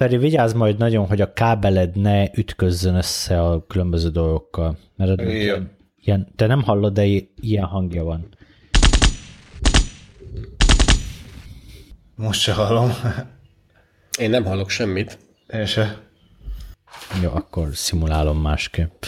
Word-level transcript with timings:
Feri, 0.00 0.16
vigyázz 0.16 0.52
majd 0.52 0.78
nagyon, 0.78 1.06
hogy 1.06 1.20
a 1.20 1.32
kábeled 1.32 1.96
ne 1.96 2.24
ütközzön 2.34 2.94
össze 2.94 3.42
a 3.42 3.66
különböző 3.66 4.08
dolgokkal. 4.08 4.78
Mert 4.96 5.20
Igen. 5.20 5.76
ilyen, 5.96 6.32
te 6.36 6.46
nem 6.46 6.62
hallod, 6.62 6.92
de 6.92 7.04
ilyen 7.40 7.64
hangja 7.64 8.04
van. 8.04 8.28
Most 12.14 12.40
se 12.40 12.52
hallom. 12.52 12.90
Én 14.18 14.30
nem 14.30 14.44
hallok 14.44 14.70
semmit. 14.70 15.18
Én 15.52 15.66
se. 15.66 15.98
Jó, 17.22 17.30
akkor 17.30 17.68
szimulálom 17.72 18.40
másképp. 18.40 19.02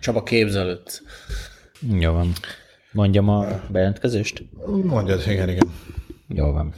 Csaba 0.00 0.22
képzelődsz. 0.22 1.02
Jó 1.98 2.12
van. 2.12 2.32
Mondjam 2.92 3.28
a 3.28 3.46
bejelentkezést? 3.68 4.44
Mondjad, 4.84 5.22
igen, 5.26 5.48
igen. 5.48 5.72
Jó 6.28 6.52
van. 6.52 6.74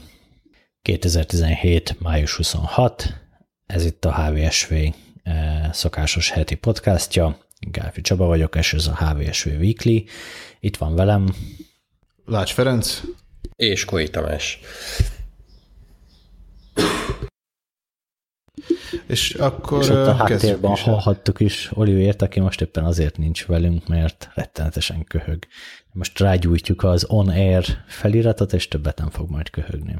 2017. 0.83 2.01
május 2.01 2.37
26. 2.37 3.21
Ez 3.67 3.85
itt 3.85 4.05
a 4.05 4.15
HVSV 4.15 4.73
eh, 4.73 5.73
szokásos 5.73 6.31
heti 6.31 6.55
podcastja. 6.55 7.39
Gálfi 7.61 8.01
Csaba 8.01 8.27
vagyok, 8.27 8.57
és 8.57 8.73
ez 8.73 8.87
a 8.87 8.97
HVSV 8.97 9.49
Weekly. 9.49 10.05
Itt 10.61 10.77
van 10.77 10.95
velem. 10.95 11.35
Lács 12.25 12.53
Ferenc. 12.53 13.01
És 13.57 13.85
Koi 13.85 14.09
Tamás. 14.09 14.61
És 19.07 19.35
akkor 19.35 19.83
És 19.83 19.89
ott 19.89 20.07
a 20.07 20.15
háttérben 20.15 20.77
hallhattuk 20.77 21.41
is 21.41 21.71
Olivért, 21.75 22.23
aki 22.23 22.41
most 22.41 22.61
éppen 22.61 22.85
azért 22.85 23.17
nincs 23.17 23.47
velünk, 23.47 23.89
mert 23.89 24.31
rettenetesen 24.35 25.05
köhög. 25.05 25.47
Most 25.93 26.19
rágyújtjuk 26.19 26.85
az 26.85 27.05
on-air 27.09 27.65
feliratot, 27.87 28.53
és 28.53 28.69
többet 28.69 28.99
nem 28.99 29.11
fog 29.11 29.31
majd 29.31 29.51
köhögni. 29.51 29.97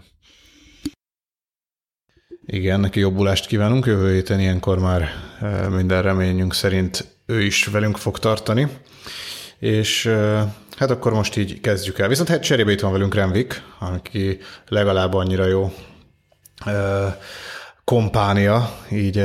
Igen, 2.47 2.81
neki 2.81 3.01
jobbulást 3.01 3.47
kívánunk. 3.47 3.87
Jövő 3.87 4.13
héten 4.13 4.41
ilyenkor 4.41 4.79
már 4.79 5.09
minden 5.71 6.03
reményünk 6.03 6.55
szerint 6.55 7.17
ő 7.27 7.41
is 7.43 7.67
velünk 7.67 7.97
fog 7.97 8.19
tartani. 8.19 8.69
És 9.59 10.07
hát 10.77 10.91
akkor 10.91 11.13
most 11.13 11.37
így 11.37 11.61
kezdjük 11.61 11.99
el. 11.99 12.09
Viszont 12.09 12.29
hát 12.29 12.43
cserébe 12.43 12.73
itt 12.73 12.81
van 12.81 12.93
velünk 12.93 13.15
Renvik, 13.15 13.63
aki 13.79 14.39
legalább 14.69 15.15
annyira 15.15 15.47
jó 15.47 15.73
kompánia 17.85 18.71
így 18.91 19.19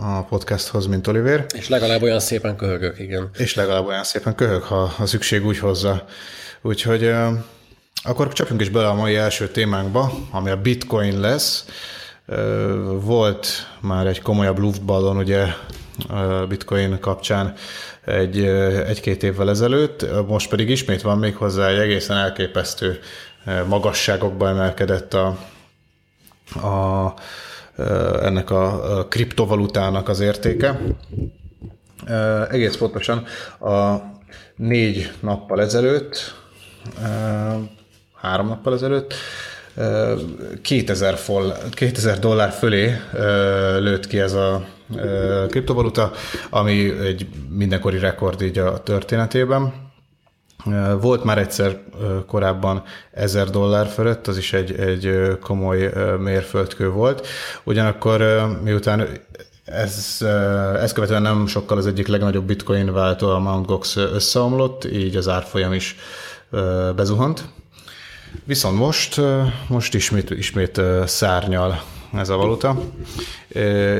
a 0.00 0.24
podcasthoz, 0.28 0.86
mint 0.86 1.06
Oliver. 1.06 1.46
És 1.54 1.68
legalább 1.68 2.02
olyan 2.02 2.20
szépen 2.20 2.56
köhögök, 2.56 2.98
igen. 2.98 3.30
És 3.36 3.54
legalább 3.54 3.86
olyan 3.86 4.04
szépen 4.04 4.34
köhög, 4.34 4.62
ha 4.62 4.94
a 4.98 5.06
szükség 5.06 5.46
úgy 5.46 5.58
hozza. 5.58 6.04
Úgyhogy 6.62 7.14
akkor 8.02 8.32
csapjunk 8.32 8.60
is 8.60 8.68
bele 8.68 8.88
a 8.88 8.94
mai 8.94 9.16
első 9.16 9.48
témánkba, 9.48 10.12
ami 10.30 10.50
a 10.50 10.60
bitcoin 10.60 11.20
lesz. 11.20 11.64
Volt 13.00 13.46
már 13.80 14.06
egy 14.06 14.22
komolyabb 14.22 14.58
luftballon, 14.58 15.16
ugye 15.16 15.46
bitcoin 16.48 17.00
kapcsán 17.00 17.54
egy, 18.04 18.44
egy-két 18.86 19.22
évvel 19.22 19.50
ezelőtt, 19.50 20.26
most 20.26 20.48
pedig 20.48 20.68
ismét 20.70 21.02
van 21.02 21.18
még 21.18 21.36
hozzá 21.36 21.68
egy 21.68 21.78
egészen 21.78 22.16
elképesztő 22.16 22.98
magasságokba 23.66 24.48
emelkedett 24.48 25.14
a, 25.14 25.38
a, 26.62 27.14
ennek 28.22 28.50
a, 28.50 29.06
kriptovalutának 29.08 30.08
az 30.08 30.20
értéke. 30.20 30.80
Egész 32.50 32.76
pontosan 32.76 33.24
a 33.60 33.96
négy 34.56 35.12
nappal 35.20 35.60
ezelőtt, 35.60 36.34
három 38.14 38.46
nappal 38.46 38.74
ezelőtt, 38.74 39.14
ö, 39.74 40.14
2000, 40.62 41.16
fol, 41.16 41.56
2000 41.70 42.18
dollár 42.18 42.50
fölé 42.50 42.96
lőtt 43.78 44.06
ki 44.06 44.18
ez 44.18 44.32
a 44.32 44.66
kriptovaluta, 45.48 46.12
ami 46.50 46.98
egy 47.00 47.26
mindenkori 47.48 47.98
rekord 47.98 48.42
így 48.42 48.58
a 48.58 48.82
történetében. 48.82 49.87
Volt 51.00 51.24
már 51.24 51.38
egyszer 51.38 51.80
korábban 52.26 52.82
1000 53.12 53.50
dollár 53.50 53.86
fölött, 53.86 54.26
az 54.26 54.36
is 54.36 54.52
egy, 54.52 54.72
egy 54.72 55.36
komoly 55.40 55.92
mérföldkő 56.18 56.90
volt. 56.90 57.26
Ugyanakkor 57.64 58.46
miután 58.62 59.08
ez, 59.64 60.16
ö, 60.20 60.26
ezt 60.74 60.94
követően 60.94 61.22
nem 61.22 61.46
sokkal 61.46 61.78
az 61.78 61.86
egyik 61.86 62.06
legnagyobb 62.06 62.44
bitcoin 62.44 62.92
váltó, 62.92 63.28
a 63.28 63.38
Mt. 63.38 63.66
Gox 63.66 63.96
összeomlott, 63.96 64.84
így 64.84 65.16
az 65.16 65.28
árfolyam 65.28 65.72
is 65.72 65.96
bezuhant. 66.96 67.44
Viszont 68.44 68.78
most, 68.78 69.20
most 69.68 69.94
ismét, 69.94 70.30
ismét 70.30 70.80
szárnyal 71.04 71.82
ez 72.12 72.28
a 72.28 72.36
valuta, 72.36 72.78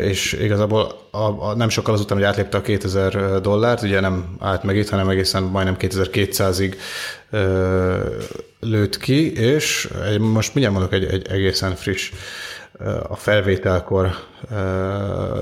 és 0.01 0.33
igazából 0.33 1.09
a, 1.11 1.49
a, 1.49 1.55
nem 1.55 1.69
sokkal 1.69 1.95
azután, 1.95 2.17
hogy 2.17 2.27
átlépte 2.27 2.57
a 2.57 2.61
2000 2.61 3.41
dollárt, 3.41 3.83
ugye 3.83 4.01
nem 4.01 4.37
állt 4.39 4.63
meg 4.63 4.77
itt, 4.77 4.89
hanem 4.89 5.09
egészen 5.09 5.43
majdnem 5.43 5.77
2200-ig 5.79 6.75
ö, 7.31 7.97
lőtt 8.61 8.99
ki, 8.99 9.33
és 9.33 9.91
egy, 10.05 10.19
most 10.19 10.55
mindjárt 10.55 10.79
mondok 10.79 10.95
egy, 10.95 11.05
egy 11.05 11.27
egészen 11.29 11.75
friss 11.75 12.13
a 13.09 13.17
felvételkor 13.17 14.11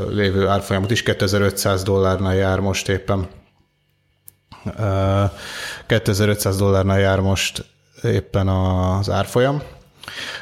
lévő 0.08 0.46
árfolyamot 0.46 0.90
is, 0.90 1.02
2500 1.02 1.82
dollárnál 1.82 2.34
jár 2.34 2.60
most 2.60 2.88
éppen. 2.88 3.28
Ö, 4.78 5.24
2500 5.86 6.56
dollárnál 6.56 7.00
jár 7.00 7.20
most 7.20 7.64
éppen 8.02 8.48
az 8.48 9.10
árfolyam, 9.10 9.62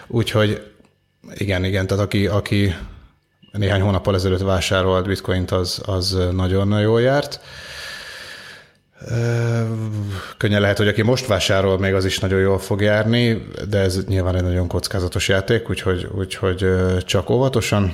úgyhogy 0.07 0.74
igen, 1.35 1.65
igen, 1.65 1.87
tehát 1.87 2.05
aki, 2.05 2.27
aki 2.27 2.75
néhány 3.53 3.81
hónappal 3.81 4.15
ezelőtt 4.15 4.41
vásárolt 4.41 5.07
bitcoint, 5.07 5.51
az, 5.51 5.83
az 5.87 6.19
nagyon 6.33 6.81
jól 6.81 7.01
járt. 7.01 7.41
Könnyen 10.37 10.61
lehet, 10.61 10.77
hogy 10.77 10.89
aki 10.89 11.03
most 11.03 11.27
vásárol, 11.27 11.79
még 11.79 11.95
az 11.95 12.05
is 12.05 12.19
nagyon 12.19 12.41
jól 12.41 12.59
fog 12.59 12.81
járni, 12.81 13.47
de 13.69 13.79
ez 13.79 14.05
nyilván 14.05 14.37
egy 14.37 14.43
nagyon 14.43 14.69
kockázatos 14.69 15.29
játék, 15.29 15.71
úgyhogy, 15.71 16.09
úgyhogy 16.15 16.67
csak 17.05 17.31
óvatosan. 17.31 17.93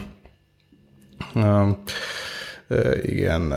Igen, 3.02 3.54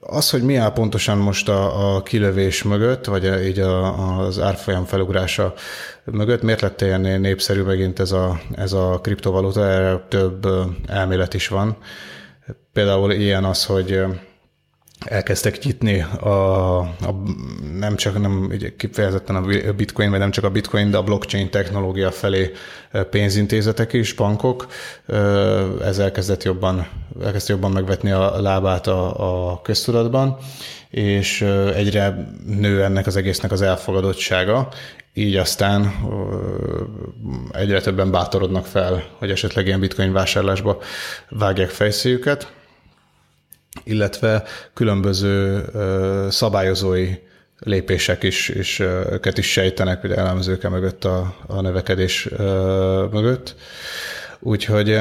az, 0.00 0.30
hogy 0.30 0.42
mi 0.42 0.56
áll 0.56 0.72
pontosan 0.72 1.18
most 1.18 1.48
a, 1.48 1.94
a 1.94 2.02
kilövés 2.02 2.62
mögött, 2.62 3.04
vagy 3.04 3.46
így 3.46 3.58
a, 3.58 4.18
az 4.18 4.40
árfolyam 4.40 4.84
felugrása 4.84 5.54
mögött, 6.04 6.42
miért 6.42 6.60
lett 6.60 6.80
ilyen 6.80 7.20
népszerű 7.20 7.62
megint 7.62 8.00
ez 8.00 8.12
a, 8.12 8.40
ez 8.54 8.72
a 8.72 9.00
kriptovaluta, 9.02 9.66
erre 9.66 10.04
több 10.08 10.46
elmélet 10.86 11.34
is 11.34 11.48
van. 11.48 11.76
Például 12.72 13.12
ilyen 13.12 13.44
az, 13.44 13.64
hogy 13.64 14.04
elkezdtek 15.04 15.64
nyitni 15.64 16.00
a, 16.20 16.78
a 16.78 17.22
nem 17.78 17.96
csak 17.96 18.20
nem 18.20 18.52
kifejezetten 18.76 19.36
a 19.36 19.72
bitcoin, 19.72 20.10
vagy 20.10 20.18
nem 20.18 20.30
csak 20.30 20.44
a 20.44 20.50
bitcoin, 20.50 20.90
de 20.90 20.96
a 20.96 21.02
blockchain 21.02 21.50
technológia 21.50 22.10
felé 22.10 22.50
pénzintézetek 23.10 23.92
is, 23.92 24.12
bankok. 24.12 24.66
Ez 25.84 25.98
elkezdett 25.98 26.42
jobban, 26.42 26.86
elkezdett 27.22 27.56
jobban 27.56 27.70
megvetni 27.70 28.10
a 28.10 28.40
lábát 28.40 28.86
a, 28.86 29.50
a 29.50 29.60
köztudatban, 29.60 30.36
és 30.90 31.40
egyre 31.74 32.34
nő 32.46 32.82
ennek 32.82 33.06
az 33.06 33.16
egésznek 33.16 33.52
az 33.52 33.62
elfogadottsága, 33.62 34.68
így 35.14 35.36
aztán 35.36 35.94
egyre 37.50 37.80
többen 37.80 38.10
bátorodnak 38.10 38.66
fel, 38.66 39.04
hogy 39.18 39.30
esetleg 39.30 39.66
ilyen 39.66 39.80
bitcoin 39.80 40.12
vásárlásba 40.12 40.78
vágják 41.28 41.68
fejszéjüket 41.68 42.52
illetve 43.84 44.42
különböző 44.74 45.64
szabályozói 46.30 47.14
lépések 47.58 48.22
is, 48.22 48.78
ö, 48.78 49.12
őket 49.12 49.38
is 49.38 49.52
sejtenek, 49.52 50.00
hogy 50.00 50.12
elemzőke 50.12 50.68
mögött 50.68 51.04
a, 51.04 51.34
a 51.46 51.60
növekedés 51.60 52.28
mögött. 53.10 53.54
Úgyhogy 54.40 55.00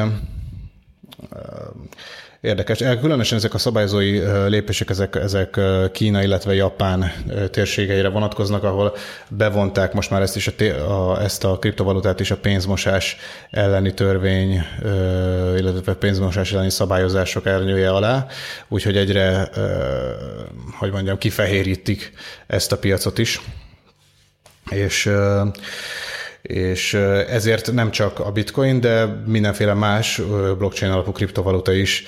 Érdekes. 2.42 2.78
Különösen 2.78 3.38
ezek 3.38 3.54
a 3.54 3.58
szabályozói 3.58 4.20
lépések, 4.48 4.90
ezek, 4.90 5.16
ezek 5.16 5.60
Kína, 5.92 6.24
illetve 6.24 6.54
Japán 6.54 7.12
térségeire 7.52 8.10
vonatkoznak, 8.10 8.64
ahol 8.64 8.96
bevonták 9.30 9.94
most 9.94 10.10
már 10.10 10.22
ezt, 10.22 10.36
is 10.36 10.48
a, 10.48 10.64
a, 10.92 11.22
ezt 11.22 11.44
a 11.44 11.58
kriptovalutát 11.60 12.20
is 12.20 12.32
a 12.32 12.38
pénzmosás 12.38 13.18
elleni 13.50 13.94
törvény, 13.94 14.64
illetve 15.58 15.94
pénzmosás 15.94 16.52
elleni 16.52 16.70
szabályozások 16.70 17.46
ernyője 17.46 17.92
alá, 17.92 18.28
úgyhogy 18.68 18.98
egyre, 18.98 19.50
hogy 20.78 20.92
mondjam, 20.92 21.18
kifehérítik 21.18 22.14
ezt 22.48 22.72
a 22.72 22.78
piacot 22.78 23.18
is. 23.18 23.42
És 24.70 25.10
és 26.42 26.94
ezért 27.30 27.72
nem 27.72 27.92
csak 27.92 28.20
a 28.20 28.32
bitcoin, 28.32 28.80
de 28.80 29.06
mindenféle 29.26 29.74
más 29.74 30.22
blockchain 30.58 30.92
alapú 30.92 31.12
kriptovaluta 31.12 31.72
is 31.74 32.04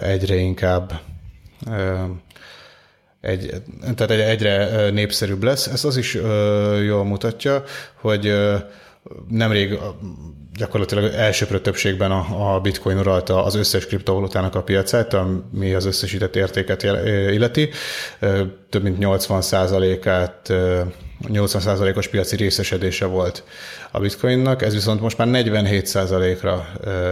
egyre 0.00 0.34
inkább 0.34 1.00
egy, 3.20 3.62
tehát 3.80 4.10
egy, 4.10 4.20
egyre 4.20 4.90
népszerűbb 4.90 5.42
lesz. 5.42 5.66
Ez 5.66 5.84
az 5.84 5.96
is 5.96 6.14
jól 6.84 7.04
mutatja, 7.04 7.62
hogy 7.94 8.34
nemrég 9.28 9.78
gyakorlatilag 10.56 11.12
elsőprő 11.14 11.60
többségben 11.60 12.10
a, 12.10 12.54
a 12.54 12.60
bitcoin 12.60 12.98
uralta 12.98 13.44
az 13.44 13.54
összes 13.54 13.86
kriptovalutának 13.86 14.54
a 14.54 14.62
piacát, 14.62 15.14
ami 15.14 15.74
az 15.74 15.84
összesített 15.84 16.36
értéket 16.36 16.82
illeti. 17.30 17.68
Több 18.70 18.82
mint 18.82 18.96
80%-át 19.00 20.52
80%-os 21.22 22.08
piaci 22.08 22.36
részesedése 22.36 23.06
volt 23.06 23.44
a 23.90 23.98
bitcoinnak, 24.00 24.62
ez 24.62 24.74
viszont 24.74 25.00
most 25.00 25.18
már 25.18 25.28
47%-ra 25.30 26.68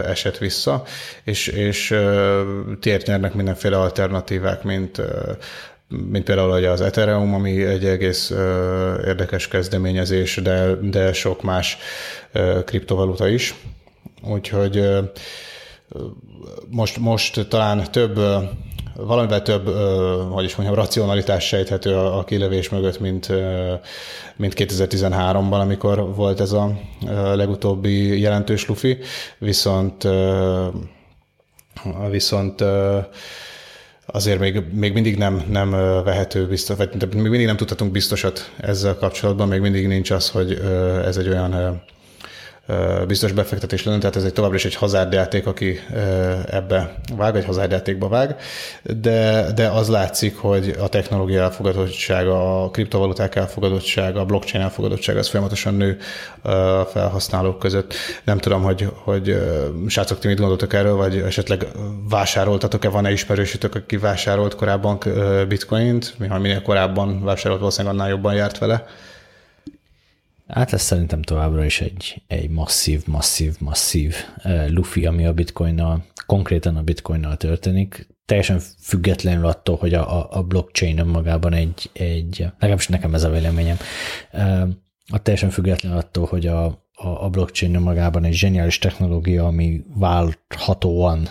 esett 0.06 0.38
vissza, 0.38 0.82
és, 1.24 1.46
és 1.46 1.96
tért 2.80 3.06
nyernek 3.06 3.34
mindenféle 3.34 3.78
alternatívák, 3.78 4.62
mint 4.62 5.02
mint 6.10 6.24
például 6.24 6.50
hogy 6.50 6.64
az 6.64 6.80
Ethereum, 6.80 7.34
ami 7.34 7.64
egy 7.64 7.84
egész 7.84 8.30
érdekes 9.06 9.48
kezdeményezés, 9.48 10.36
de, 10.42 10.74
de 10.74 11.12
sok 11.12 11.42
más 11.42 11.78
kriptovaluta 12.64 13.28
is. 13.28 13.54
Úgyhogy 14.22 14.88
most, 16.68 16.96
most 16.98 17.48
talán 17.48 17.90
több, 17.90 18.20
valamivel 18.96 19.42
több, 19.42 19.68
hogy 20.30 20.44
is 20.44 20.56
mondjam, 20.56 20.78
racionalitás 20.78 21.46
sejthető 21.46 21.96
a 21.96 22.24
kilövés 22.24 22.68
mögött, 22.68 23.00
mint, 23.00 23.28
mint 24.36 24.54
2013-ban, 24.56 25.60
amikor 25.60 26.14
volt 26.14 26.40
ez 26.40 26.52
a 26.52 26.78
legutóbbi 27.34 28.20
jelentős 28.20 28.68
lufi, 28.68 28.98
viszont 29.38 30.08
viszont 32.10 32.64
azért 34.14 34.38
még, 34.38 34.62
még 34.72 34.92
mindig 34.92 35.16
nem, 35.16 35.42
nem 35.50 35.70
vehető 36.04 36.46
biztos, 36.46 36.76
vagy 36.76 36.88
még 37.14 37.22
mindig 37.22 37.46
nem 37.46 37.56
tudhatunk 37.56 37.92
biztosat 37.92 38.50
ezzel 38.60 38.96
kapcsolatban, 38.96 39.48
még 39.48 39.60
mindig 39.60 39.86
nincs 39.86 40.10
az, 40.10 40.30
hogy 40.30 40.52
ez 41.04 41.16
egy 41.16 41.28
olyan 41.28 41.82
biztos 43.06 43.32
befektetés 43.32 43.84
lenne, 43.84 43.98
tehát 43.98 44.16
ez 44.16 44.24
egy 44.24 44.32
továbbra 44.32 44.56
is 44.56 44.64
egy 44.64 44.74
hazárdjáték, 44.74 45.46
aki 45.46 45.80
ebbe 46.46 46.94
vág, 47.16 47.36
egy 47.36 47.44
hazárdjátékba 47.44 48.08
vág, 48.08 48.36
de, 48.82 49.46
de 49.54 49.68
az 49.68 49.88
látszik, 49.88 50.36
hogy 50.36 50.76
a 50.80 50.88
technológia 50.88 51.42
elfogadottsága, 51.42 52.62
a 52.62 52.70
kriptovaluták 52.70 53.34
elfogadottsága, 53.34 54.20
a 54.20 54.24
blockchain 54.24 54.64
elfogadottsága 54.64 55.18
az 55.18 55.28
folyamatosan 55.28 55.74
nő 55.74 55.98
a 56.42 56.82
felhasználók 56.82 57.58
között. 57.58 57.94
Nem 58.24 58.38
tudom, 58.38 58.62
hogy, 58.62 58.88
hogy 58.94 59.42
srácok, 59.86 60.18
ti 60.18 60.28
mit 60.28 60.38
gondoltok 60.38 60.72
erről, 60.72 60.94
vagy 60.94 61.16
esetleg 61.16 61.66
vásároltatok-e, 62.08 62.88
van-e 62.88 63.10
ismerősítök, 63.10 63.74
aki 63.74 63.96
vásárolt 63.96 64.54
korábban 64.54 64.98
bitcoint, 65.48 66.14
minél 66.18 66.62
korábban 66.62 67.24
vásárolt, 67.24 67.60
valószínűleg 67.60 67.94
annál 67.96 68.08
jobban 68.08 68.34
járt 68.34 68.58
vele? 68.58 68.86
Hát 70.46 70.72
ez 70.72 70.82
szerintem 70.82 71.22
továbbra 71.22 71.64
is 71.64 71.80
egy, 71.80 72.22
egy 72.26 72.50
masszív, 72.50 73.06
masszív, 73.06 73.56
masszív 73.58 74.14
lufi, 74.68 75.06
ami 75.06 75.26
a 75.26 75.32
bitcoinnal, 75.32 76.04
konkrétan 76.26 76.76
a 76.76 76.82
bitcoinnal 76.82 77.36
történik, 77.36 78.08
teljesen 78.26 78.58
függetlenül 78.80 79.46
attól, 79.46 79.76
hogy 79.76 79.94
a, 79.94 80.36
a 80.36 80.42
blockchain 80.42 80.98
önmagában 80.98 81.52
egy, 81.52 81.90
egy, 81.92 82.46
legalábbis 82.58 82.88
nekem 82.88 83.14
ez 83.14 83.22
a 83.22 83.30
véleményem, 83.30 83.76
a 85.12 85.18
teljesen 85.22 85.50
függetlenül 85.50 85.98
attól, 85.98 86.26
hogy 86.26 86.46
a, 86.46 86.83
a 87.04 87.28
blockchain 87.28 87.78
magában 87.78 88.24
egy 88.24 88.32
zseniális 88.32 88.78
technológia, 88.78 89.46
ami 89.46 89.82
válthatóan 89.94 91.28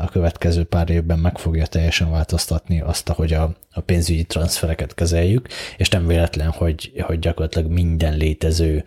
a 0.00 0.08
következő 0.08 0.64
pár 0.64 0.90
évben 0.90 1.18
meg 1.18 1.38
fogja 1.38 1.66
teljesen 1.66 2.10
változtatni 2.10 2.80
azt, 2.80 3.08
ahogy 3.08 3.32
a, 3.32 3.56
a 3.70 3.80
pénzügyi 3.80 4.24
transfereket 4.24 4.94
kezeljük, 4.94 5.48
és 5.76 5.88
nem 5.88 6.06
véletlen, 6.06 6.50
hogy, 6.50 6.92
hogy 7.00 7.18
gyakorlatilag 7.18 7.70
minden 7.70 8.16
létező 8.16 8.84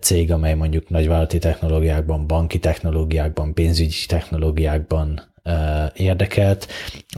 cég, 0.00 0.32
amely 0.32 0.54
mondjuk 0.54 0.88
nagyvállalati 0.88 1.38
technológiákban, 1.38 2.26
banki 2.26 2.58
technológiákban, 2.58 3.54
pénzügyi 3.54 4.06
technológiákban 4.06 5.34
érdekelt, 5.94 6.66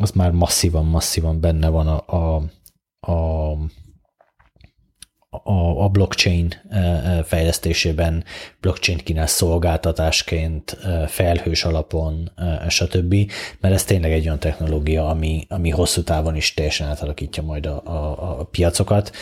az 0.00 0.10
már 0.10 0.30
masszívan, 0.30 0.84
masszívan 0.84 1.40
benne 1.40 1.68
van 1.68 1.86
a, 1.86 2.16
a, 2.16 2.42
a 3.12 3.52
a, 5.44 5.84
a 5.84 5.88
blockchain 5.88 6.54
fejlesztésében, 7.24 8.24
blockchain 8.60 8.98
kínál 8.98 9.26
szolgáltatásként, 9.26 10.78
felhős 11.06 11.64
alapon, 11.64 12.30
stb., 12.68 13.14
mert 13.60 13.74
ez 13.74 13.84
tényleg 13.84 14.12
egy 14.12 14.24
olyan 14.24 14.38
technológia, 14.38 15.08
ami, 15.08 15.46
ami 15.48 15.70
hosszú 15.70 16.02
távon 16.02 16.36
is 16.36 16.54
teljesen 16.54 16.88
átalakítja 16.88 17.42
majd 17.42 17.66
a, 17.66 17.82
a, 17.84 18.38
a 18.40 18.44
piacokat, 18.44 19.12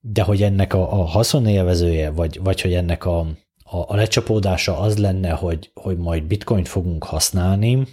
de 0.00 0.22
hogy 0.22 0.42
ennek 0.42 0.74
a, 0.74 1.00
a 1.00 1.04
haszonélvezője, 1.04 2.10
vagy, 2.10 2.40
vagy 2.42 2.60
hogy 2.60 2.74
ennek 2.74 3.04
a, 3.04 3.18
a, 3.64 3.76
a 3.86 3.94
lecsapódása 3.94 4.78
az 4.78 4.98
lenne, 4.98 5.30
hogy, 5.30 5.70
hogy 5.74 5.96
majd 5.96 6.22
bitcoint 6.22 6.68
fogunk 6.68 7.04
használni, 7.04 7.86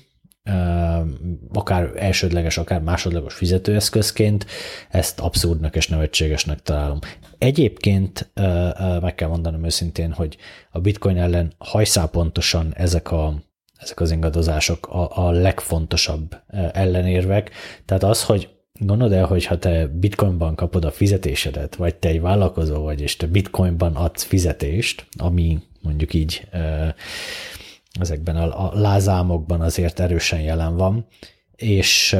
akár 1.54 1.92
elsődleges, 1.96 2.58
akár 2.58 2.82
másodlagos 2.82 3.34
fizetőeszközként, 3.34 4.46
ezt 4.90 5.20
abszurdnak 5.20 5.76
és 5.76 5.88
nevetségesnek 5.88 6.62
találom. 6.62 7.00
Egyébként 7.38 8.32
meg 9.02 9.16
kell 9.16 9.28
mondanom 9.28 9.66
őszintén, 9.66 10.12
hogy 10.12 10.38
a 10.72 10.80
bitcoin 10.80 11.18
ellen 11.18 11.54
hajszálpontosan 11.58 12.74
ezek 12.76 13.12
a 13.12 13.46
ezek 13.78 14.00
az 14.00 14.12
ingadozások 14.12 14.88
a, 14.88 15.28
a 15.28 15.32
legfontosabb 15.32 16.42
ellenérvek. 16.72 17.52
Tehát 17.86 18.04
az, 18.04 18.24
hogy 18.24 18.50
gondolod 18.80 19.14
el, 19.14 19.26
hogy 19.26 19.46
ha 19.46 19.58
te 19.58 19.88
bitcoinban 19.88 20.56
kapod 20.56 20.86
a 20.86 20.92
fizetésedet, 20.92 21.76
vagy 21.76 21.96
te 21.96 22.08
egy 22.08 22.22
vállalkozó 22.22 22.82
vagy, 22.82 23.02
és 23.02 23.16
te 23.16 23.28
bitcoinban 23.28 23.96
adsz 23.96 24.24
fizetést, 24.24 25.08
ami 25.18 25.60
mondjuk 25.82 26.14
így 26.14 26.48
ezekben 28.02 28.36
a, 28.36 28.66
a 28.66 28.80
lázámokban 28.80 29.62
azért 29.62 30.00
erősen 30.00 30.42
jelen 30.42 30.76
van, 30.76 31.06
és 31.56 32.18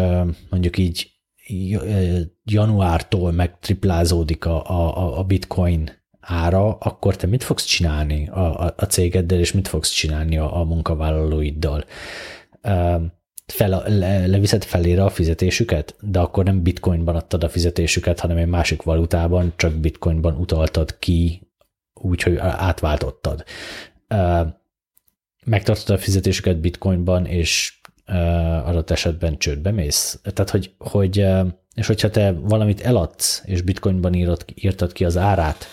mondjuk 0.50 0.78
így 0.78 1.12
januártól 2.44 3.32
megtriplázódik 3.32 4.46
a, 4.46 4.70
a, 4.70 5.18
a 5.20 5.24
bitcoin 5.24 5.92
ára, 6.20 6.78
akkor 6.78 7.16
te 7.16 7.28
mit 7.28 7.44
fogsz 7.44 7.66
csinálni 7.66 8.28
a, 8.28 8.66
a, 8.66 8.74
a 8.78 8.86
cégeddel, 8.86 9.40
és 9.40 9.52
mit 9.52 9.68
fogsz 9.68 9.90
csinálni 9.90 10.38
a, 10.38 10.60
a 10.60 10.64
munkavállalóiddal? 10.64 11.86
Fel, 13.46 13.84
le, 13.88 14.28
leviszed 14.28 14.64
felére 14.64 15.04
a 15.04 15.10
fizetésüket, 15.10 15.96
de 16.02 16.20
akkor 16.20 16.44
nem 16.44 16.64
bitcoinban 16.64 17.16
adtad 17.16 17.44
a 17.44 17.50
fizetésüket, 17.50 18.20
hanem 18.20 18.38
egy 18.38 18.48
másik 18.48 18.82
valutában, 18.82 19.54
csak 19.56 19.74
bitcoinban 19.74 20.36
utaltad 20.36 21.00
ki, 21.00 21.52
úgyhogy 21.94 22.38
átváltottad 22.38 23.44
megtartod 25.48 25.96
a 25.96 26.00
fizetésüket 26.00 26.60
bitcoinban, 26.60 27.26
és 27.26 27.80
adott 28.66 28.90
esetben 28.90 29.38
csődbe 29.38 29.72
mész. 29.72 30.20
Tehát, 30.24 30.50
hogy, 30.50 30.72
hogy 30.78 31.26
és 31.76 31.88
hogyha 31.88 32.10
te 32.10 32.32
valamit 32.32 32.82
eladsz, 32.82 33.42
és 33.46 33.62
bitcoinban 33.62 34.14
írod, 34.14 34.46
írtad 34.56 34.92
ki 34.92 35.06
az 35.06 35.18
árát, 35.18 35.66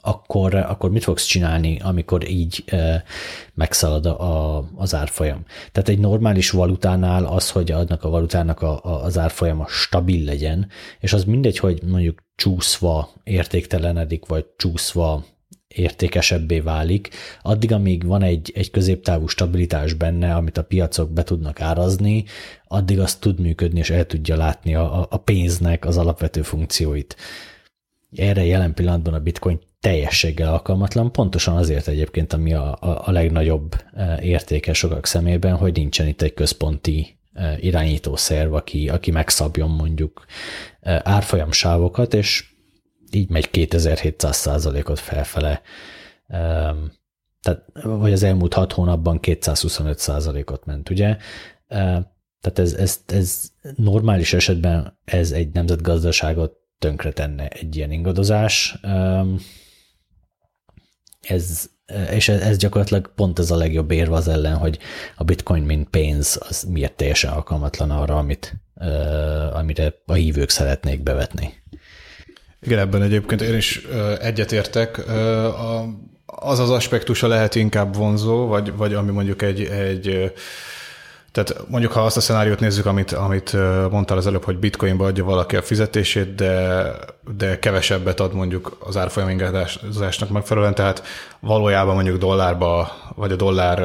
akkor, 0.00 0.54
akkor 0.54 0.90
mit 0.90 1.02
fogsz 1.02 1.24
csinálni, 1.24 1.78
amikor 1.82 2.30
így 2.30 2.64
megszalad 3.54 4.06
a, 4.06 4.58
az 4.76 4.94
árfolyam? 4.94 5.44
Tehát 5.72 5.88
egy 5.88 5.98
normális 5.98 6.50
valutánál 6.50 7.24
az, 7.24 7.50
hogy 7.50 7.70
adnak 7.70 8.04
a 8.04 8.08
valutának 8.08 8.62
a, 8.62 8.84
a, 8.84 9.04
az 9.04 9.18
árfolyama 9.18 9.66
stabil 9.68 10.24
legyen, 10.24 10.68
és 11.00 11.12
az 11.12 11.24
mindegy, 11.24 11.58
hogy 11.58 11.82
mondjuk 11.82 12.22
csúszva 12.36 13.10
értéktelenedik, 13.22 14.26
vagy 14.26 14.46
csúszva 14.56 15.24
értékesebbé 15.74 16.60
válik, 16.60 17.08
addig, 17.42 17.72
amíg 17.72 18.06
van 18.06 18.22
egy, 18.22 18.52
egy 18.54 18.70
középtávú 18.70 19.26
stabilitás 19.26 19.92
benne, 19.92 20.34
amit 20.34 20.58
a 20.58 20.64
piacok 20.64 21.10
be 21.10 21.22
tudnak 21.22 21.60
árazni, 21.60 22.24
addig 22.68 23.00
az 23.00 23.14
tud 23.14 23.40
működni, 23.40 23.78
és 23.78 23.90
el 23.90 24.06
tudja 24.06 24.36
látni 24.36 24.74
a, 24.74 25.06
a 25.10 25.16
pénznek 25.16 25.84
az 25.84 25.96
alapvető 25.96 26.42
funkcióit. 26.42 27.16
Erre 28.16 28.44
jelen 28.44 28.74
pillanatban 28.74 29.14
a 29.14 29.18
bitcoin 29.18 29.60
teljességgel 29.80 30.52
alkalmatlan, 30.52 31.12
pontosan 31.12 31.56
azért 31.56 31.88
egyébként, 31.88 32.32
ami 32.32 32.54
a, 32.54 32.76
a, 32.80 33.02
a 33.04 33.10
legnagyobb 33.10 33.74
e, 33.94 34.18
értéke 34.22 34.72
sokak 34.72 35.06
szemében, 35.06 35.56
hogy 35.56 35.72
nincsen 35.72 36.06
itt 36.06 36.22
egy 36.22 36.34
központi 36.34 37.18
e, 37.32 37.56
irányítószerv, 37.60 38.54
aki, 38.54 38.88
aki 38.88 39.10
megszabjon 39.10 39.70
mondjuk 39.70 40.24
e, 40.80 41.00
árfolyamsávokat, 41.04 42.14
és 42.14 42.53
így 43.14 43.30
megy 43.30 43.50
2700 43.50 44.36
százalékot 44.36 44.98
felfele. 44.98 45.62
Tehát, 47.40 47.64
vagy 47.82 48.12
az 48.12 48.22
elmúlt 48.22 48.54
hat 48.54 48.72
hónapban 48.72 49.20
225 49.20 49.98
százalékot 49.98 50.64
ment, 50.64 50.90
ugye? 50.90 51.16
Tehát 52.44 52.58
ez, 52.58 52.72
ez, 52.72 53.00
ez 53.06 53.52
normális 53.76 54.32
esetben 54.32 54.98
ez 55.04 55.30
egy 55.30 55.52
nemzetgazdaságot 55.52 56.52
tönkre 56.78 57.12
tenne 57.12 57.48
egy 57.48 57.76
ilyen 57.76 57.90
ingadozás. 57.90 58.78
Ez, 61.20 61.70
és 62.10 62.28
ez 62.28 62.56
gyakorlatilag 62.56 63.12
pont 63.14 63.38
ez 63.38 63.50
a 63.50 63.56
legjobb 63.56 63.90
érve 63.90 64.14
az 64.14 64.28
ellen, 64.28 64.56
hogy 64.56 64.78
a 65.16 65.24
bitcoin 65.24 65.62
mint 65.62 65.88
pénz 65.88 66.38
az 66.48 66.62
miért 66.62 66.96
teljesen 66.96 67.32
alkalmatlan 67.32 67.90
arra, 67.90 68.18
amit 68.18 68.54
amire 69.52 69.94
a 70.06 70.12
hívők 70.12 70.48
szeretnék 70.48 71.02
bevetni. 71.02 71.62
Igen, 72.64 72.78
ebben 72.78 73.02
egyébként 73.02 73.42
én 73.42 73.56
is 73.56 73.86
egyetértek. 74.20 75.02
Az 76.26 76.58
az 76.58 76.70
aspektusa 76.70 77.26
lehet 77.26 77.54
inkább 77.54 77.96
vonzó, 77.96 78.46
vagy, 78.46 78.76
vagy 78.76 78.94
ami 78.94 79.10
mondjuk 79.10 79.42
egy, 79.42 79.62
egy 79.62 80.32
tehát 81.34 81.68
mondjuk, 81.68 81.92
ha 81.92 82.04
azt 82.04 82.16
a 82.16 82.20
szenáriót 82.20 82.60
nézzük, 82.60 82.86
amit, 82.86 83.12
amit 83.12 83.52
mondtál 83.90 84.16
az 84.16 84.26
előbb, 84.26 84.44
hogy 84.44 84.58
bitcoinba 84.58 85.06
adja 85.06 85.24
valaki 85.24 85.56
a 85.56 85.62
fizetését, 85.62 86.34
de, 86.34 86.82
de 87.36 87.58
kevesebbet 87.58 88.20
ad 88.20 88.34
mondjuk 88.34 88.76
az 88.80 88.96
árfolyam 88.96 89.28
ingadozásnak 89.28 90.28
megfelelően, 90.28 90.74
tehát 90.74 91.02
valójában 91.40 91.94
mondjuk 91.94 92.18
dollárba, 92.18 92.92
vagy 93.14 93.32
a 93.32 93.36
dollár 93.36 93.78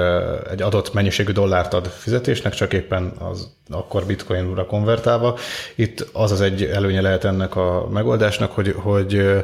egy 0.52 0.62
adott 0.62 0.94
mennyiségű 0.94 1.32
dollárt 1.32 1.74
ad 1.74 1.88
fizetésnek, 1.88 2.54
csak 2.54 2.74
éppen 2.74 3.14
az 3.20 3.56
akkor 3.70 4.06
bitcoinra 4.06 4.66
konvertálva. 4.66 5.38
Itt 5.76 6.08
az 6.14 6.32
az 6.32 6.42
egy 6.42 6.64
előnye 6.64 7.02
lehet 7.02 7.24
ennek 7.24 7.56
a 7.56 7.88
megoldásnak, 7.92 8.52
hogy, 8.52 8.76
hogy, 8.78 9.44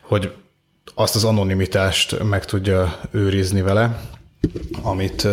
hogy 0.00 0.32
azt 0.94 1.14
az 1.14 1.24
anonimitást 1.24 2.22
meg 2.22 2.44
tudja 2.44 2.96
őrizni 3.10 3.62
vele, 3.62 3.98
amit, 4.82 5.26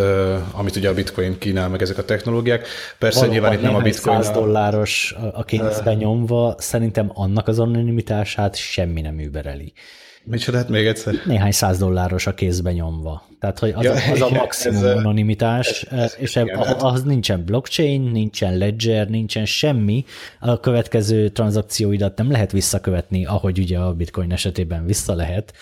amit 0.52 0.76
ugye 0.76 0.90
a 0.90 0.94
bitcoin 0.94 1.38
kínál 1.38 1.70
meg 1.70 1.82
ezek 1.82 1.98
a 1.98 2.06
technológiák. 2.06 2.68
Persze 2.98 3.20
Valóban 3.20 3.40
nyilván 3.40 3.58
itt 3.58 3.64
nem 3.64 3.76
a 3.76 3.82
bitcoin... 3.82 4.24
100 4.24 4.34
dolláros 4.34 5.16
a 5.34 5.44
kézbe 5.44 5.94
nyomva, 5.94 6.56
szerintem 6.58 7.12
annak 7.14 7.48
az 7.48 7.60
anonimitását 7.60 8.56
semmi 8.56 9.02
nem 9.02 9.20
übereli. 9.20 9.74
Micsoda, 10.30 10.58
hát 10.58 10.70
még 10.70 10.86
egyszer? 10.86 11.14
Néhány 11.26 11.52
száz 11.52 11.78
dolláros 11.78 12.28
a 12.28 12.34
kézbe 12.34 12.72
nyomva. 12.72 13.28
Tehát, 13.40 13.60
hogy 13.60 13.74
az, 13.76 13.84
ja, 13.84 13.94
az 14.12 14.22
a 14.22 14.30
maximum 14.30 14.86
ez, 14.86 14.96
anonimitás, 14.96 15.82
ez, 15.82 15.98
ez, 16.00 16.16
és 16.20 16.36
igen, 16.36 16.58
hát- 16.58 16.82
az 16.82 17.04
nincsen 17.04 17.46
blockchain, 17.46 18.02
nincsen 18.02 18.58
ledger, 18.58 19.10
nincsen 19.10 19.46
semmi. 19.46 20.06
A 20.40 20.60
következő 20.60 21.30
tranzakcióidat 21.30 22.18
nem 22.18 22.32
lehet 22.32 22.52
visszakövetni, 22.52 23.26
ahogy 23.26 23.60
ugye 23.60 23.78
a 23.80 23.94
bitcoin 23.94 24.32
esetében 24.32 24.86
vissza 24.86 25.14
lehet. 25.14 25.54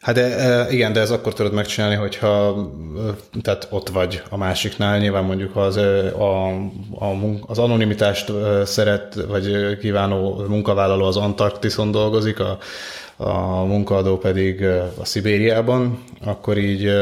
Hát 0.00 0.14
de, 0.14 0.66
igen, 0.70 0.92
de 0.92 1.00
ez 1.00 1.10
akkor 1.10 1.32
tudod 1.32 1.52
megcsinálni, 1.52 1.94
hogyha 1.94 2.56
tehát 3.42 3.66
ott 3.70 3.88
vagy 3.88 4.22
a 4.30 4.36
másiknál, 4.36 4.98
nyilván 4.98 5.24
mondjuk 5.24 5.56
az, 5.56 5.76
a, 5.76 6.48
a, 6.98 7.16
az 7.46 7.58
anonimitást 7.58 8.32
szeret, 8.64 9.14
vagy 9.28 9.78
kívánó 9.78 10.44
munkavállaló 10.48 11.04
az 11.04 11.16
Antarktiszon 11.16 11.90
dolgozik, 11.90 12.40
a, 12.40 12.58
a 13.16 13.64
munkaadó 13.64 14.18
pedig 14.18 14.64
a 15.00 15.04
Szibériában, 15.04 16.02
akkor 16.24 16.58
így 16.58 16.92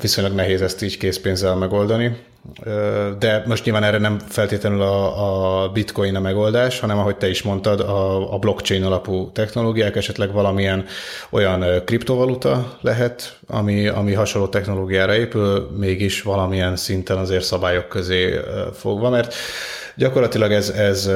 viszonylag 0.00 0.34
nehéz 0.34 0.62
ezt 0.62 0.82
így 0.82 0.98
készpénzzel 0.98 1.54
megoldani. 1.54 2.16
De 3.18 3.42
most 3.46 3.64
nyilván 3.64 3.82
erre 3.82 3.98
nem 3.98 4.18
feltétlenül 4.18 4.82
a, 4.82 5.62
a 5.62 5.68
bitcoin 5.68 6.16
a 6.16 6.20
megoldás, 6.20 6.80
hanem 6.80 6.98
ahogy 6.98 7.16
te 7.16 7.28
is 7.28 7.42
mondtad, 7.42 7.80
a, 7.80 8.32
a 8.34 8.38
blockchain 8.38 8.84
alapú 8.84 9.30
technológiák, 9.32 9.96
esetleg 9.96 10.32
valamilyen 10.32 10.84
olyan 11.30 11.64
kriptovaluta 11.84 12.78
lehet, 12.80 13.38
ami, 13.46 13.86
ami 13.88 14.12
hasonló 14.12 14.48
technológiára 14.48 15.14
épül, 15.14 15.70
mégis 15.76 16.22
valamilyen 16.22 16.76
szinten 16.76 17.16
azért 17.16 17.44
szabályok 17.44 17.88
közé 17.88 18.40
fogva, 18.72 19.10
mert 19.10 19.34
gyakorlatilag 19.96 20.52
ez, 20.52 20.68
ez 20.68 21.06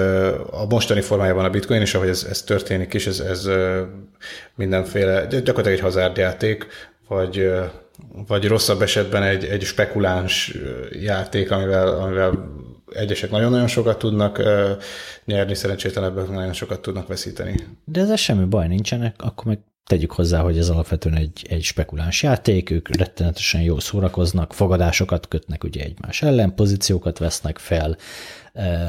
a 0.51 0.67
mostani 0.69 1.01
formájában 1.01 1.45
a 1.45 1.51
bitcoin, 1.51 1.81
és 1.81 1.95
ahogy 1.95 2.09
ez, 2.09 2.27
ez 2.31 2.43
történik 2.43 2.95
is, 2.95 3.07
ez, 3.07 3.21
ez 3.21 3.49
mindenféle, 4.55 5.27
gyakorlatilag 5.27 5.73
egy 5.73 5.81
hazárdjáték, 5.81 6.67
vagy 7.09 7.51
vagy 8.27 8.47
rosszabb 8.47 8.83
esetben 8.83 9.23
egy, 9.23 9.45
egy 9.45 9.63
spekuláns 9.63 10.57
játék, 11.01 11.51
amivel, 11.51 11.89
amivel 11.89 12.57
egyesek 12.93 13.31
nagyon-nagyon 13.31 13.67
sokat 13.67 13.99
tudnak 13.99 14.43
nyerni, 15.25 15.55
szerencsétlenebbek 15.55 16.29
nagyon 16.29 16.53
sokat 16.53 16.81
tudnak 16.81 17.07
veszíteni. 17.07 17.67
De 17.85 18.01
ez 18.01 18.19
semmi 18.19 18.45
baj 18.45 18.69
nincsenek, 18.69 19.15
akkor 19.19 19.45
meg 19.45 19.59
tegyük 19.89 20.13
hozzá, 20.13 20.41
hogy 20.41 20.59
ez 20.59 20.69
alapvetően 20.69 21.17
egy, 21.17 21.47
egy 21.49 21.63
spekuláns 21.63 22.23
játék, 22.23 22.71
ők 22.71 22.97
rettenetesen 22.97 23.61
jól 23.61 23.81
szórakoznak, 23.81 24.53
fogadásokat 24.53 25.29
kötnek 25.29 25.65
ugye 25.65 25.83
egymás 25.83 26.23
ellen, 26.23 26.55
pozíciókat 26.55 27.19
vesznek 27.19 27.59
fel, 27.59 27.97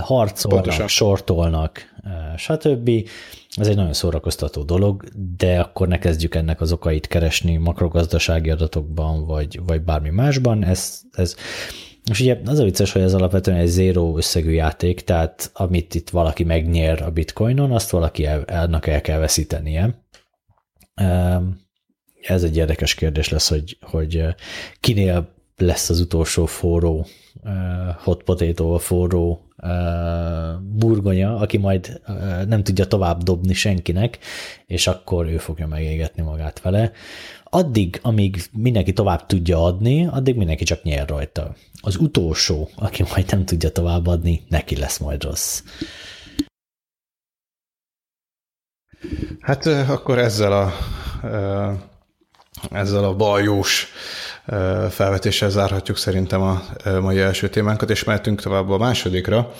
harcolnak, 0.02 0.62
Pontosan. 0.64 0.88
sortolnak, 0.88 1.82
stb. 2.38 2.90
Ez 3.56 3.68
egy 3.68 3.76
nagyon 3.76 3.94
szórakoztató 3.94 4.64
dolog, 4.64 5.04
de 5.38 5.60
akkor 5.60 5.88
ne 5.88 5.98
kezdjük 5.98 6.36
ennek 6.36 6.62
az 6.62 6.72
okait 6.72 7.08
keresni 7.08 7.58
makrogazdasági 7.58 8.50
adatokban, 8.50 9.26
vagy, 9.26 9.60
vagy 9.66 9.82
bármi 9.82 10.10
másban. 10.10 10.66
Ez, 10.66 11.02
ez 11.12 11.36
és 12.10 12.20
ugye 12.20 12.38
az 12.46 12.60
a 12.60 12.64
vicces, 12.64 12.92
hogy 12.92 13.02
ez 13.02 13.14
alapvetően 13.14 13.58
egy 13.58 13.68
zéró 13.68 14.18
összegű 14.18 14.52
játék, 14.52 15.02
tehát 15.02 15.52
amit 15.54 15.96
itt 15.96 16.10
valaki 16.10 16.44
megnyer 16.44 17.02
a 17.02 17.12
bitcoinon, 17.12 17.72
azt 17.72 17.90
valaki 17.90 18.26
el, 18.26 18.42
annak 18.42 18.88
el 18.88 19.02
kell 19.02 19.20
veszítenie. 19.20 20.04
Ez 22.22 22.44
egy 22.44 22.58
érdekes 22.58 22.96
kérdés 22.96 23.30
lesz, 23.30 23.50
hogy, 23.50 23.78
hogy 23.82 24.26
kinél 24.80 25.38
lesz 25.62 25.90
az 25.90 26.00
utolsó 26.00 26.46
forró 26.46 27.06
hot 27.98 28.24
potato, 28.24 28.78
forró 28.78 29.44
burgonya, 30.62 31.36
aki 31.36 31.58
majd 31.58 32.02
nem 32.48 32.64
tudja 32.64 32.88
tovább 32.88 33.24
dobni 33.24 33.54
senkinek, 33.54 34.20
és 34.66 34.88
akkor 34.88 35.26
ő 35.26 35.38
fogja 35.38 35.68
megégetni 35.68 36.22
magát 36.22 36.62
vele. 36.62 36.92
Addig, 37.44 38.00
amíg 38.02 38.44
mindenki 38.52 38.94
tovább 38.94 39.26
tudja 39.26 39.64
adni, 39.64 40.06
addig 40.06 40.36
mindenki 40.36 40.64
csak 40.64 40.84
nyer 40.84 41.10
rajta. 41.10 41.56
Az 41.82 41.96
utolsó, 41.96 42.70
aki 42.76 43.04
majd 43.14 43.26
nem 43.32 43.46
tudja 43.46 43.72
tovább 43.72 44.08
adni, 44.08 44.44
neki 44.50 44.76
lesz 44.76 44.98
majd 44.98 45.24
rossz. 45.24 45.64
Hát 49.40 49.66
akkor 49.66 50.18
ezzel 50.18 50.54
a 50.54 50.72
ezzel 52.70 53.04
a 53.04 53.16
baljós 53.16 53.88
felvetéssel 54.90 55.50
zárhatjuk 55.50 55.98
szerintem 55.98 56.42
a 56.42 56.62
mai 57.02 57.20
első 57.20 57.50
témánkat, 57.50 57.90
és 57.90 58.04
mehetünk 58.04 58.42
tovább 58.42 58.70
a 58.70 58.78
másodikra, 58.78 59.52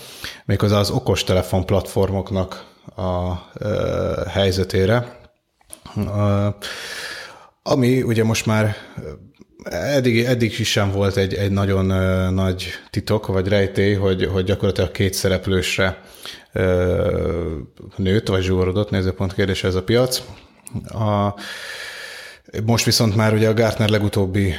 méghozzá 0.44 0.78
az 0.78 0.90
okostelefon 0.90 1.66
platformoknak 1.66 2.64
a 2.96 3.34
helyzetére, 4.28 5.18
ami 7.62 8.02
ugye 8.02 8.24
most 8.24 8.46
már 8.46 8.76
eddig, 9.70 10.24
eddig 10.24 10.58
is 10.58 10.70
sem 10.70 10.90
volt 10.90 11.16
egy, 11.16 11.34
egy 11.34 11.50
nagyon 11.50 11.84
nagy 12.34 12.68
titok, 12.90 13.26
vagy 13.26 13.48
rejtély, 13.48 13.94
hogy, 13.94 14.24
hogy 14.24 14.44
gyakorlatilag 14.44 14.90
két 14.90 15.14
szereplősre 15.14 16.00
nőtt, 17.96 18.28
vagy 18.28 18.42
zsúrorodott 18.42 18.90
nézőpont 18.90 19.34
kérdés 19.34 19.64
ez 19.64 19.74
a 19.74 19.82
piac. 19.82 20.22
A, 20.84 21.34
most 22.64 22.84
viszont 22.84 23.16
már 23.16 23.32
ugye 23.32 23.48
a 23.48 23.54
Gartner 23.54 23.88
legutóbbi 23.88 24.54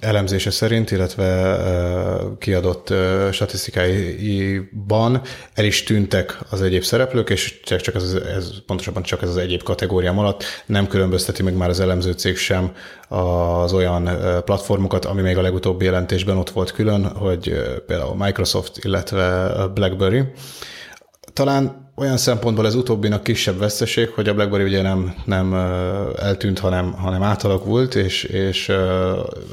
elemzése 0.00 0.50
szerint, 0.50 0.90
illetve 0.90 1.56
kiadott 2.38 2.94
statisztikáiban 3.32 5.22
el 5.54 5.64
is 5.64 5.82
tűntek 5.82 6.38
az 6.50 6.62
egyéb 6.62 6.82
szereplők, 6.82 7.30
és 7.30 7.60
csak, 7.60 7.80
csak 7.80 7.94
ez, 7.94 8.12
ez, 8.36 8.52
pontosabban 8.66 9.02
csak 9.02 9.22
ez 9.22 9.28
az 9.28 9.36
egyéb 9.36 9.62
kategóriám 9.62 10.18
alatt 10.18 10.44
nem 10.66 10.86
különbözteti 10.86 11.42
meg 11.42 11.54
már 11.54 11.68
az 11.68 11.80
elemző 11.80 12.12
cég 12.12 12.36
sem 12.36 12.72
az 13.08 13.72
olyan 13.72 14.10
platformokat, 14.44 15.04
ami 15.04 15.20
még 15.22 15.38
a 15.38 15.42
legutóbbi 15.42 15.84
jelentésben 15.84 16.36
ott 16.36 16.50
volt 16.50 16.72
külön, 16.72 17.04
hogy 17.04 17.62
például 17.86 18.16
Microsoft, 18.16 18.84
illetve 18.84 19.52
BlackBerry. 19.74 20.22
Talán 21.40 21.92
olyan 21.96 22.16
szempontból 22.16 22.66
ez 22.66 22.74
utóbbinak 22.74 23.22
kisebb 23.22 23.58
veszteség, 23.58 24.08
hogy 24.08 24.28
a 24.28 24.34
BlackBerry 24.34 24.64
ugye 24.64 24.82
nem, 24.82 25.14
nem 25.24 25.54
eltűnt, 26.18 26.58
hanem, 26.58 26.92
hanem 26.92 27.22
átalakult, 27.22 27.94
és, 27.94 28.24
és 28.24 28.68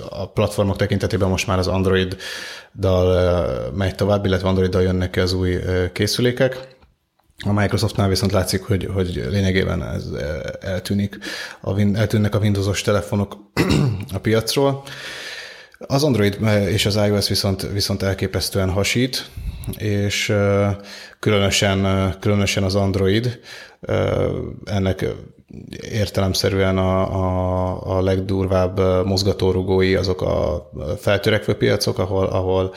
a 0.09 0.29
platformok 0.33 0.75
tekintetében 0.75 1.29
most 1.29 1.47
már 1.47 1.57
az 1.57 1.67
Android-dal 1.67 3.71
megy 3.75 3.95
tovább, 3.95 4.25
illetve 4.25 4.47
Android-dal 4.47 4.81
jönnek 4.81 5.09
ki 5.09 5.19
az 5.19 5.33
új 5.33 5.57
készülékek. 5.93 6.67
A 7.45 7.53
Microsoftnál 7.53 8.07
viszont 8.07 8.31
látszik, 8.31 8.63
hogy, 8.63 8.89
hogy 8.93 9.27
lényegében 9.29 9.83
ez 9.83 10.05
eltűnik, 10.59 11.17
a, 11.61 11.79
eltűnnek 11.79 12.35
a 12.35 12.39
Windowsos 12.39 12.81
telefonok 12.81 13.37
a 14.13 14.17
piacról. 14.17 14.83
Az 15.79 16.03
Android 16.03 16.37
és 16.69 16.85
az 16.85 16.95
iOS 16.95 17.27
viszont, 17.27 17.71
viszont 17.71 18.03
elképesztően 18.03 18.69
hasít, 18.69 19.29
és 19.77 20.33
különösen, 21.19 22.13
különösen 22.19 22.63
az 22.63 22.75
Android, 22.75 23.39
ennek 24.65 25.05
értelemszerűen 25.91 26.77
a, 26.77 27.15
a, 27.15 27.97
a 27.97 28.01
legdurvább 28.01 29.05
mozgatórugói 29.05 29.95
azok 29.95 30.21
a 30.21 30.69
feltörekvő 30.99 31.53
piacok, 31.53 31.99
ahol, 31.99 32.25
ahol 32.25 32.73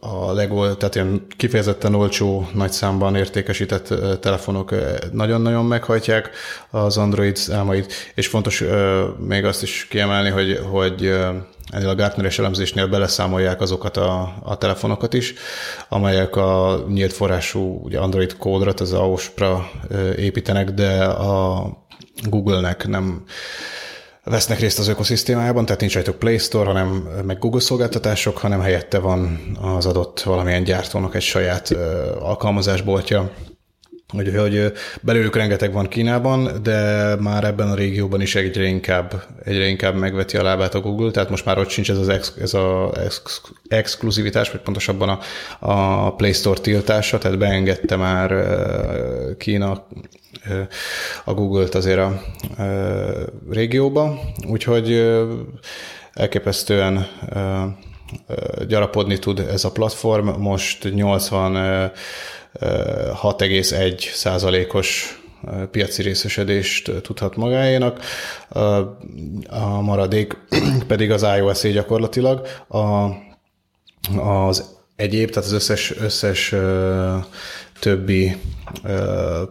a 0.00 0.32
legol, 0.32 0.76
tehát 0.76 0.94
ilyen 0.94 1.26
kifejezetten 1.36 1.94
olcsó, 1.94 2.48
nagy 2.54 2.72
számban 2.72 3.16
értékesített 3.16 3.94
telefonok 4.20 4.74
nagyon-nagyon 5.12 5.64
meghajtják 5.64 6.30
az 6.70 6.96
Android 6.96 7.36
számait, 7.36 7.92
és 8.14 8.26
fontos 8.26 8.64
még 9.18 9.44
azt 9.44 9.62
is 9.62 9.86
kiemelni, 9.90 10.30
hogy, 10.30 10.60
hogy 10.70 11.14
ennél 11.70 11.88
a 11.88 11.94
Gartner-es 11.94 12.38
elemzésnél 12.38 12.86
beleszámolják 12.86 13.60
azokat 13.60 13.96
a, 13.96 14.34
a 14.42 14.58
telefonokat 14.58 15.14
is, 15.14 15.34
amelyek 15.88 16.36
a 16.36 16.84
nyílt 16.88 17.12
forrású 17.12 17.80
ugye 17.84 17.98
Android 17.98 18.36
kódrat, 18.36 18.80
az 18.80 18.92
AOS-ra 18.92 19.70
építenek, 20.16 20.70
de 20.70 21.04
a 21.04 21.66
Google-nek 22.22 22.86
nem 22.86 23.24
vesznek 24.30 24.58
részt 24.58 24.78
az 24.78 24.88
ökoszisztémájában, 24.88 25.64
tehát 25.64 25.80
nincs 25.80 25.94
rajtuk 25.94 26.18
Play 26.18 26.38
Store, 26.38 26.66
hanem 26.66 26.88
meg 27.24 27.38
Google 27.38 27.60
szolgáltatások, 27.60 28.38
hanem 28.38 28.60
helyette 28.60 28.98
van 28.98 29.40
az 29.60 29.86
adott 29.86 30.20
valamilyen 30.20 30.64
gyártónak 30.64 31.14
egy 31.14 31.22
saját 31.22 31.70
alkalmazásboltja, 32.20 33.30
Úgyhogy 34.14 34.72
belőlük 35.02 35.36
rengeteg 35.36 35.72
van 35.72 35.88
Kínában, 35.88 36.62
de 36.62 37.14
már 37.20 37.44
ebben 37.44 37.68
a 37.68 37.74
régióban 37.74 38.20
is 38.20 38.34
egyre 38.34 38.64
inkább, 38.64 39.22
egyre 39.44 39.66
inkább 39.66 39.94
megveti 39.94 40.36
a 40.36 40.42
lábát 40.42 40.74
a 40.74 40.80
Google, 40.80 41.10
tehát 41.10 41.30
most 41.30 41.44
már 41.44 41.58
ott 41.58 41.68
sincs 41.68 41.90
ez 41.90 41.98
az 41.98 42.08
ex, 42.08 42.34
ez 42.40 42.54
a 42.54 42.92
ex, 43.04 43.40
exkluzivitás, 43.68 44.50
vagy 44.50 44.60
pontosabban 44.60 45.08
a, 45.08 45.18
a 46.06 46.14
Play 46.14 46.32
Store 46.32 46.60
tiltása, 46.60 47.18
tehát 47.18 47.38
beengedte 47.38 47.96
már 47.96 48.34
Kína 49.38 49.86
a 51.24 51.34
Google-t 51.34 51.74
azért 51.74 51.98
a 51.98 52.22
régióba, 53.50 54.20
úgyhogy 54.48 55.14
elképesztően 56.12 57.06
gyarapodni 58.66 59.18
tud 59.18 59.38
ez 59.38 59.64
a 59.64 59.72
platform. 59.72 60.28
Most 60.28 60.94
80 60.94 61.90
6,1 62.60 64.12
százalékos 64.12 65.20
piaci 65.70 66.02
részesedést 66.02 66.90
tudhat 67.02 67.36
magáénak, 67.36 68.00
a 69.48 69.80
maradék 69.80 70.36
pedig 70.86 71.10
az 71.10 71.26
iOS-é 71.36 71.70
gyakorlatilag. 71.70 72.46
A, 72.68 73.08
az 74.20 74.74
egyéb, 74.96 75.30
tehát 75.30 75.48
az 75.48 75.54
összes, 75.54 75.96
összes 75.96 76.54
többi 77.80 78.36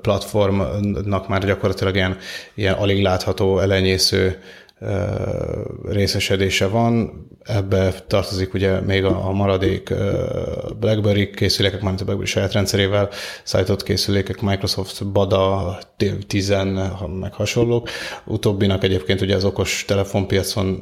platformnak 0.01 1.27
már 1.27 1.46
gyakorlatilag 1.46 1.96
ilyen, 1.96 2.17
ilyen 2.53 2.74
alig 2.74 3.01
látható, 3.01 3.60
elenyésző 3.60 4.39
részesedése 5.84 6.67
van, 6.67 7.24
ebbe 7.44 7.94
tartozik 8.08 8.53
ugye 8.53 8.79
még 8.79 9.03
a, 9.03 9.32
maradék 9.32 9.94
BlackBerry 10.79 11.29
készülékek, 11.29 11.82
mármint 11.82 12.01
a 12.01 12.05
BlackBerry 12.05 12.32
saját 12.32 12.53
rendszerével 12.53 13.10
szállított 13.44 13.84
készülékek, 13.84 14.41
Microsoft 14.41 15.08
Bada 15.08 15.77
10 16.27 16.53
meg 17.20 17.34
hasonlók. 17.34 17.89
Utóbbinak 18.25 18.84
egyébként 18.84 19.22
ugye 19.22 19.36
az 19.36 19.44
okos 19.44 19.84
telefonpiacon, 19.88 20.79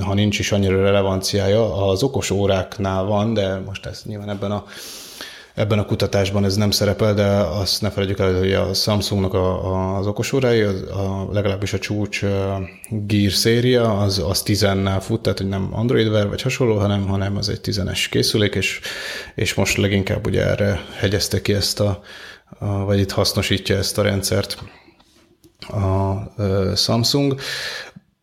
ha 0.00 0.14
nincs 0.14 0.38
is 0.38 0.52
annyira 0.52 0.82
relevanciája, 0.82 1.86
az 1.86 2.02
okos 2.02 2.30
óráknál 2.30 3.04
van, 3.04 3.34
de 3.34 3.58
most 3.66 3.86
ez 3.86 4.02
nyilván 4.04 4.30
ebben 4.30 4.50
a 4.50 4.64
Ebben 5.58 5.78
a 5.78 5.84
kutatásban 5.84 6.44
ez 6.44 6.56
nem 6.56 6.70
szerepel, 6.70 7.14
de 7.14 7.26
azt 7.36 7.82
ne 7.82 7.90
felejtjük 7.90 8.18
el, 8.18 8.38
hogy 8.38 8.52
a 8.52 8.74
Samsungnak 8.74 9.34
a, 9.34 9.72
a, 9.72 9.96
az 9.96 10.06
okosórai, 10.06 10.60
az, 10.60 10.82
a, 10.82 11.28
legalábbis 11.32 11.72
a 11.72 11.78
csúcs 11.78 12.20
Gear 12.90 13.32
széria, 13.32 13.98
az, 13.98 14.18
az 14.18 14.42
10-nel 14.46 14.98
fut, 15.00 15.22
tehát 15.22 15.38
hogy 15.38 15.48
nem 15.48 15.68
Android 15.72 16.06
Wear 16.06 16.28
vagy 16.28 16.42
hasonló, 16.42 16.76
hanem, 16.78 17.06
hanem 17.06 17.36
az 17.36 17.48
egy 17.48 17.60
10-es 17.62 18.06
készülék, 18.10 18.54
és, 18.54 18.80
és 19.34 19.54
most 19.54 19.76
leginkább 19.76 20.26
ugye 20.26 20.46
erre 20.46 20.80
hegyezte 20.96 21.42
ki 21.42 21.54
ezt 21.54 21.80
a, 21.80 22.00
a 22.58 22.84
vagy 22.84 22.98
itt 22.98 23.10
hasznosítja 23.10 23.76
ezt 23.76 23.98
a 23.98 24.02
rendszert 24.02 24.58
a 25.58 26.76
Samsung. 26.76 27.40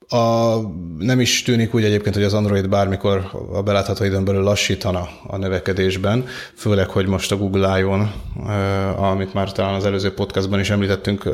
A, 0.09 0.55
nem 0.99 1.19
is 1.19 1.41
tűnik 1.41 1.73
úgy 1.73 1.83
egyébként, 1.83 2.15
hogy 2.15 2.23
az 2.23 2.33
Android 2.33 2.69
bármikor 2.69 3.29
a 3.53 3.61
belátható 3.61 4.03
időn 4.03 4.25
belül 4.25 4.43
lassítana 4.43 5.07
a 5.27 5.37
növekedésben, 5.37 6.25
főleg, 6.55 6.89
hogy 6.89 7.07
most 7.07 7.31
a 7.31 7.37
Google 7.37 7.79
I.O.-n, 7.79 8.11
amit 8.97 9.33
már 9.33 9.51
talán 9.51 9.73
az 9.73 9.85
előző 9.85 10.13
podcastban 10.13 10.59
is 10.59 10.69
említettünk, 10.69 11.29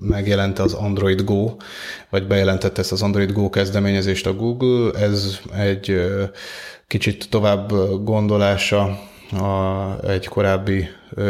megjelent 0.00 0.58
az 0.58 0.72
Android 0.72 1.24
Go, 1.24 1.56
vagy 2.10 2.26
bejelentette 2.26 2.80
ezt 2.80 2.92
az 2.92 3.02
Android 3.02 3.32
Go 3.32 3.50
kezdeményezést 3.50 4.26
a 4.26 4.34
Google. 4.34 5.00
Ez 5.00 5.38
egy 5.56 6.00
kicsit 6.86 7.28
tovább 7.30 7.72
gondolása 8.04 8.98
a, 9.32 10.08
egy 10.08 10.26
korábbi 10.26 10.88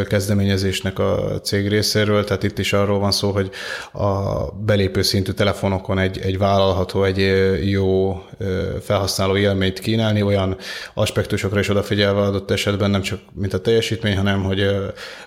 kezdeményezésnek 0.08 0.98
a 0.98 1.40
cég 1.42 1.68
részéről, 1.68 2.24
tehát 2.24 2.42
itt 2.42 2.58
is 2.58 2.72
arról 2.72 2.98
van 2.98 3.10
szó, 3.10 3.30
hogy 3.30 3.50
a 3.92 4.44
belépő 4.52 5.02
szintű 5.02 5.32
telefonokon 5.32 5.98
egy, 5.98 6.18
egy 6.18 6.38
vállalható, 6.38 7.04
egy 7.04 7.32
jó 7.70 8.22
felhasználó 8.82 9.36
élményt 9.36 9.78
kínálni, 9.78 10.22
olyan 10.22 10.56
aspektusokra 10.94 11.60
is 11.60 11.68
odafigyelve 11.68 12.20
adott 12.20 12.50
esetben 12.50 12.90
nem 12.90 13.00
csak 13.00 13.20
mint 13.32 13.54
a 13.54 13.60
teljesítmény, 13.60 14.16
hanem 14.16 14.42
hogy 14.42 14.76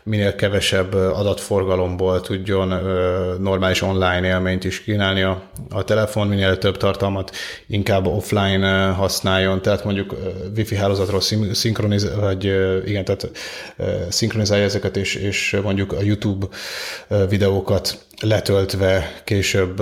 minél 0.04 0.36
kevesebb 0.36 0.94
adatforgalomból 0.94 2.22
tudjon 2.22 2.68
normális 3.40 3.82
online 3.82 4.28
élményt 4.28 4.64
is 4.64 4.84
kínálni 4.84 5.22
a, 5.22 5.42
a 5.70 5.84
telefon, 5.84 6.28
minél 6.28 6.58
több 6.58 6.78
tartalmat 6.78 7.32
inkább 7.68 8.06
offline 8.06 8.92
használjon, 8.92 9.62
tehát 9.62 9.84
mondjuk 9.84 10.16
wifi 10.56 10.76
hálózatról 10.76 11.22
szinkronizálni, 11.52 12.22
vagy 12.22 12.44
igen, 12.86 13.06
tehát 13.06 13.30
szinkronizálni 14.10 14.43
optimizálja 14.44 14.66
ezeket, 14.66 14.98
és, 14.98 15.16
és 15.16 15.58
mondjuk 15.64 15.94
a 15.94 16.02
YouTube 16.02 16.48
videókat 17.30 18.06
letöltve 18.22 19.22
később 19.24 19.80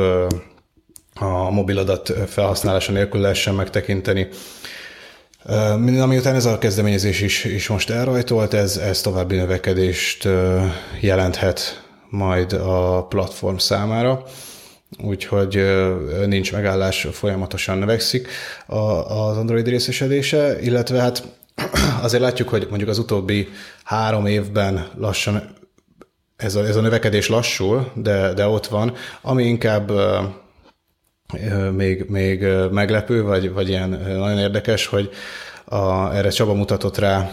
a 1.20 1.50
mobiladat 1.50 2.14
felhasználása 2.28 2.92
nélkül 2.92 3.22
lehessen 3.22 3.56
megtekinteni. 3.56 4.28
Amiután 6.02 6.36
ez 6.36 6.46
a 6.46 6.58
kezdeményezés 6.58 7.22
is, 7.22 7.44
is 7.44 7.68
most 7.68 7.90
elrajtolt, 7.90 8.54
ez, 8.54 8.78
ez 8.78 9.02
további 9.02 9.36
növekedést 9.36 10.28
jelenthet 11.00 11.84
majd 12.10 12.54
a 12.54 13.06
platform 13.10 13.58
számára, 13.58 14.24
úgyhogy 15.04 15.66
nincs 16.26 16.52
megállás, 16.52 17.08
folyamatosan 17.12 17.78
növekszik 17.78 18.28
az 18.68 19.38
Android 19.38 19.68
részesedése, 19.68 20.62
illetve 20.62 21.00
hát 21.00 21.24
azért 22.02 22.24
látjuk, 22.24 22.50
hogy 22.50 22.68
mondjuk 22.70 22.90
az 22.90 22.98
utóbbi 22.98 23.50
három 23.84 24.26
évben 24.26 24.88
lassan 24.98 25.60
ez 26.36 26.56
a, 26.56 26.66
ez 26.66 26.76
a 26.76 26.82
növekedés 26.82 27.28
lassul, 27.28 27.92
de, 27.96 28.34
de 28.34 28.48
ott 28.48 28.68
van, 28.68 28.94
ami 29.22 29.44
inkább 29.44 29.92
még, 31.76 32.06
még 32.10 32.46
meglepő, 32.72 33.24
vagy, 33.24 33.54
vagy 33.54 33.70
ilyen 33.70 33.90
nagyon 33.90 34.40
érdekes, 34.40 34.86
hogy 34.86 35.10
a, 35.66 36.14
erre 36.16 36.30
Csaba 36.30 36.54
mutatott 36.54 36.98
rá, 36.98 37.32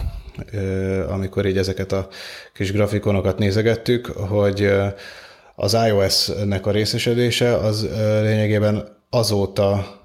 amikor 1.09 1.45
így 1.45 1.57
ezeket 1.57 1.91
a 1.91 2.07
kis 2.53 2.71
grafikonokat 2.71 3.37
nézegettük, 3.37 4.05
hogy 4.05 4.71
az 5.55 5.77
iOS-nek 5.87 6.65
a 6.65 6.71
részesedése 6.71 7.55
az 7.55 7.87
lényegében 8.21 8.97
azóta 9.09 9.98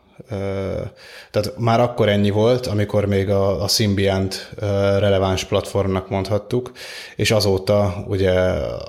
tehát 1.31 1.53
már 1.59 1.81
akkor 1.81 2.09
ennyi 2.09 2.31
volt, 2.31 2.67
amikor 2.67 3.07
még 3.07 3.31
a, 3.31 3.63
a 3.63 3.69
Symbiant 3.69 4.51
releváns 4.99 5.45
platformnak 5.45 6.09
mondhattuk, 6.09 6.73
és 7.17 7.31
azóta 7.31 8.05
ugye 8.07 8.33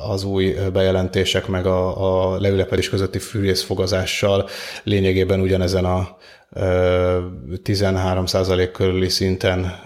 az 0.09 0.23
új 0.23 0.55
bejelentések 0.73 1.47
meg 1.47 1.65
a, 1.65 2.33
a 2.33 2.39
leülepedés 2.39 2.89
közötti 2.89 3.19
fűrészfogazással 3.19 4.49
lényegében 4.83 5.39
ugyanezen 5.39 5.85
a 5.85 6.17
13% 7.63 8.69
körüli 8.73 9.09
szinten 9.09 9.81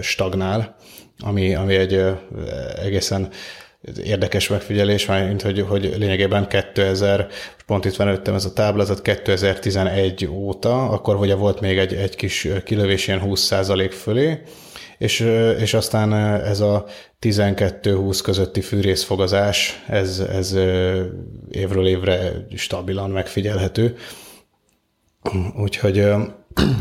stagnál, 0.00 0.76
ami, 1.18 1.54
ami 1.54 1.74
egy 1.74 2.04
egészen 2.84 3.28
érdekes 4.04 4.48
megfigyelés, 4.48 5.06
mint 5.06 5.42
hogy, 5.42 5.60
hogy 5.60 5.94
lényegében 5.98 6.48
2000, 6.48 7.26
pont 7.66 7.84
itt 7.84 7.96
van 7.96 8.08
előttem 8.08 8.34
ez 8.34 8.44
a 8.44 8.52
táblázat, 8.52 9.02
2011 9.02 10.26
óta, 10.26 10.88
akkor 10.88 11.16
ugye 11.16 11.34
volt 11.34 11.60
még 11.60 11.78
egy, 11.78 11.94
egy 11.94 12.16
kis 12.16 12.48
kilövés 12.64 13.06
ilyen 13.06 13.22
20% 13.24 13.92
fölé, 14.00 14.42
és, 14.98 15.20
és 15.58 15.74
aztán 15.74 16.14
ez 16.44 16.60
a 16.60 16.86
12-20 17.20 18.20
közötti 18.22 18.60
fűrészfogazás, 18.60 19.82
ez, 19.86 20.18
ez 20.18 20.56
évről 21.50 21.86
évre 21.86 22.46
stabilan 22.54 23.10
megfigyelhető. 23.10 23.96
Úgyhogy 25.56 25.98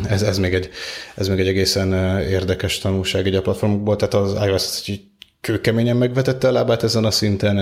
ez, 0.09 0.21
ez, 0.21 0.37
még 0.37 0.53
egy, 0.53 0.69
ez 1.15 1.27
még 1.27 1.39
egy 1.39 1.47
egészen 1.47 2.19
érdekes 2.19 2.77
tanulság 2.77 3.27
egy 3.27 3.35
a 3.35 3.41
platformokból, 3.41 3.95
tehát 3.95 4.13
az 4.13 4.45
iOS 4.45 4.61
kőkeményen 5.45 5.97
megvetette 5.97 6.47
a 6.47 6.51
lábát 6.51 6.83
ezen 6.83 7.05
a 7.05 7.11
szinten, 7.11 7.57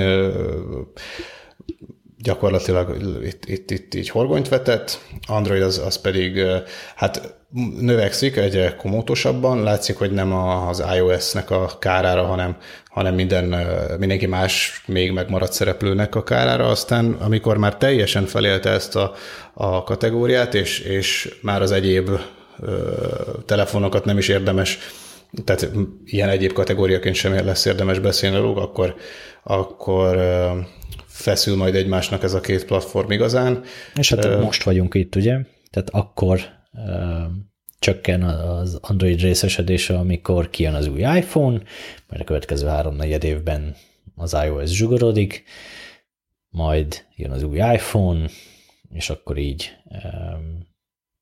gyakorlatilag 2.17 2.97
itt, 3.23 3.45
itt, 3.45 3.71
itt 3.71 3.93
így 3.93 4.09
horgonyt 4.09 4.49
vetett, 4.49 4.99
Android 5.27 5.61
az, 5.61 5.77
az 5.85 5.95
pedig 5.95 6.41
hát 6.95 7.35
növekszik 7.79 8.35
egyre 8.35 8.75
komótosabban, 8.75 9.63
látszik, 9.63 9.97
hogy 9.97 10.11
nem 10.11 10.33
az 10.33 10.83
iOS-nek 10.95 11.51
a 11.51 11.71
kárára, 11.79 12.23
hanem, 12.25 12.57
hanem 12.89 13.13
minden, 13.13 13.45
mindenki 13.99 14.25
más 14.25 14.83
még 14.85 15.11
megmaradt 15.11 15.53
szereplőnek 15.53 16.15
a 16.15 16.23
kárára, 16.23 16.67
aztán 16.67 17.11
amikor 17.11 17.57
már 17.57 17.77
teljesen 17.77 18.25
felélte 18.25 18.69
ezt 18.69 18.95
a, 18.95 19.13
a 19.53 19.83
kategóriát, 19.83 20.53
és, 20.53 20.79
és 20.79 21.37
már 21.41 21.61
az 21.61 21.71
egyéb 21.71 22.09
telefonokat 23.45 24.05
nem 24.05 24.17
is 24.17 24.27
érdemes, 24.27 24.79
tehát 25.43 25.69
ilyen 26.05 26.29
egyéb 26.29 26.53
kategóriaként 26.53 27.15
sem 27.15 27.45
lesz 27.45 27.65
érdemes 27.65 27.99
beszélni 27.99 28.37
róla, 28.37 28.61
akkor, 28.61 28.95
akkor 29.43 30.17
feszül 31.05 31.55
majd 31.55 31.75
egymásnak 31.75 32.23
ez 32.23 32.33
a 32.33 32.39
két 32.39 32.65
platform 32.65 33.11
igazán. 33.11 33.63
És 33.95 34.09
hát 34.09 34.25
uh, 34.25 34.41
most 34.41 34.63
vagyunk 34.63 34.93
itt, 34.93 35.15
ugye? 35.15 35.39
Tehát 35.69 35.89
akkor 35.89 36.39
uh, 36.73 37.31
csökken 37.79 38.23
az 38.23 38.77
Android 38.81 39.21
részesedése, 39.21 39.97
amikor 39.97 40.49
kijön 40.49 40.73
az 40.73 40.87
új 40.87 40.99
iPhone, 40.99 41.61
majd 42.07 42.21
a 42.21 42.23
következő 42.23 42.67
három 42.67 42.95
negyed 42.95 43.23
évben 43.23 43.75
az 44.15 44.37
iOS 44.45 44.69
zsugorodik, 44.69 45.43
majd 46.49 47.05
jön 47.15 47.31
az 47.31 47.43
új 47.43 47.57
iPhone, 47.57 48.29
és 48.89 49.09
akkor 49.09 49.37
így 49.37 49.71
um, 49.85 50.67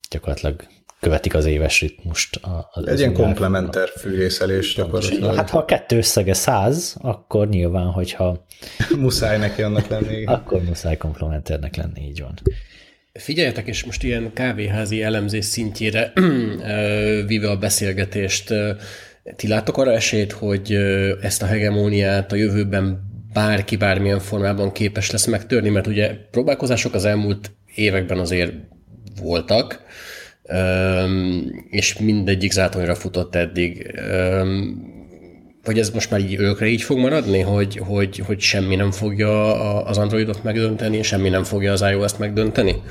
gyakorlatilag 0.10 0.68
követik 1.02 1.34
az 1.34 1.46
éves 1.46 1.82
ritmust. 1.82 2.40
Az 2.72 2.88
Egy 2.88 3.00
ilyen 3.00 3.14
komplementer 3.14 3.90
fűrészelés 4.00 4.76
gyakorlatilag. 4.76 5.36
Hát 5.36 5.50
ha 5.50 5.58
a 5.58 5.66
kettő 5.66 5.98
összege 5.98 6.34
száz, 6.34 6.96
akkor 7.00 7.48
nyilván, 7.48 7.86
hogyha... 7.86 8.46
muszáj 8.98 9.38
neki 9.38 9.62
annak 9.62 9.88
lenni. 9.88 10.26
akkor 10.26 10.64
muszáj 10.64 10.98
komplementernek 10.98 11.76
lenni, 11.76 12.08
így 12.08 12.22
van. 12.22 12.34
Figyeljetek, 13.14 13.68
és 13.68 13.84
most 13.84 14.04
ilyen 14.04 14.34
kávéházi 14.34 15.04
elemzés 15.04 15.46
szintjére 15.46 16.14
víve 17.28 17.50
a 17.50 17.58
beszélgetést, 17.58 18.54
ti 19.36 19.48
láttok 19.48 19.78
arra 19.78 19.92
esélyt, 19.92 20.32
hogy 20.32 20.74
ezt 21.22 21.42
a 21.42 21.46
hegemóniát 21.46 22.32
a 22.32 22.36
jövőben 22.36 23.10
bárki 23.34 23.76
bármilyen 23.76 24.20
formában 24.20 24.72
képes 24.72 25.12
lesz 25.12 25.26
megtörni, 25.26 25.70
mert 25.70 25.88
ugye 25.88 26.16
próbálkozások 26.32 26.94
az 26.94 27.06
elmúlt 27.06 27.52
években 27.76 28.20
azért 28.20 28.54
voltak, 29.22 29.84
és 31.70 31.98
mindegyik 31.98 32.52
zátonyra 32.52 32.96
futott 32.96 33.36
eddig. 33.36 34.00
Hogy 35.64 35.80
ez 35.80 35.90
most 35.90 36.12
már 36.12 36.20
így 36.20 36.40
őkre 36.40 36.68
így 36.68 36.82
fog 36.82 36.98
maradni, 36.98 37.40
hogy, 37.40 37.78
hogy, 37.78 38.18
hogy 38.18 38.40
semmi 38.40 38.76
nem 38.76 38.92
fogja 38.92 39.56
az 39.84 39.98
Androidot 39.98 40.44
megdönteni, 40.44 41.04
semmi 41.04 41.30
nem 41.30 41.44
fogja 41.44 41.72
az 41.72 41.82
iOS-t 41.82 42.20
megdönteni? 42.20 42.82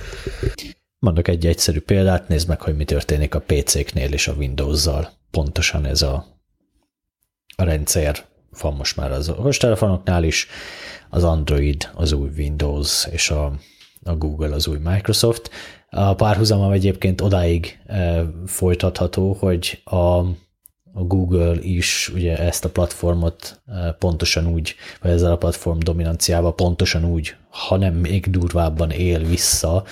Mondok 0.98 1.28
egy 1.28 1.46
egyszerű 1.46 1.80
példát, 1.80 2.28
nézd 2.28 2.48
meg, 2.48 2.60
hogy 2.60 2.76
mi 2.76 2.84
történik 2.84 3.34
a 3.34 3.40
PC-knél 3.40 4.12
és 4.12 4.28
a 4.28 4.32
Windows-zal. 4.32 5.10
Pontosan 5.30 5.86
ez 5.86 6.02
a, 6.02 6.26
a 7.56 7.64
rendszer 7.64 8.24
van 8.60 8.74
most 8.74 8.96
már 8.96 9.12
az 9.12 9.28
okostelefonoknál 9.28 10.24
is, 10.24 10.46
az 11.10 11.24
Android, 11.24 11.90
az 11.94 12.12
új 12.12 12.28
Windows 12.36 13.06
és 13.10 13.30
a, 13.30 13.52
a 14.02 14.16
Google, 14.16 14.54
az 14.54 14.66
új 14.66 14.78
Microsoft. 14.78 15.50
A 15.90 16.14
párhuzamam 16.14 16.70
egyébként 16.70 17.20
odáig 17.20 17.79
folytatható, 18.46 19.33
hogy 19.33 19.83
a, 19.85 20.22
Google 20.92 21.57
is 21.61 22.11
ugye 22.14 22.38
ezt 22.38 22.64
a 22.64 22.70
platformot 22.70 23.62
pontosan 23.98 24.46
úgy, 24.46 24.74
vagy 25.03 25.11
ezzel 25.11 25.33
a 25.33 25.37
platform 25.37 25.79
dominanciával 25.79 26.55
pontosan 26.55 27.05
úgy, 27.05 27.37
hanem 27.50 27.94
még 27.94 28.31
durvábban 28.31 28.90
él 28.90 29.18
vissza, 29.24 29.85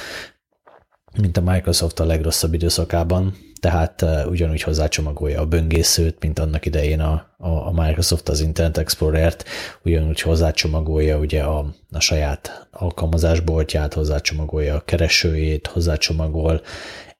mint 1.21 1.37
a 1.37 1.41
Microsoft 1.41 2.01
a 2.01 2.05
legrosszabb 2.05 2.55
időszakában, 2.55 3.35
tehát 3.61 4.03
uh, 4.03 4.31
ugyanúgy 4.31 4.62
hozzácsomagolja 4.62 5.40
a 5.40 5.47
böngészőt, 5.47 6.16
mint 6.21 6.38
annak 6.38 6.66
idején 6.66 7.01
a, 7.01 7.35
a, 7.37 7.83
Microsoft 7.83 8.29
az 8.29 8.40
Internet 8.40 8.79
Explorer-t, 8.79 9.44
ugyanúgy 9.83 10.21
hozzácsomagolja 10.21 11.18
ugye 11.18 11.42
a, 11.42 11.75
a 11.90 12.01
saját 12.01 12.68
alkalmazásboltját, 12.71 13.94
hozzácsomagolja 13.94 14.75
a 14.75 14.85
keresőjét, 14.85 15.66
hozzácsomagol 15.66 16.62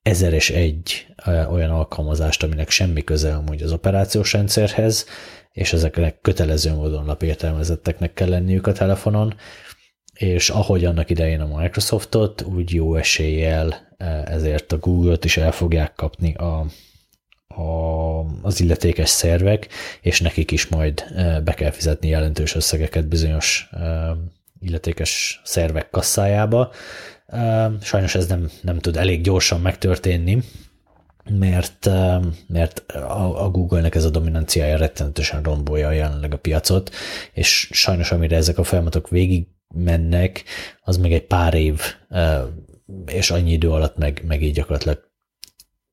ezer 0.03 0.33
és 0.33 0.51
egy 0.51 1.07
olyan 1.27 1.71
alkalmazást, 1.71 2.43
aminek 2.43 2.71
semmi 2.71 3.05
köze 3.05 3.35
amúgy 3.35 3.63
az 3.63 3.73
operációs 3.73 4.33
rendszerhez, 4.33 5.07
és 5.53 5.73
ezeknek 5.73 6.21
kötelező 6.21 6.73
módon 6.75 7.07
lapértelmezetteknek 7.07 8.13
kell 8.13 8.29
lenniük 8.29 8.67
a 8.67 8.73
telefonon, 8.73 9.35
és 10.13 10.51
ahogy 10.51 10.85
annak 10.85 11.11
idején 11.11 11.41
a 11.41 11.59
Microsoftot, 11.61 12.43
úgy 12.43 12.75
jó 12.75 12.97
eséllyel 12.97 13.88
ezért 14.25 14.73
a 14.73 14.79
Google-t 14.79 15.25
is 15.25 15.37
el 15.37 15.53
fogják 15.53 15.95
kapni 15.95 16.35
a, 16.35 16.67
a, 17.61 18.25
az 18.43 18.61
illetékes 18.61 19.09
szervek, 19.09 19.69
és 20.01 20.21
nekik 20.21 20.51
is 20.51 20.67
majd 20.69 21.05
be 21.45 21.55
kell 21.55 21.71
fizetni 21.71 22.09
jelentős 22.09 22.55
összegeket 22.55 23.09
bizonyos 23.09 23.69
illetékes 24.61 25.41
szervek 25.45 25.91
kasszájába. 25.91 26.71
Sajnos 27.83 28.15
ez 28.15 28.27
nem, 28.27 28.51
nem 28.63 28.79
tud 28.79 28.97
elég 28.97 29.23
gyorsan 29.23 29.61
megtörténni, 29.61 30.43
mert, 31.31 31.89
mert 32.47 32.93
a 33.39 33.51
Google-nek 33.51 33.95
ez 33.95 34.05
a 34.05 34.11
dominanciája 34.11 34.77
rettenetesen 34.77 35.43
rombolja 35.43 35.91
jelenleg 35.91 36.33
a 36.33 36.39
piacot, 36.39 36.91
és 37.33 37.69
sajnos 37.73 38.13
amire 38.13 38.37
ezek 38.37 38.59
a 38.59 38.65
folyamatok 38.65 39.09
végig 39.09 39.47
mennek, 39.75 40.45
az 40.81 40.97
meg 40.97 41.13
egy 41.13 41.27
pár 41.27 41.55
év, 41.55 41.81
és 43.07 43.31
annyi 43.31 43.53
idő 43.53 43.71
alatt 43.71 43.97
meg, 43.97 44.23
meg 44.27 44.43
így 44.43 44.55
gyakorlatilag 44.55 45.07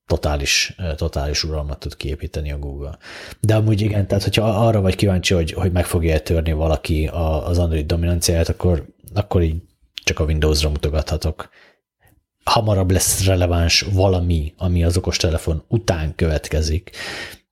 totális, 0.06 0.76
totális 0.96 1.44
uralmat 1.44 1.78
tud 1.78 1.96
kiépíteni 1.96 2.52
a 2.52 2.58
Google. 2.58 2.98
De 3.40 3.54
amúgy 3.54 3.80
igen, 3.80 4.06
tehát 4.06 4.24
hogyha 4.24 4.66
arra 4.66 4.80
vagy 4.80 4.94
kíváncsi, 4.94 5.34
hogy, 5.34 5.52
hogy 5.52 5.72
meg 5.72 5.86
fogja 5.86 6.20
törni 6.20 6.52
valaki 6.52 7.06
az 7.12 7.58
Android 7.58 7.86
dominanciáját, 7.86 8.48
akkor, 8.48 8.86
akkor 9.14 9.42
így 9.42 9.62
csak 10.04 10.18
a 10.18 10.24
Windows-ra 10.24 10.68
mutogathatok. 10.68 11.48
Hamarabb 12.44 12.90
lesz 12.90 13.24
releváns 13.24 13.80
valami, 13.80 14.54
ami 14.56 14.84
az 14.84 14.96
okostelefon 14.96 15.64
után 15.68 16.14
következik, 16.14 16.90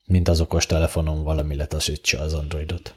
mint 0.07 0.29
az 0.29 0.41
okostelefonon 0.41 1.23
valami 1.23 1.57
letaszítsa 1.57 2.21
az 2.21 2.35
Androidot. 2.35 2.95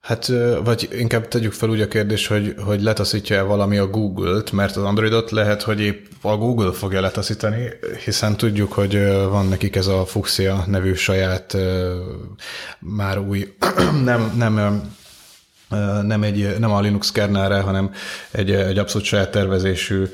Hát, 0.00 0.26
vagy 0.64 0.88
inkább 0.92 1.28
tegyük 1.28 1.52
fel 1.52 1.68
úgy 1.68 1.80
a 1.80 1.88
kérdés, 1.88 2.26
hogy, 2.26 2.54
hogy 2.64 2.82
letaszítja-e 2.82 3.42
valami 3.42 3.78
a 3.78 3.86
Google-t, 3.86 4.52
mert 4.52 4.76
az 4.76 4.82
Androidot 4.82 5.30
lehet, 5.30 5.62
hogy 5.62 5.80
épp 5.80 6.04
a 6.20 6.36
Google 6.36 6.72
fogja 6.72 7.00
letaszítani, 7.00 7.68
hiszen 8.04 8.36
tudjuk, 8.36 8.72
hogy 8.72 9.12
van 9.28 9.46
nekik 9.46 9.76
ez 9.76 9.86
a 9.86 10.06
Fuxia 10.06 10.64
nevű 10.66 10.94
saját 10.94 11.56
már 12.78 13.18
új, 13.18 13.54
nem, 14.04 14.32
nem 14.36 14.82
nem, 16.02 16.22
egy, 16.22 16.58
nem 16.58 16.72
a 16.72 16.80
Linux 16.80 17.12
kernelre, 17.12 17.60
hanem 17.60 17.92
egy, 18.30 18.50
egy 18.50 18.78
abszolút 18.78 19.06
saját 19.06 19.30
tervezésű, 19.30 20.04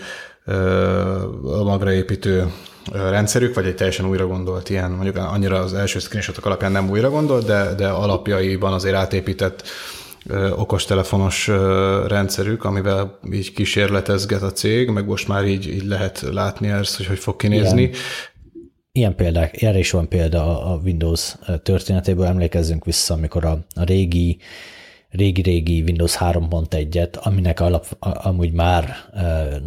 magra 1.42 1.92
építő 1.92 2.53
rendszerük, 2.92 3.55
vagy 3.55 3.66
egy 3.66 3.75
teljesen 3.75 4.09
újra 4.09 4.27
gondolt 4.27 4.70
ilyen, 4.70 4.90
mondjuk 4.90 5.16
annyira 5.16 5.59
az 5.59 5.75
első 5.75 5.99
screenshotok 5.99 6.46
alapján 6.46 6.72
nem 6.72 6.90
újra 6.90 7.11
gondolt, 7.11 7.46
de, 7.46 7.75
de 7.75 7.88
alapjaiban 7.88 8.72
azért 8.72 8.94
átépített 8.94 9.62
okostelefonos 10.57 11.46
rendszerük, 12.07 12.64
amivel 12.64 13.18
így 13.33 13.53
kísérletezget 13.53 14.42
a 14.42 14.53
cég, 14.53 14.88
meg 14.88 15.07
most 15.07 15.29
már 15.29 15.44
így, 15.44 15.68
így 15.68 15.85
lehet 15.85 16.20
látni 16.20 16.68
ezt, 16.68 16.96
hogy 16.96 17.07
hogy 17.07 17.18
fog 17.18 17.37
kinézni. 17.37 17.83
Igen. 17.83 17.94
Ilyen 18.92 19.14
példák, 19.14 19.62
erre 19.62 19.79
is 19.79 19.90
van 19.90 20.09
példa 20.09 20.72
a 20.72 20.81
Windows 20.85 21.35
történetéből, 21.62 22.25
emlékezzünk 22.25 22.85
vissza, 22.85 23.14
amikor 23.14 23.44
a, 23.44 23.59
a 23.75 23.85
régi 23.85 24.38
régi-régi 25.17 25.83
Windows 25.83 26.17
3.1-et, 26.21 27.19
aminek 27.19 27.61
alap, 27.61 27.87
amúgy 28.01 28.53
már 28.53 28.95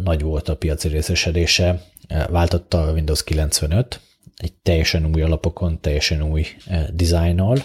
nagy 0.02 0.22
volt 0.22 0.48
a 0.48 0.56
piaci 0.56 0.88
részesedése, 0.88 1.82
váltotta 2.28 2.82
a 2.82 2.92
Windows 2.92 3.24
95, 3.24 4.00
egy 4.36 4.52
teljesen 4.52 5.10
új 5.14 5.22
alapokon, 5.22 5.80
teljesen 5.80 6.22
új 6.22 6.46
dizájnnal, 6.92 7.56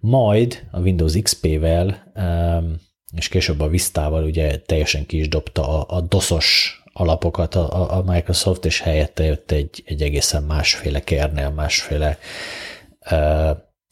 majd 0.00 0.66
a 0.70 0.80
Windows 0.80 1.14
XP-vel 1.22 2.12
és 3.16 3.28
később 3.28 3.60
a 3.60 3.68
Vista-val 3.68 4.24
ugye 4.24 4.58
teljesen 4.58 5.06
ki 5.06 5.18
is 5.18 5.28
dobta 5.28 5.86
a, 5.86 5.96
a 5.96 6.00
DOS-os 6.00 6.82
alapokat 6.92 7.54
a, 7.54 7.96
a 7.96 8.02
Microsoft, 8.02 8.64
és 8.64 8.80
helyette 8.80 9.24
jött 9.24 9.50
egy, 9.50 9.82
egy 9.86 10.02
egészen 10.02 10.42
másféle 10.42 11.00
kernel, 11.00 11.50
másféle 11.50 12.18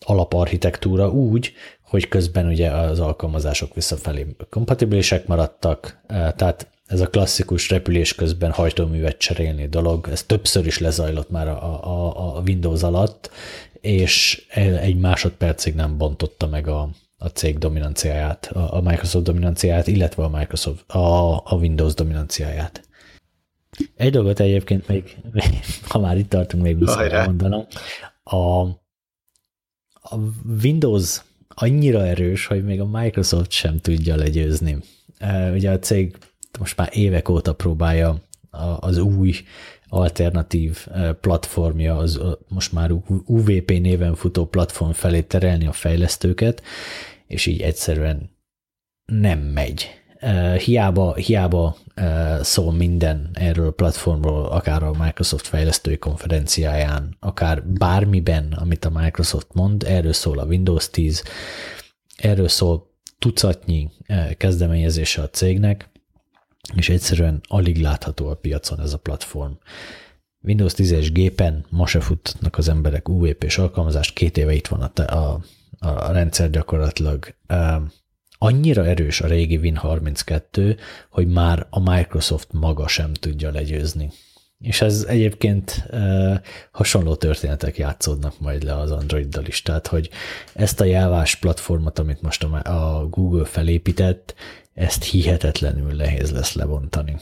alaparchitektúra 0.04 1.10
úgy, 1.10 1.52
hogy 1.90 2.08
közben 2.08 2.46
ugye 2.46 2.70
az 2.70 3.00
alkalmazások 3.00 3.74
visszafelé 3.74 4.26
kompatibilisek 4.50 5.26
maradtak, 5.26 6.00
e, 6.06 6.32
tehát 6.32 6.68
ez 6.86 7.00
a 7.00 7.08
klasszikus 7.08 7.70
repülés 7.70 8.14
közben 8.14 8.50
hajtóművet 8.50 9.18
cserélni 9.18 9.68
dolog, 9.68 10.08
ez 10.10 10.22
többször 10.22 10.66
is 10.66 10.78
lezajlott 10.78 11.30
már 11.30 11.48
a, 11.48 11.84
a, 11.84 12.36
a 12.36 12.40
Windows 12.40 12.82
alatt, 12.82 13.30
és 13.80 14.46
egy 14.80 14.96
másodpercig 14.96 15.74
nem 15.74 15.96
bontotta 15.96 16.46
meg 16.46 16.68
a, 16.68 16.88
a 17.16 17.26
cég 17.26 17.58
dominanciáját, 17.58 18.46
a 18.46 18.80
Microsoft 18.80 19.24
dominanciáját, 19.24 19.86
illetve 19.86 20.24
a, 20.24 20.28
Microsoft, 20.28 20.90
a, 20.90 21.36
a 21.36 21.54
Windows 21.54 21.94
dominanciáját. 21.94 22.88
Egy 23.96 24.10
dolgot 24.12 24.40
egyébként 24.40 24.88
még, 24.88 25.16
ha 25.88 25.98
már 25.98 26.18
itt 26.18 26.28
tartunk, 26.28 26.62
még 26.62 26.76
muszáj 26.76 27.26
mondanom. 27.26 27.66
A, 28.22 28.60
a 29.92 30.16
Windows 30.62 31.20
annyira 31.62 32.06
erős, 32.06 32.46
hogy 32.46 32.64
még 32.64 32.80
a 32.80 32.86
Microsoft 32.86 33.50
sem 33.50 33.78
tudja 33.78 34.16
legyőzni. 34.16 34.76
Ugye 35.52 35.70
a 35.70 35.78
cég 35.78 36.16
most 36.58 36.76
már 36.76 36.88
évek 36.92 37.28
óta 37.28 37.54
próbálja 37.54 38.22
az 38.80 38.98
új 38.98 39.34
alternatív 39.88 40.86
platformja, 41.20 41.96
az 41.96 42.20
most 42.48 42.72
már 42.72 42.90
UVP 43.24 43.70
néven 43.70 44.14
futó 44.14 44.46
platform 44.46 44.90
felé 44.90 45.20
terelni 45.20 45.66
a 45.66 45.72
fejlesztőket, 45.72 46.62
és 47.26 47.46
így 47.46 47.60
egyszerűen 47.60 48.30
nem 49.04 49.38
megy. 49.38 49.99
Hiába, 50.64 51.14
hiába 51.14 51.76
szól 52.40 52.72
minden 52.72 53.30
erről 53.32 53.66
a 53.66 53.70
platformról, 53.70 54.46
akár 54.46 54.82
a 54.82 54.94
Microsoft 54.98 55.46
fejlesztői 55.46 55.98
konferenciáján, 55.98 57.16
akár 57.20 57.66
bármiben, 57.66 58.52
amit 58.52 58.84
a 58.84 58.90
Microsoft 58.90 59.46
mond, 59.52 59.82
erről 59.82 60.12
szól 60.12 60.38
a 60.38 60.44
Windows 60.44 60.90
10, 60.90 61.22
erről 62.16 62.48
szól 62.48 62.90
tucatnyi 63.18 63.90
kezdeményezése 64.36 65.22
a 65.22 65.30
cégnek, 65.30 65.90
és 66.74 66.88
egyszerűen 66.88 67.40
alig 67.48 67.80
látható 67.80 68.28
a 68.28 68.34
piacon 68.34 68.80
ez 68.80 68.92
a 68.92 68.98
platform. 68.98 69.52
Windows 70.42 70.72
10-es 70.76 71.08
gépen 71.12 71.64
ma 71.70 71.86
se 71.86 72.00
futnak 72.00 72.58
az 72.58 72.68
emberek 72.68 73.08
UWP-s 73.08 73.58
alkalmazást, 73.58 74.14
két 74.14 74.36
éve 74.36 74.52
itt 74.52 74.66
van 74.66 74.80
a, 74.80 75.14
a, 75.14 75.40
a 75.78 76.12
rendszer 76.12 76.50
gyakorlatilag. 76.50 77.34
Annyira 78.42 78.86
erős 78.86 79.20
a 79.20 79.26
régi 79.26 79.60
Win32, 79.62 80.78
hogy 81.10 81.26
már 81.26 81.66
a 81.70 81.90
Microsoft 81.90 82.52
maga 82.52 82.88
sem 82.88 83.12
tudja 83.12 83.50
legyőzni. 83.50 84.10
És 84.58 84.80
ez 84.80 85.04
egyébként 85.08 85.84
e, 85.90 86.42
hasonló 86.70 87.14
történetek 87.14 87.76
játszódnak 87.76 88.40
majd 88.40 88.62
le 88.62 88.76
az 88.76 88.90
Androiddal 88.90 89.44
is, 89.44 89.62
tehát 89.62 89.86
hogy 89.86 90.10
ezt 90.52 90.80
a 90.80 90.84
jelvás 90.84 91.36
platformot, 91.36 91.98
amit 91.98 92.22
most 92.22 92.42
a 92.44 93.06
Google 93.10 93.44
felépített, 93.44 94.34
ezt 94.74 95.04
hihetetlenül 95.04 95.92
nehéz 95.92 96.30
lesz 96.30 96.52
lebontani. 96.52 97.16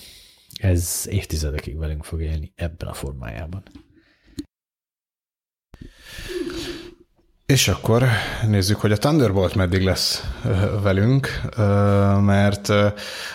Ez 0.60 1.06
évtizedekig 1.10 1.78
velünk 1.78 2.04
fog 2.04 2.22
élni 2.22 2.52
ebben 2.56 2.88
a 2.88 2.94
formájában. 2.94 3.62
És 7.52 7.68
akkor 7.68 8.04
nézzük, 8.46 8.80
hogy 8.80 8.92
a 8.92 8.96
Thunderbolt 8.96 9.54
meddig 9.54 9.82
lesz 9.82 10.24
velünk, 10.82 11.40
mert 12.20 12.72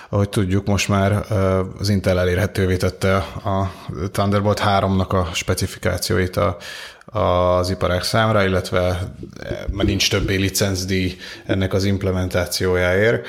ahogy 0.09 0.29
tudjuk, 0.29 0.65
most 0.65 0.87
már 0.87 1.31
az 1.79 1.89
Intel 1.89 2.19
elérhetővé 2.19 2.77
tette 2.77 3.15
a 3.15 3.71
Thunderbolt 4.11 4.61
3-nak 4.65 5.07
a 5.07 5.33
specifikációit 5.33 6.37
a, 6.37 6.57
az 7.05 7.69
iparák 7.69 8.03
számra, 8.03 8.45
illetve 8.45 9.11
már 9.71 9.85
nincs 9.85 10.09
többé 10.09 10.35
licencdíj 10.35 11.15
ennek 11.45 11.73
az 11.73 11.83
implementációjáért. 11.83 13.27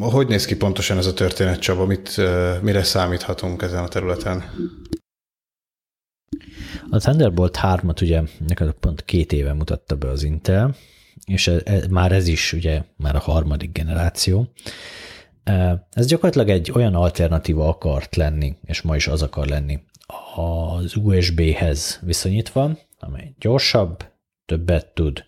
Hogy 0.00 0.26
néz 0.26 0.44
ki 0.44 0.56
pontosan 0.56 0.98
ez 0.98 1.06
a 1.06 1.14
történet, 1.14 1.60
Csaba? 1.60 1.86
Mit, 1.86 2.20
mire 2.60 2.82
számíthatunk 2.82 3.62
ezen 3.62 3.82
a 3.84 3.88
területen? 3.88 4.44
A 6.92 6.98
Thunderbolt 6.98 7.58
3-at 7.62 8.02
ugye 8.02 8.22
neked 8.46 8.72
pont 8.72 9.04
két 9.04 9.32
éve 9.32 9.52
mutatta 9.52 9.96
be 9.96 10.08
az 10.08 10.22
Intel, 10.22 10.74
és 11.24 11.46
e, 11.46 11.60
e, 11.64 11.80
már 11.90 12.12
ez 12.12 12.28
is 12.28 12.52
ugye 12.52 12.82
már 12.96 13.14
a 13.14 13.18
harmadik 13.18 13.72
generáció. 13.72 14.52
Ez 15.90 16.06
gyakorlatilag 16.06 16.48
egy 16.48 16.70
olyan 16.74 16.94
alternatíva 16.94 17.68
akart 17.68 18.16
lenni, 18.16 18.56
és 18.64 18.82
ma 18.82 18.96
is 18.96 19.06
az 19.06 19.22
akar 19.22 19.46
lenni 19.46 19.80
az 20.36 20.96
USB-hez 20.96 21.98
viszonyítva, 22.02 22.70
amely 22.98 23.34
gyorsabb, 23.38 24.04
többet 24.46 24.86
tud, 24.86 25.24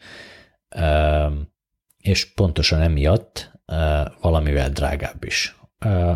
és 1.99 2.33
pontosan 2.33 2.81
emiatt 2.81 3.51
valamivel 4.21 4.71
drágább 4.71 5.25
is. 5.25 5.57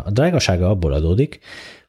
A 0.03 0.11
drágasága 0.11 0.69
abból 0.69 0.93
adódik, 0.93 1.39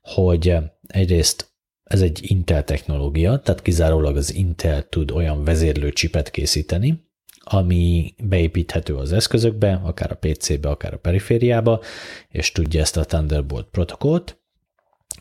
hogy 0.01 0.57
egyrészt 0.87 1.49
ez 1.89 2.01
egy 2.01 2.21
Intel 2.23 2.65
technológia, 2.65 3.39
tehát 3.39 3.63
kizárólag 3.63 4.17
az 4.17 4.35
Intel 4.35 4.89
tud 4.89 5.11
olyan 5.11 5.45
vezérlő 5.45 5.91
csipet 5.91 6.31
készíteni, 6.31 7.07
ami 7.41 8.15
beépíthető 8.23 8.95
az 8.95 9.13
eszközökbe, 9.13 9.81
akár 9.85 10.11
a 10.11 10.19
PC-be, 10.27 10.69
akár 10.69 10.93
a 10.93 10.99
perifériába, 10.99 11.81
és 12.29 12.53
tudja 12.53 12.81
ezt 12.81 12.97
a 12.97 13.05
Thunderbolt 13.05 13.67
protokollt. 13.71 14.39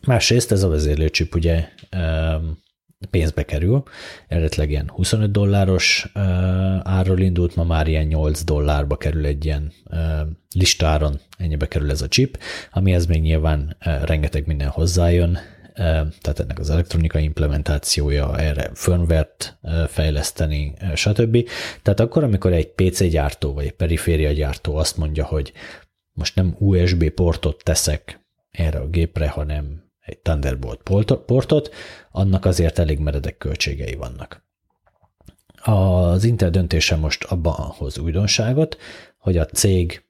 Másrészt 0.01 0.51
ez 0.51 0.63
a 0.63 0.69
vezérlőcsip 0.69 1.36
ugye 1.36 1.69
pénzbe 3.10 3.45
kerül, 3.45 3.84
eredetileg 4.27 4.69
ilyen 4.69 4.89
25 4.93 5.32
dolláros 5.32 6.12
árról 6.84 7.19
indult, 7.19 7.56
ma 7.56 7.63
már 7.63 7.88
ilyen 7.88 8.06
8 8.06 8.43
dollárba 8.43 8.97
kerül 8.97 9.25
egy 9.25 9.45
ilyen 9.45 9.71
listáron, 10.53 11.19
ennyibe 11.38 11.67
kerül 11.67 11.91
ez 11.91 12.01
a 12.01 12.08
chip, 12.08 12.39
amihez 12.71 13.06
még 13.06 13.21
nyilván 13.21 13.77
rengeteg 13.80 14.47
minden 14.47 14.67
hozzájön, 14.67 15.38
tehát 15.77 16.39
ennek 16.39 16.59
az 16.59 16.69
elektronikai 16.69 17.23
implementációja, 17.23 18.37
erre 18.37 18.69
firmware-t 18.73 19.57
fejleszteni, 19.87 20.73
stb. 20.95 21.49
Tehát 21.81 21.99
akkor, 21.99 22.23
amikor 22.23 22.53
egy 22.53 22.67
PC 22.67 23.03
gyártó 23.09 23.53
vagy 23.53 23.65
egy 23.65 23.73
periféria 23.73 24.31
gyártó 24.31 24.75
azt 24.75 24.97
mondja, 24.97 25.25
hogy 25.25 25.53
most 26.13 26.35
nem 26.35 26.55
USB 26.59 27.09
portot 27.09 27.63
teszek 27.63 28.19
erre 28.51 28.79
a 28.79 28.87
gépre, 28.87 29.27
hanem 29.27 29.83
egy 29.99 30.17
Thunderbolt 30.17 30.81
portot, 31.25 31.73
annak 32.11 32.45
azért 32.45 32.79
elég 32.79 32.99
meredek 32.99 33.37
költségei 33.37 33.95
vannak. 33.95 34.45
Az 35.63 36.23
Intel 36.23 36.49
döntése 36.49 36.95
most 36.95 37.23
abban 37.23 37.53
hoz 37.53 37.97
újdonságot, 37.97 38.77
hogy 39.17 39.37
a 39.37 39.45
cég 39.45 40.03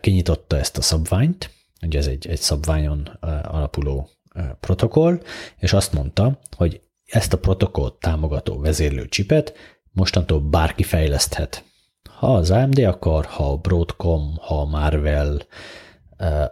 kinyitotta 0.00 0.58
ezt 0.58 0.76
a 0.76 0.82
szabványt, 0.82 1.50
ugye 1.82 1.98
ez 1.98 2.06
egy, 2.06 2.26
egy 2.26 2.40
szabványon 2.40 3.18
alapuló 3.42 4.15
protokoll, 4.60 5.20
és 5.58 5.72
azt 5.72 5.92
mondta, 5.92 6.38
hogy 6.56 6.80
ezt 7.06 7.32
a 7.32 7.38
protokollt 7.38 7.94
támogató 7.94 8.58
vezérlő 8.58 9.08
csipet 9.08 9.54
mostantól 9.92 10.40
bárki 10.40 10.82
fejleszthet. 10.82 11.64
Ha 12.10 12.34
az 12.34 12.50
AMD 12.50 12.78
akar, 12.78 13.24
ha 13.24 13.52
a 13.52 13.56
Broadcom, 13.56 14.36
ha 14.40 14.60
a 14.60 14.64
Marvel, 14.64 15.42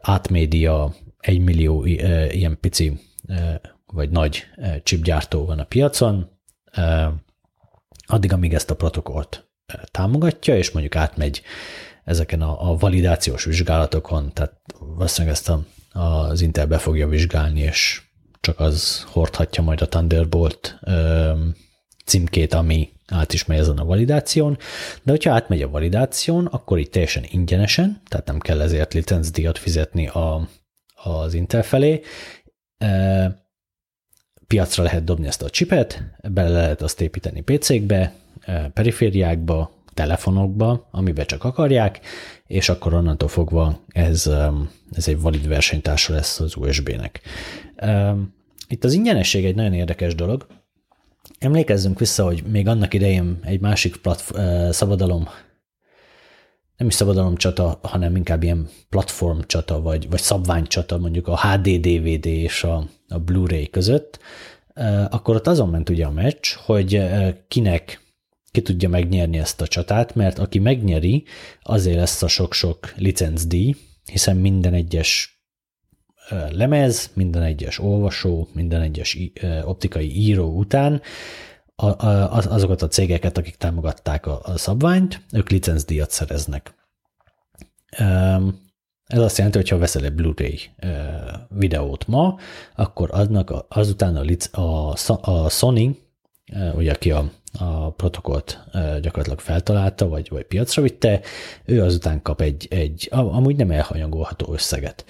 Atmedia, 0.03 0.94
egy 1.18 1.38
millió 1.38 1.85
ilyen 1.85 2.59
pici 2.61 3.01
vagy 3.87 4.11
nagy 4.11 4.44
chipgyártó 4.83 5.44
van 5.44 5.59
a 5.59 5.64
piacon, 5.64 6.31
addig, 8.07 8.33
amíg 8.33 8.55
ezt 8.55 8.70
a 8.70 8.77
protokollt 8.77 9.49
támogatja, 9.90 10.57
és 10.57 10.70
mondjuk 10.70 10.97
átmegy 10.97 11.42
ezeken 12.05 12.42
a, 12.42 12.70
a 12.70 12.77
validációs 12.77 13.44
vizsgálatokon, 13.44 14.33
tehát 14.33 14.61
valószínűleg 14.79 15.35
ezt 15.35 15.49
a, 15.49 15.64
az 15.95 16.41
Intel 16.41 16.67
be 16.67 16.79
fogja 16.79 17.09
vizsgálni, 17.09 17.61
és 17.61 18.03
csak 18.41 18.61
az 18.61 19.05
hordhatja 19.07 19.63
majd 19.63 19.81
a 19.81 19.89
Thunderbolt 19.89 20.79
címkét, 22.05 22.55
ami 22.55 22.89
át 23.07 23.33
is 23.33 23.45
megy 23.45 23.59
ezen 23.59 23.79
a 23.79 23.85
validáción, 23.85 24.59
de 25.03 25.11
hogyha 25.11 25.33
átmegy 25.33 25.63
a 25.63 25.71
validáción, 25.71 26.47
akkor 26.47 26.79
itt 26.79 26.93
teljesen 26.93 27.25
ingyenesen, 27.31 28.03
tehát 28.09 28.27
nem 28.27 28.39
kell 28.39 28.61
ezért 28.61 28.95
licencdíjat 28.95 29.59
fizetni 29.59 30.07
a, 30.09 30.49
az 30.95 31.35
Intel 31.35 31.63
felé, 31.63 32.03
piacra 34.47 34.83
lehet 34.83 35.05
dobni 35.05 35.27
ezt 35.27 35.43
a 35.43 35.51
csipet, 35.51 36.03
bele 36.29 36.51
lehet 36.51 36.83
azt 36.83 37.01
építeni 37.01 37.41
PC-kbe, 37.41 38.15
perifériákba, 38.73 39.74
telefonokba, 39.95 40.89
amiben 40.91 41.27
csak 41.27 41.45
akarják, 41.45 42.01
és 42.47 42.69
akkor 42.69 42.95
onnantól 42.95 43.29
fogva 43.29 43.81
ez, 43.89 44.31
ez 44.93 45.09
egy 45.09 45.21
valid 45.21 45.49
versenytársa 45.49 46.13
lesz 46.13 46.41
az 46.41 46.57
USB-nek. 46.57 47.21
Itt 48.69 48.85
az 48.85 48.93
ingyenesség 48.93 49.45
egy 49.45 49.55
nagyon 49.55 49.73
érdekes 49.73 50.15
dolog. 50.15 50.47
Emlékezzünk 51.39 51.99
vissza, 51.99 52.25
hogy 52.25 52.43
még 52.47 52.69
annak 52.69 52.95
idején 52.95 53.39
egy 53.43 53.61
másik 53.61 53.97
platform, 53.97 54.71
szabadalom 54.71 55.29
nem 56.77 56.87
is 56.87 56.95
szabadalomcsata, 56.95 57.79
hanem 57.83 58.17
inkább 58.17 58.43
ilyen 58.43 58.69
platformcsata, 58.89 59.81
vagy, 59.81 60.11
vagy 60.11 60.21
szabványcsata, 60.21 60.99
mondjuk 60.99 61.29
a 61.29 61.39
HD 61.39 61.81
DVD 61.81 62.27
és 62.27 62.65
a, 62.65 62.87
a 63.09 63.19
Blu-ray 63.19 63.71
között, 63.71 64.19
akkor 65.11 65.35
ott 65.35 65.47
azon 65.47 65.69
ment 65.69 65.89
ugye 65.89 66.07
a 66.07 66.11
meccs, 66.11 66.47
hogy 66.65 67.03
kinek 67.49 68.04
ki 68.55 68.62
tudja 68.62 68.88
megnyerni 68.88 69.38
ezt 69.38 69.61
a 69.61 69.67
csatát, 69.67 70.14
mert 70.14 70.38
aki 70.38 70.59
megnyeri, 70.59 71.25
azért 71.62 71.97
lesz 71.97 72.23
a 72.23 72.29
sok-sok 72.29 72.93
licencdíj, 72.97 73.75
hiszen 74.05 74.37
minden 74.37 74.75
egyes 74.75 75.43
lemez, 76.51 77.11
minden 77.14 77.43
egyes 77.43 77.79
olvasó, 77.79 78.49
minden 78.53 78.81
egyes 78.81 79.19
optikai 79.64 80.17
író 80.17 80.57
után 80.57 81.03
azokat 81.75 82.83
a 82.83 82.88
cégeket, 82.88 83.38
akik 83.38 83.57
támogatták 83.57 84.27
a, 84.27 84.40
a 84.43 84.59
szabványt, 84.59 85.21
ők 85.33 85.51
licencdíjat 85.51 86.11
szereznek. 86.11 86.75
Ez 89.05 89.19
azt 89.19 89.37
jelenti, 89.37 89.59
hogy 89.59 89.69
ha 89.69 89.79
veszel 89.79 90.05
egy 90.05 90.14
Blu-ray 90.14 90.61
videót 91.49 92.07
ma, 92.07 92.38
akkor 92.77 93.09
adnak 93.12 93.67
azután 93.69 94.17
a, 94.17 94.90
a, 94.93 95.31
a 95.31 95.49
Sony, 95.49 95.99
ugye 96.75 96.93
aki 96.93 97.11
a, 97.11 97.31
a 97.59 97.90
protokollt 97.90 98.64
gyakorlatilag 98.73 99.40
feltalálta, 99.40 100.09
vagy, 100.09 100.29
vagy 100.31 100.45
piacra 100.45 100.83
vitte, 100.83 101.21
ő 101.64 101.83
azután 101.83 102.23
kap 102.23 102.40
egy, 102.40 102.67
egy 102.71 103.09
amúgy 103.11 103.57
nem 103.57 103.71
elhanyagolható 103.71 104.53
összeget. 104.53 105.05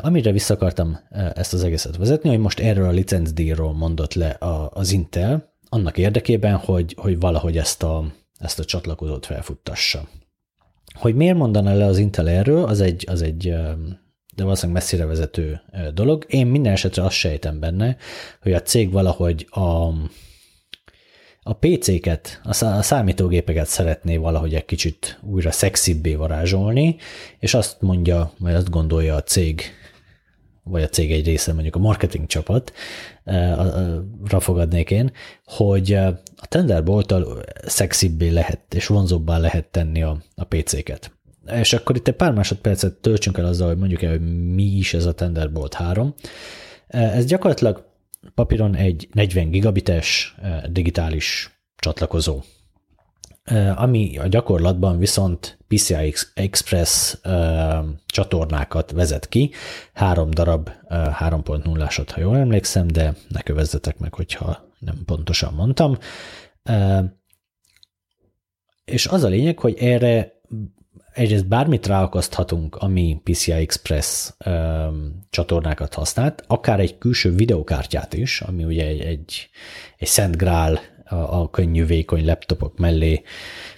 Amire 0.00 0.32
vissza 0.32 0.54
akartam 0.54 0.98
ezt 1.34 1.52
az 1.52 1.64
egészet 1.64 1.96
vezetni, 1.96 2.28
hogy 2.28 2.38
most 2.38 2.60
erről 2.60 2.88
a 2.88 2.90
licencdíjról 2.90 3.72
mondott 3.72 4.14
le 4.14 4.36
az 4.70 4.92
Intel, 4.92 5.52
annak 5.68 5.98
érdekében, 5.98 6.56
hogy, 6.56 6.94
hogy 6.98 7.20
valahogy 7.20 7.56
ezt 7.56 7.82
a, 7.82 8.04
ezt 8.38 8.58
a 8.58 8.64
csatlakozót 8.64 9.26
felfuttassa. 9.26 10.08
Hogy 10.94 11.14
miért 11.14 11.36
mondaná 11.36 11.74
le 11.74 11.84
az 11.84 11.98
Intel 11.98 12.28
erről, 12.28 12.64
az 12.64 12.80
egy, 12.80 13.04
az 13.08 13.22
egy 13.22 13.54
de 14.34 14.42
valószínűleg 14.42 14.82
messzire 14.82 15.06
vezető 15.06 15.60
dolog. 15.94 16.24
Én 16.28 16.46
minden 16.46 16.72
esetre 16.72 17.04
azt 17.04 17.16
sejtem 17.16 17.60
benne, 17.60 17.96
hogy 18.42 18.52
a 18.52 18.62
cég 18.62 18.92
valahogy 18.92 19.46
a, 19.50 19.88
a 21.46 21.52
PC-ket, 21.52 22.40
a 22.42 22.82
számítógépeket 22.82 23.66
szeretné 23.66 24.16
valahogy 24.16 24.54
egy 24.54 24.64
kicsit 24.64 25.18
újra 25.22 25.50
szexibbé 25.50 26.14
varázsolni, 26.14 26.96
és 27.38 27.54
azt 27.54 27.80
mondja, 27.80 28.32
vagy 28.38 28.54
azt 28.54 28.70
gondolja 28.70 29.14
a 29.14 29.22
cég, 29.22 29.62
vagy 30.62 30.82
a 30.82 30.88
cég 30.88 31.12
egy 31.12 31.24
része, 31.24 31.52
mondjuk 31.52 31.76
a 31.76 31.78
marketing 31.78 32.26
csapat, 32.26 32.72
rafogadnék 34.24 34.90
én, 34.90 35.12
hogy 35.44 35.92
a 35.92 36.22
Thunderbolt-tal 36.48 37.42
szexibbé 37.66 38.28
lehet 38.28 38.74
és 38.74 38.86
vonzóbbá 38.86 39.38
lehet 39.38 39.66
tenni 39.66 40.02
a, 40.02 40.22
a 40.34 40.44
PC-ket. 40.44 41.12
És 41.60 41.72
akkor 41.72 41.96
itt 41.96 42.08
egy 42.08 42.14
pár 42.14 42.32
másodpercet 42.32 42.94
töltsünk 42.94 43.38
el 43.38 43.44
azzal, 43.44 43.68
hogy 43.68 43.78
mondjuk 43.78 44.02
el, 44.02 44.10
hogy 44.10 44.54
mi 44.54 44.64
is 44.64 44.94
ez 44.94 45.04
a 45.04 45.14
Thunderbolt 45.14 45.74
3. 45.74 46.14
Ez 46.86 47.24
gyakorlatilag 47.24 47.92
papíron 48.34 48.74
egy 48.74 49.08
40 49.12 49.50
gigabites 49.50 50.34
digitális 50.70 51.58
csatlakozó, 51.76 52.42
ami 53.74 54.18
a 54.18 54.26
gyakorlatban 54.26 54.98
viszont 54.98 55.58
PCI 55.68 56.14
Express 56.34 57.16
csatornákat 58.06 58.90
vezet 58.90 59.28
ki, 59.28 59.50
három 59.92 60.30
darab 60.30 60.70
3.0-asat, 60.88 62.08
ha 62.12 62.20
jól 62.20 62.36
emlékszem, 62.36 62.86
de 62.86 63.14
ne 63.28 63.42
kövezzetek 63.42 63.98
meg, 63.98 64.14
hogyha 64.14 64.68
nem 64.78 65.02
pontosan 65.04 65.54
mondtam. 65.54 65.98
És 68.84 69.06
az 69.06 69.22
a 69.22 69.28
lényeg, 69.28 69.58
hogy 69.58 69.76
erre 69.78 70.40
egyrészt 71.12 71.48
bármit 71.48 71.86
ráakaszthatunk, 71.86 72.76
ami 72.76 73.20
PCI 73.24 73.52
Express 73.52 74.30
um, 74.46 75.26
csatornákat 75.30 75.94
használt, 75.94 76.44
akár 76.46 76.80
egy 76.80 76.98
külső 76.98 77.34
videokártyát 77.34 78.14
is, 78.14 78.40
ami 78.40 78.64
ugye 78.64 78.86
egy, 78.86 79.00
egy, 79.00 79.48
egy 79.96 80.08
szent 80.08 80.36
grál 80.36 80.80
a, 81.04 81.14
a 81.14 81.50
könnyű, 81.50 81.84
vékony 81.84 82.24
laptopok 82.24 82.78
mellé, 82.78 83.22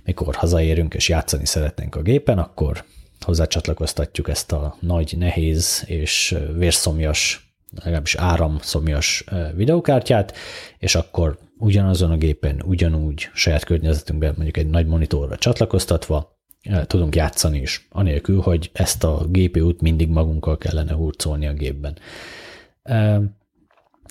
mikor 0.05 0.35
hazaérünk 0.35 0.94
és 0.94 1.09
játszani 1.09 1.46
szeretnénk 1.46 1.94
a 1.94 2.02
gépen, 2.02 2.38
akkor 2.38 2.85
hozzácsatlakoztatjuk 3.20 4.29
ezt 4.29 4.52
a 4.52 4.76
nagy, 4.81 5.14
nehéz 5.18 5.83
és 5.87 6.37
vérszomjas, 6.55 7.55
legalábbis 7.74 8.14
áramszomjas 8.14 9.24
videokártyát, 9.55 10.37
és 10.79 10.94
akkor 10.94 11.38
ugyanazon 11.59 12.11
a 12.11 12.16
gépen, 12.16 12.62
ugyanúgy 12.64 13.31
saját 13.35 13.64
környezetünkben 13.64 14.33
mondjuk 14.37 14.57
egy 14.57 14.66
nagy 14.66 14.87
monitorra 14.87 15.37
csatlakoztatva 15.37 16.36
tudunk 16.87 17.14
játszani 17.14 17.61
is, 17.61 17.87
anélkül, 17.90 18.40
hogy 18.40 18.70
ezt 18.72 19.05
a 19.05 19.26
GPU-t 19.29 19.81
mindig 19.81 20.09
magunkkal 20.09 20.59
kellene 20.59 20.92
hurcolni 20.92 21.46
a 21.46 21.52
gépben. 21.52 21.98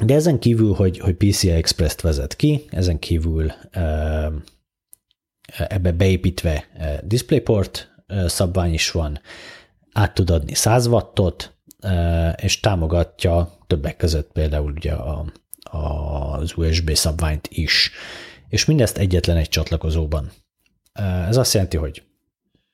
De 0.04 0.13
ezen 0.13 0.39
kívül, 0.39 0.74
hogy, 0.74 1.00
hogy 1.00 1.15
PCI 1.15 1.50
Express-t 1.50 2.02
vezet 2.02 2.36
ki, 2.36 2.65
ezen 2.70 3.00
kívül 3.00 3.52
ebbe 5.58 5.91
beépítve 5.91 6.68
DisplayPort 7.04 7.96
szabvány 8.26 8.74
is 8.74 8.91
van, 8.91 9.20
át 9.94 10.13
tud 10.13 10.30
adni 10.30 10.54
100 10.54 10.88
wattot, 10.88 11.54
és 12.36 12.60
támogatja 12.60 13.58
többek 13.68 13.98
között 13.98 14.32
például 14.32 14.72
ugye 14.72 14.94
a, 14.94 15.26
az 15.63 16.54
USB 16.58 16.94
szabványt 16.94 17.48
is. 17.52 17.91
És 18.50 18.65
mindezt 18.65 18.98
egyetlen 18.98 19.38
egy 19.38 19.50
csatlakozóban. 19.50 20.32
Ez 21.28 21.38
azt 21.38 21.54
jelenti, 21.54 21.78
hogy 21.78 22.04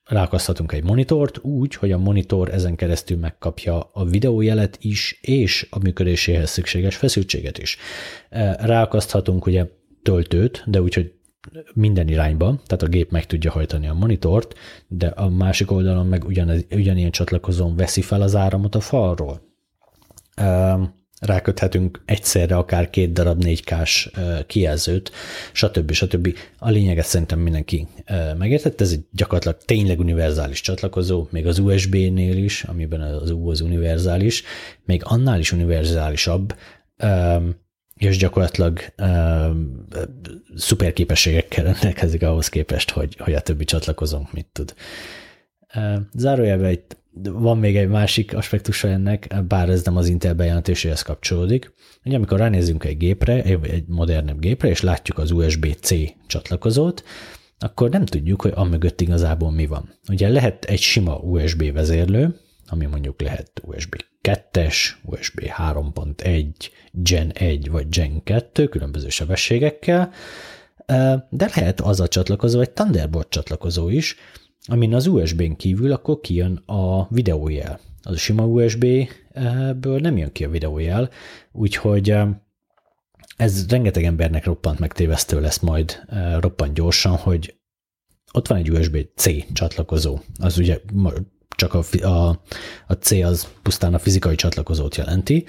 rákaszthatunk 0.05 0.71
egy 0.71 0.83
monitort 0.83 1.37
úgy, 1.43 1.75
hogy 1.75 1.91
a 1.91 1.97
monitor 1.97 2.49
ezen 2.49 2.75
keresztül 2.75 3.17
megkapja 3.17 3.79
a 3.93 4.05
videójelet 4.05 4.77
is, 4.81 5.19
és 5.21 5.67
a 5.69 5.79
működéséhez 5.79 6.49
szükséges 6.49 6.95
feszültséget 6.95 7.57
is. 7.57 7.77
Rákaszthatunk 8.57 9.45
ugye 9.45 9.65
töltőt, 10.03 10.63
de 10.65 10.81
úgy, 10.81 10.93
hogy 10.93 11.13
minden 11.73 12.07
irányba, 12.07 12.61
tehát 12.65 12.83
a 12.83 12.87
gép 12.87 13.11
meg 13.11 13.25
tudja 13.25 13.51
hajtani 13.51 13.87
a 13.87 13.93
monitort, 13.93 14.53
de 14.87 15.07
a 15.07 15.29
másik 15.29 15.71
oldalon 15.71 16.07
meg 16.07 16.25
ugyanilyen 16.71 17.11
csatlakozón 17.11 17.75
veszi 17.75 18.01
fel 18.01 18.21
az 18.21 18.35
áramot 18.35 18.75
a 18.75 18.79
falról 18.79 19.49
ráköthetünk 21.21 22.01
egyszerre 22.05 22.55
akár 22.55 22.89
két 22.89 23.13
darab 23.13 23.43
4K-s 23.45 24.09
kijelzőt, 24.47 25.11
stb. 25.51 25.91
stb. 25.91 26.37
A 26.57 26.69
lényeget 26.69 27.05
szerintem 27.05 27.39
mindenki 27.39 27.87
megértett, 28.37 28.81
ez 28.81 28.91
egy 28.91 29.05
gyakorlatilag 29.11 29.57
tényleg 29.65 29.99
univerzális 29.99 30.61
csatlakozó, 30.61 31.27
még 31.29 31.47
az 31.47 31.59
USB-nél 31.59 32.37
is, 32.37 32.63
amiben 32.63 33.01
az 33.01 33.31
U 33.31 33.49
az 33.49 33.61
univerzális, 33.61 34.43
még 34.85 35.01
annál 35.03 35.39
is 35.39 35.51
univerzálisabb, 35.51 36.55
és 37.95 38.17
gyakorlatilag 38.17 38.79
szuper 40.55 40.93
képességekkel 40.93 41.63
rendelkezik 41.63 42.23
ahhoz 42.23 42.49
képest, 42.49 42.91
hogy, 42.91 43.15
hogy 43.19 43.33
a 43.33 43.41
többi 43.41 43.63
csatlakozónk 43.63 44.33
mit 44.33 44.47
tud. 44.51 44.73
Zárójelben 46.13 46.71
itt 46.71 47.00
van 47.13 47.57
még 47.57 47.77
egy 47.77 47.87
másik 47.87 48.35
aspektusa 48.35 48.87
ennek, 48.87 49.43
bár 49.47 49.69
ez 49.69 49.83
nem 49.83 49.97
az 49.97 50.07
Intel 50.07 50.33
bejelentéséhez 50.33 51.01
kapcsolódik. 51.01 51.73
Ugye 52.05 52.15
amikor 52.15 52.37
ránézzünk 52.37 52.83
egy 52.83 52.97
gépre, 52.97 53.43
egy 53.43 53.83
modernebb 53.87 54.39
gépre, 54.39 54.69
és 54.69 54.81
látjuk 54.81 55.17
az 55.17 55.31
USB-C 55.31 55.93
csatlakozót, 56.27 57.03
akkor 57.59 57.89
nem 57.89 58.05
tudjuk, 58.05 58.41
hogy 58.41 58.51
amögött 58.55 59.01
igazából 59.01 59.51
mi 59.51 59.65
van. 59.65 59.89
Ugye 60.09 60.29
lehet 60.29 60.65
egy 60.65 60.79
sima 60.79 61.15
USB 61.15 61.73
vezérlő, 61.73 62.39
ami 62.67 62.85
mondjuk 62.85 63.21
lehet 63.21 63.61
USB 63.65 63.95
2-es, 64.21 64.75
USB 65.03 65.39
3.1, 65.39 66.45
Gen 66.91 67.31
1 67.31 67.69
vagy 67.69 67.87
Gen 67.89 68.23
2 68.23 68.67
különböző 68.67 69.09
sebességekkel, 69.09 70.11
de 71.29 71.49
lehet 71.55 71.81
az 71.81 71.99
a 71.99 72.07
csatlakozó, 72.07 72.59
egy 72.59 72.71
Thunderbolt 72.71 73.29
csatlakozó 73.29 73.89
is, 73.89 74.15
amin 74.67 74.93
az 74.93 75.07
USB-n 75.07 75.51
kívül 75.51 75.91
akkor 75.91 76.19
kijön 76.19 76.63
a 76.65 77.07
videójel. 77.13 77.79
Az 78.03 78.13
a 78.13 78.17
sima 78.17 78.45
USB-ből 78.45 79.99
nem 79.99 80.17
jön 80.17 80.31
ki 80.31 80.43
a 80.43 80.49
videójel, 80.49 81.09
úgyhogy 81.51 82.11
eh, 82.11 82.27
ez 83.35 83.67
rengeteg 83.69 84.03
embernek 84.03 84.45
roppant 84.45 84.79
megtévesztő 84.79 85.41
lesz 85.41 85.59
majd 85.59 86.03
eh, 86.07 86.39
roppant 86.39 86.73
gyorsan, 86.73 87.15
hogy 87.15 87.55
ott 88.33 88.47
van 88.47 88.57
egy 88.57 88.71
USB-C 88.71 89.53
csatlakozó, 89.53 90.19
az 90.39 90.57
ugye 90.57 90.79
csak 91.55 91.73
a, 91.73 91.83
a, 92.07 92.41
a 92.87 92.93
C 92.93 93.11
az 93.11 93.47
pusztán 93.61 93.93
a 93.93 93.99
fizikai 93.99 94.35
csatlakozót 94.35 94.95
jelenti, 94.95 95.45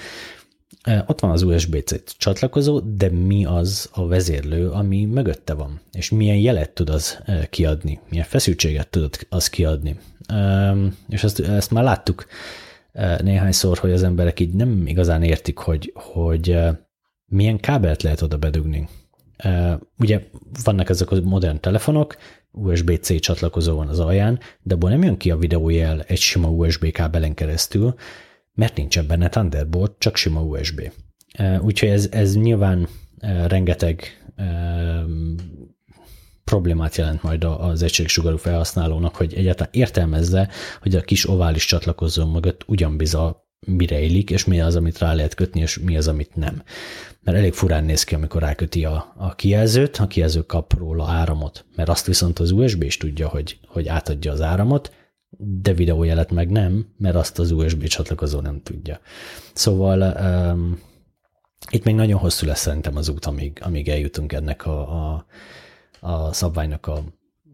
ott 1.06 1.20
van 1.20 1.30
az 1.30 1.42
USB-C 1.42 2.16
csatlakozó, 2.16 2.80
de 2.80 3.10
mi 3.10 3.44
az 3.44 3.90
a 3.92 4.06
vezérlő, 4.06 4.68
ami 4.68 5.04
mögötte 5.04 5.54
van, 5.54 5.80
és 5.92 6.10
milyen 6.10 6.36
jelet 6.36 6.70
tud 6.70 6.90
az 6.90 7.18
kiadni, 7.50 8.00
milyen 8.08 8.26
feszültséget 8.26 8.88
tud 8.88 9.26
az 9.28 9.48
kiadni. 9.48 9.98
És 11.08 11.24
ezt, 11.24 11.40
ezt 11.40 11.70
már 11.70 11.84
láttuk 11.84 12.26
néhányszor, 13.22 13.78
hogy 13.78 13.92
az 13.92 14.02
emberek 14.02 14.40
így 14.40 14.54
nem 14.54 14.86
igazán 14.86 15.22
értik, 15.22 15.58
hogy, 15.58 15.92
hogy 15.94 16.58
milyen 17.26 17.60
kábelt 17.60 18.02
lehet 18.02 18.22
oda 18.22 18.38
bedugni. 18.38 18.88
Ugye 19.98 20.22
vannak 20.64 20.88
ezek 20.88 21.10
a 21.10 21.20
modern 21.20 21.60
telefonok, 21.60 22.16
USB-C 22.50 23.20
csatlakozó 23.20 23.76
van 23.76 23.88
az 23.88 23.98
alján, 24.00 24.38
de 24.62 24.74
abból 24.74 24.90
nem 24.90 25.02
jön 25.02 25.16
ki 25.16 25.30
a 25.30 25.36
videójel 25.36 26.02
egy 26.06 26.18
sima 26.18 26.48
USB 26.48 26.90
kábelen 26.90 27.34
keresztül, 27.34 27.94
mert 28.54 28.76
nincsen 28.76 29.06
benne 29.06 29.28
Thunderbolt, 29.28 29.94
csak 29.98 30.16
sima 30.16 30.40
USB. 30.40 30.92
Úgyhogy 31.60 31.88
ez, 31.88 32.08
ez 32.10 32.34
nyilván 32.34 32.88
rengeteg 33.46 34.22
problémát 36.44 36.96
jelent 36.96 37.22
majd 37.22 37.44
az 37.44 37.82
egységsugarú 37.82 38.36
felhasználónak, 38.36 39.16
hogy 39.16 39.34
egyáltalán 39.34 39.72
értelmezze, 39.72 40.48
hogy 40.80 40.94
a 40.94 41.00
kis 41.00 41.28
ovális 41.28 41.66
csatlakozó 41.66 42.26
mögött 42.26 42.62
ugyanbiz 42.66 43.14
a 43.14 43.50
mire 43.66 44.00
illik, 44.00 44.30
és 44.30 44.44
mi 44.44 44.60
az, 44.60 44.76
amit 44.76 44.98
rá 44.98 45.14
lehet 45.14 45.34
kötni, 45.34 45.60
és 45.60 45.78
mi 45.78 45.96
az, 45.96 46.08
amit 46.08 46.34
nem. 46.34 46.62
Mert 47.20 47.38
elég 47.38 47.52
furán 47.52 47.84
néz 47.84 48.04
ki, 48.04 48.14
amikor 48.14 48.40
ráköti 48.40 48.84
a, 48.84 49.14
a 49.16 49.34
kijelzőt, 49.34 49.96
a 49.96 50.06
kijelző 50.06 50.40
kap 50.40 50.78
róla 50.78 51.08
áramot, 51.08 51.64
mert 51.76 51.88
azt 51.88 52.06
viszont 52.06 52.38
az 52.38 52.50
USB 52.50 52.82
is 52.82 52.96
tudja, 52.96 53.28
hogy, 53.28 53.58
hogy 53.66 53.88
átadja 53.88 54.32
az 54.32 54.40
áramot, 54.40 54.92
de 55.44 55.72
videójelet 55.72 56.30
meg 56.30 56.50
nem, 56.50 56.86
mert 56.98 57.14
azt 57.14 57.38
az 57.38 57.50
USB 57.50 57.86
csatlakozó 57.86 58.40
nem 58.40 58.60
tudja. 58.62 59.00
Szóval 59.52 60.16
um, 60.52 60.80
itt 61.70 61.84
még 61.84 61.94
nagyon 61.94 62.18
hosszú 62.18 62.46
lesz 62.46 62.60
szerintem 62.60 62.96
az 62.96 63.08
út, 63.08 63.24
amíg, 63.24 63.58
amíg 63.62 63.88
eljutunk 63.88 64.32
ennek 64.32 64.66
a, 64.66 65.12
a, 65.12 65.26
a 66.00 66.32
szabványnak 66.32 66.86
a, 66.86 67.02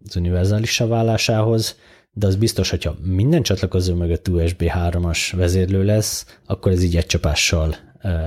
az 0.05 0.17
univerzális 0.17 0.79
válásához, 0.79 1.77
de 2.13 2.27
az 2.27 2.37
biztos, 2.37 2.71
hogyha 2.71 2.97
minden 3.03 3.43
csatlakozó 3.43 3.95
mögött 3.95 4.29
USB 4.29 4.63
3-as 4.67 5.33
vezérlő 5.37 5.85
lesz, 5.85 6.39
akkor 6.47 6.73
ez 6.73 6.83
így 6.83 6.97
egy 6.97 7.07
csapással 7.07 7.77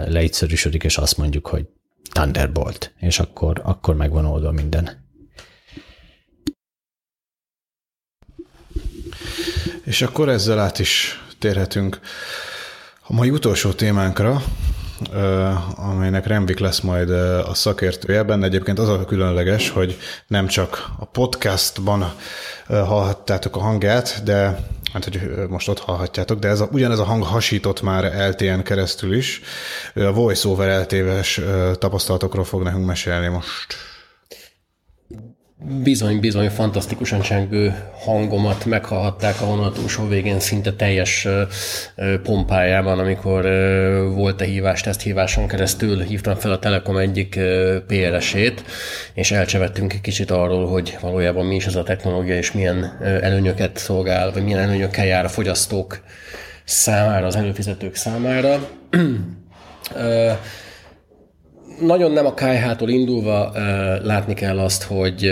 leegyszerűsödik, 0.07 0.83
és 0.83 0.97
azt 0.97 1.17
mondjuk, 1.17 1.47
hogy 1.47 1.67
Thunderbolt, 2.11 2.93
és 2.99 3.19
akkor, 3.19 3.61
akkor 3.63 3.95
megvan 3.95 4.25
oldva 4.25 4.51
minden. 4.51 4.89
És 9.83 10.01
akkor 10.01 10.29
ezzel 10.29 10.59
át 10.59 10.79
is 10.79 11.23
térhetünk 11.39 11.99
a 13.01 13.13
mai 13.13 13.29
utolsó 13.29 13.71
témánkra, 13.71 14.43
amelynek 15.75 16.27
Remvik 16.27 16.59
lesz 16.59 16.79
majd 16.79 17.09
a 17.45 17.53
szakértője. 17.53 18.23
Benne 18.23 18.45
egyébként 18.45 18.79
az 18.79 18.89
a 18.89 19.05
különleges, 19.05 19.69
hogy 19.69 19.97
nem 20.27 20.47
csak 20.47 20.89
a 20.99 21.05
podcastban 21.05 22.13
hallhattátok 22.67 23.55
a 23.55 23.59
hangját, 23.59 24.23
de 24.23 24.59
hát 24.93 25.03
hogy 25.03 25.47
most 25.49 25.67
ott 25.67 25.79
hallhatjátok, 25.79 26.39
de 26.39 26.47
ez 26.47 26.59
a, 26.59 26.69
ugyanez 26.71 26.99
a 26.99 27.03
hang 27.03 27.23
hasított 27.23 27.81
már 27.81 28.29
LTN 28.29 28.59
keresztül 28.59 29.13
is. 29.13 29.41
A 29.95 30.11
voice-over 30.11 30.81
LTV-s 30.81 31.41
tapasztalatokról 31.79 32.43
fog 32.43 32.63
nekünk 32.63 32.85
mesélni 32.85 33.27
most. 33.27 33.90
Bizony, 35.63 36.19
bizony, 36.19 36.49
fantasztikusan 36.49 37.21
csengő 37.21 37.75
hangomat 37.93 38.65
meghallhatták 38.65 39.41
a 39.41 39.45
vonal 39.45 39.71
túlsó 39.71 40.07
végén 40.07 40.39
szinte 40.39 40.73
teljes 40.73 41.27
pompájában, 42.23 42.99
amikor 42.99 43.41
volt 44.13 44.41
a 44.41 44.43
hívás, 44.43 44.83
híváson 45.03 45.47
keresztül 45.47 46.01
hívtam 46.01 46.35
fel 46.35 46.51
a 46.51 46.59
Telekom 46.59 46.97
egyik 46.97 47.39
PRS-ét, 47.87 48.63
és 49.13 49.31
elcsevettünk 49.31 49.93
egy 49.93 50.01
kicsit 50.01 50.31
arról, 50.31 50.67
hogy 50.67 50.97
valójában 51.01 51.45
mi 51.45 51.55
is 51.55 51.65
ez 51.65 51.75
a 51.75 51.83
technológia, 51.83 52.35
és 52.35 52.51
milyen 52.51 52.97
előnyöket 53.01 53.77
szolgál, 53.77 54.31
vagy 54.31 54.43
milyen 54.43 54.59
előnyökkel 54.59 55.05
jár 55.05 55.25
a 55.25 55.29
fogyasztók 55.29 56.01
számára, 56.63 57.25
az 57.25 57.35
előfizetők 57.35 57.95
számára 57.95 58.69
nagyon 61.81 62.11
nem 62.11 62.25
a 62.25 62.33
KH-tól 62.33 62.89
indulva 62.89 63.51
látni 64.03 64.33
kell 64.33 64.59
azt, 64.59 64.83
hogy 64.83 65.25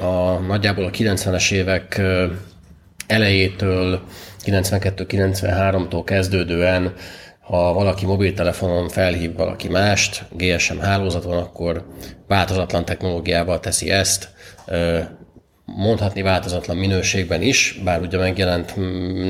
a 0.00 0.38
nagyjából 0.46 0.84
a 0.84 0.90
90-es 0.90 1.52
évek 1.52 2.00
elejétől, 3.06 4.00
92-93-tól 4.44 6.02
kezdődően, 6.04 6.92
ha 7.40 7.72
valaki 7.72 8.06
mobiltelefonon 8.06 8.88
felhív 8.88 9.34
valaki 9.36 9.68
mást, 9.68 10.24
GSM 10.36 10.78
hálózaton, 10.78 11.36
akkor 11.36 11.86
változatlan 12.28 12.84
technológiával 12.84 13.60
teszi 13.60 13.90
ezt, 13.90 14.28
mondhatni 15.64 16.22
változatlan 16.22 16.76
minőségben 16.76 17.42
is, 17.42 17.80
bár 17.84 18.00
ugye 18.00 18.18
megjelent 18.18 18.76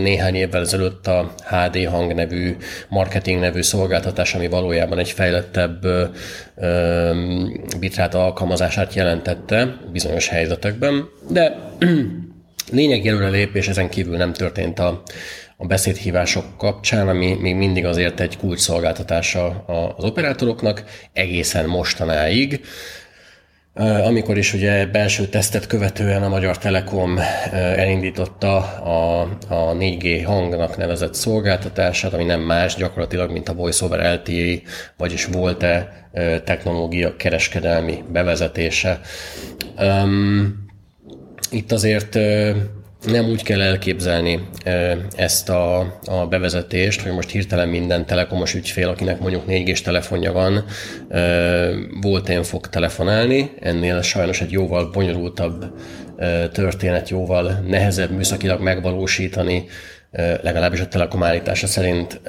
néhány 0.03 0.35
évvel 0.35 0.61
ezelőtt 0.61 1.07
a 1.07 1.35
HD 1.45 1.87
hang 1.87 2.15
nevű, 2.15 2.57
marketing 2.89 3.41
nevű 3.41 3.63
szolgáltatás, 3.63 4.35
ami 4.35 4.49
valójában 4.49 4.99
egy 4.99 5.11
fejlettebb 5.11 5.87
bitrát 7.81 8.15
alkalmazását 8.15 8.95
jelentette 8.95 9.77
bizonyos 9.93 10.29
helyzetekben, 10.29 11.09
de 11.31 11.57
lényegi 12.73 13.11
lépés 13.11 13.69
ezen 13.69 13.89
kívül 13.89 14.17
nem 14.17 14.33
történt 14.33 14.79
a, 14.79 15.03
a 15.57 15.67
beszédhívások 15.67 16.45
kapcsán, 16.59 17.09
ami 17.09 17.35
még 17.41 17.55
mindig 17.55 17.85
azért 17.85 18.21
egy 18.21 18.37
kulcs 18.37 18.61
szolgáltatása 18.61 19.65
az 19.97 20.05
operátoroknak, 20.05 20.85
egészen 21.13 21.67
mostanáig. 21.67 22.61
Amikor 23.77 24.39
is 24.39 24.53
ugye 24.53 24.87
belső 24.87 25.27
tesztet 25.27 25.67
követően 25.67 26.23
a 26.23 26.29
Magyar 26.29 26.59
Telekom 26.59 27.19
elindította 27.53 28.57
a, 28.67 29.21
a 29.49 29.77
4G 29.77 30.23
hangnak 30.27 30.77
nevezett 30.77 31.15
szolgáltatását, 31.15 32.13
ami 32.13 32.25
nem 32.25 32.41
más 32.41 32.75
gyakorlatilag, 32.75 33.31
mint 33.31 33.49
a 33.49 33.55
Voice 33.55 33.85
over 33.85 34.15
LTE, 34.15 34.61
vagyis 34.97 35.25
volt-e 35.25 36.09
technológia 36.45 37.17
kereskedelmi 37.17 38.05
bevezetése. 38.13 39.01
Itt 41.51 41.73
azért 41.73 42.19
nem 43.07 43.29
úgy 43.29 43.43
kell 43.43 43.61
elképzelni 43.61 44.49
ezt 45.17 45.49
a, 45.49 45.79
a 46.05 46.27
bevezetést, 46.29 47.01
hogy 47.01 47.13
most 47.13 47.31
hirtelen 47.31 47.69
minden 47.69 48.07
telekomos 48.07 48.55
ügyfél, 48.55 48.89
akinek 48.89 49.21
mondjuk 49.21 49.47
4 49.47 49.71
g 49.71 49.79
telefonja 49.79 50.33
van, 50.33 50.65
volt 52.01 52.29
én 52.29 52.43
fog 52.43 52.69
telefonálni. 52.69 53.51
Ennél 53.61 54.03
sajnos 54.03 54.41
egy 54.41 54.53
jóval 54.53 54.91
bonyolultabb 54.91 55.65
történet, 56.53 57.09
jóval 57.09 57.65
nehezebb 57.67 58.11
műszakilag 58.11 58.61
megvalósítani, 58.61 59.65
legalábbis 60.43 60.81
a 60.81 60.89
Telekom 60.89 61.23
állítása 61.23 61.67
szerint 61.67 62.21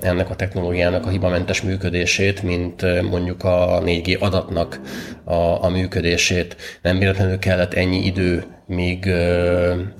ennek 0.00 0.30
a 0.30 0.36
technológiának 0.36 1.06
a 1.06 1.08
hibamentes 1.08 1.62
működését, 1.62 2.42
mint 2.42 3.02
mondjuk 3.10 3.44
a 3.44 3.82
4G 3.84 4.18
adatnak 4.18 4.80
a, 5.24 5.64
a 5.64 5.68
működését. 5.68 6.56
Nem 6.82 6.98
véletlenül 6.98 7.38
kellett 7.38 7.74
ennyi 7.74 8.04
idő, 8.04 8.44
míg, 8.66 9.10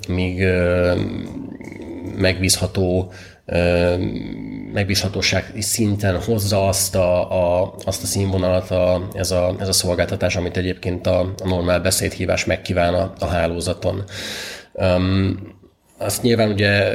míg 0.08 0.46
megbízható 2.16 3.12
megbízhatóság 4.72 5.52
szinten 5.58 6.20
hozza 6.20 6.68
azt 6.68 6.94
a, 6.94 7.32
a, 7.32 7.74
azt 7.84 8.02
a 8.02 8.06
színvonalat 8.06 8.70
a, 8.70 9.08
ez, 9.12 9.30
a, 9.30 9.54
ez 9.58 9.68
a 9.68 9.72
szolgáltatás, 9.72 10.36
amit 10.36 10.56
egyébként 10.56 11.06
a, 11.06 11.20
a 11.20 11.46
normál 11.46 11.80
beszédhívás 11.80 12.44
megkíván 12.44 12.94
a, 12.94 13.12
a 13.18 13.26
hálózaton. 13.26 14.04
Um, 14.72 15.53
azt 15.98 16.22
nyilván 16.22 16.50
ugye 16.50 16.92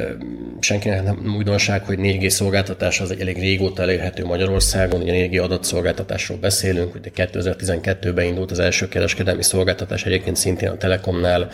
senkinek 0.60 1.04
nem 1.04 1.34
újdonság, 1.38 1.84
hogy 1.86 1.98
4G 2.02 2.30
szolgáltatás 2.30 3.00
az 3.00 3.12
egy 3.12 3.22
elég 3.22 3.38
régóta 3.40 3.82
elérhető 3.82 4.26
Magyarországon, 4.26 5.02
ugye 5.02 5.28
4G 5.28 5.44
adatszolgáltatásról 5.44 6.38
beszélünk, 6.38 6.96
ugye 6.96 7.10
2012-ben 7.16 8.26
indult 8.26 8.52
az 8.52 8.60
első 8.60 8.88
kereskedelmi 8.88 9.44
szolgáltatás 9.44 10.06
egyébként 10.06 10.36
szintén 10.36 10.70
a 10.70 10.78
Telekomnál, 10.78 11.50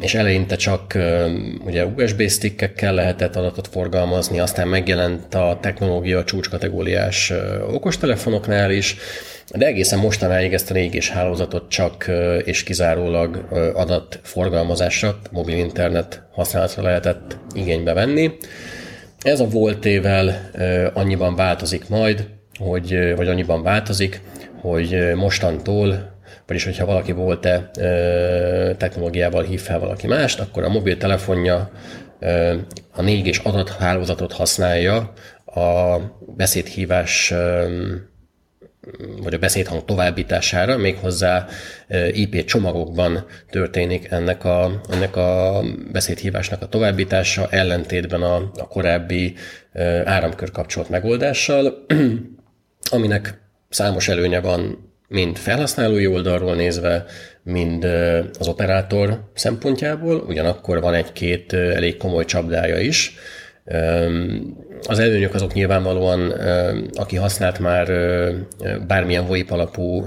és 0.00 0.14
eleinte 0.14 0.56
csak 0.56 0.98
ugye 1.64 1.84
USB 1.84 2.28
stickekkel 2.28 2.94
lehetett 2.94 3.36
adatot 3.36 3.68
forgalmazni, 3.68 4.38
aztán 4.38 4.68
megjelent 4.68 5.34
a 5.34 5.58
technológia 5.60 6.24
csúcskategóriás 6.24 7.32
okostelefonoknál 7.70 8.70
is, 8.70 8.96
de 9.54 9.66
egészen 9.66 9.98
mostanáig 9.98 10.52
ezt 10.52 10.70
a 10.70 10.74
régés 10.74 11.10
hálózatot 11.10 11.68
csak 11.68 12.10
és 12.44 12.62
kizárólag 12.62 13.48
adatforgalmazásra, 13.74 15.18
mobil 15.30 15.56
internet 15.56 16.22
használatra 16.32 16.82
lehetett 16.82 17.36
igénybe 17.54 17.92
venni. 17.92 18.36
Ez 19.20 19.40
a 19.40 19.48
voltével 19.48 20.50
annyiban 20.94 21.36
változik 21.36 21.88
majd, 21.88 22.28
hogy, 22.58 23.14
vagy 23.16 23.28
annyiban 23.28 23.62
változik, 23.62 24.20
hogy 24.60 25.12
mostantól 25.14 26.10
vagyis 26.46 26.64
hogyha 26.64 26.86
valaki 26.86 27.12
volt-e 27.12 27.70
technológiával 28.76 29.42
hív 29.42 29.60
fel 29.60 29.78
valaki 29.78 30.06
mást, 30.06 30.40
akkor 30.40 30.64
a 30.64 30.68
mobiltelefonja 30.68 31.70
a 32.92 33.02
4 33.02 33.26
és 33.26 33.38
adathálózatot 33.38 34.32
használja 34.32 35.12
a 35.44 35.96
beszédhívás 36.36 37.34
vagy 39.22 39.34
a 39.34 39.38
beszédhang 39.38 39.84
továbbítására, 39.84 40.76
méghozzá 40.76 41.46
IP 42.12 42.44
csomagokban 42.44 43.26
történik 43.50 44.10
ennek 44.10 44.44
a, 44.44 44.80
ennek 44.90 45.16
a 45.16 45.62
beszédhívásnak 45.92 46.62
a 46.62 46.68
továbbítása, 46.68 47.48
ellentétben 47.50 48.22
a, 48.22 48.36
a 48.36 48.68
korábbi 48.68 49.34
áramkör 50.04 50.50
kapcsolt 50.50 50.88
megoldással, 50.88 51.86
aminek 52.90 53.40
számos 53.68 54.08
előnye 54.08 54.40
van 54.40 54.90
mind 55.08 55.36
felhasználói 55.36 56.06
oldalról 56.06 56.54
nézve, 56.54 57.04
mind 57.42 57.84
az 58.38 58.48
operátor 58.48 59.30
szempontjából, 59.34 60.16
ugyanakkor 60.16 60.80
van 60.80 60.94
egy-két 60.94 61.52
elég 61.52 61.96
komoly 61.96 62.24
csapdája 62.24 62.78
is. 62.78 63.14
Az 64.86 64.98
előnyök 64.98 65.34
azok 65.34 65.52
nyilvánvalóan, 65.52 66.30
aki 66.94 67.16
használt 67.16 67.58
már 67.58 67.86
bármilyen 68.86 69.26
VoIP 69.26 69.50
alapú 69.50 70.06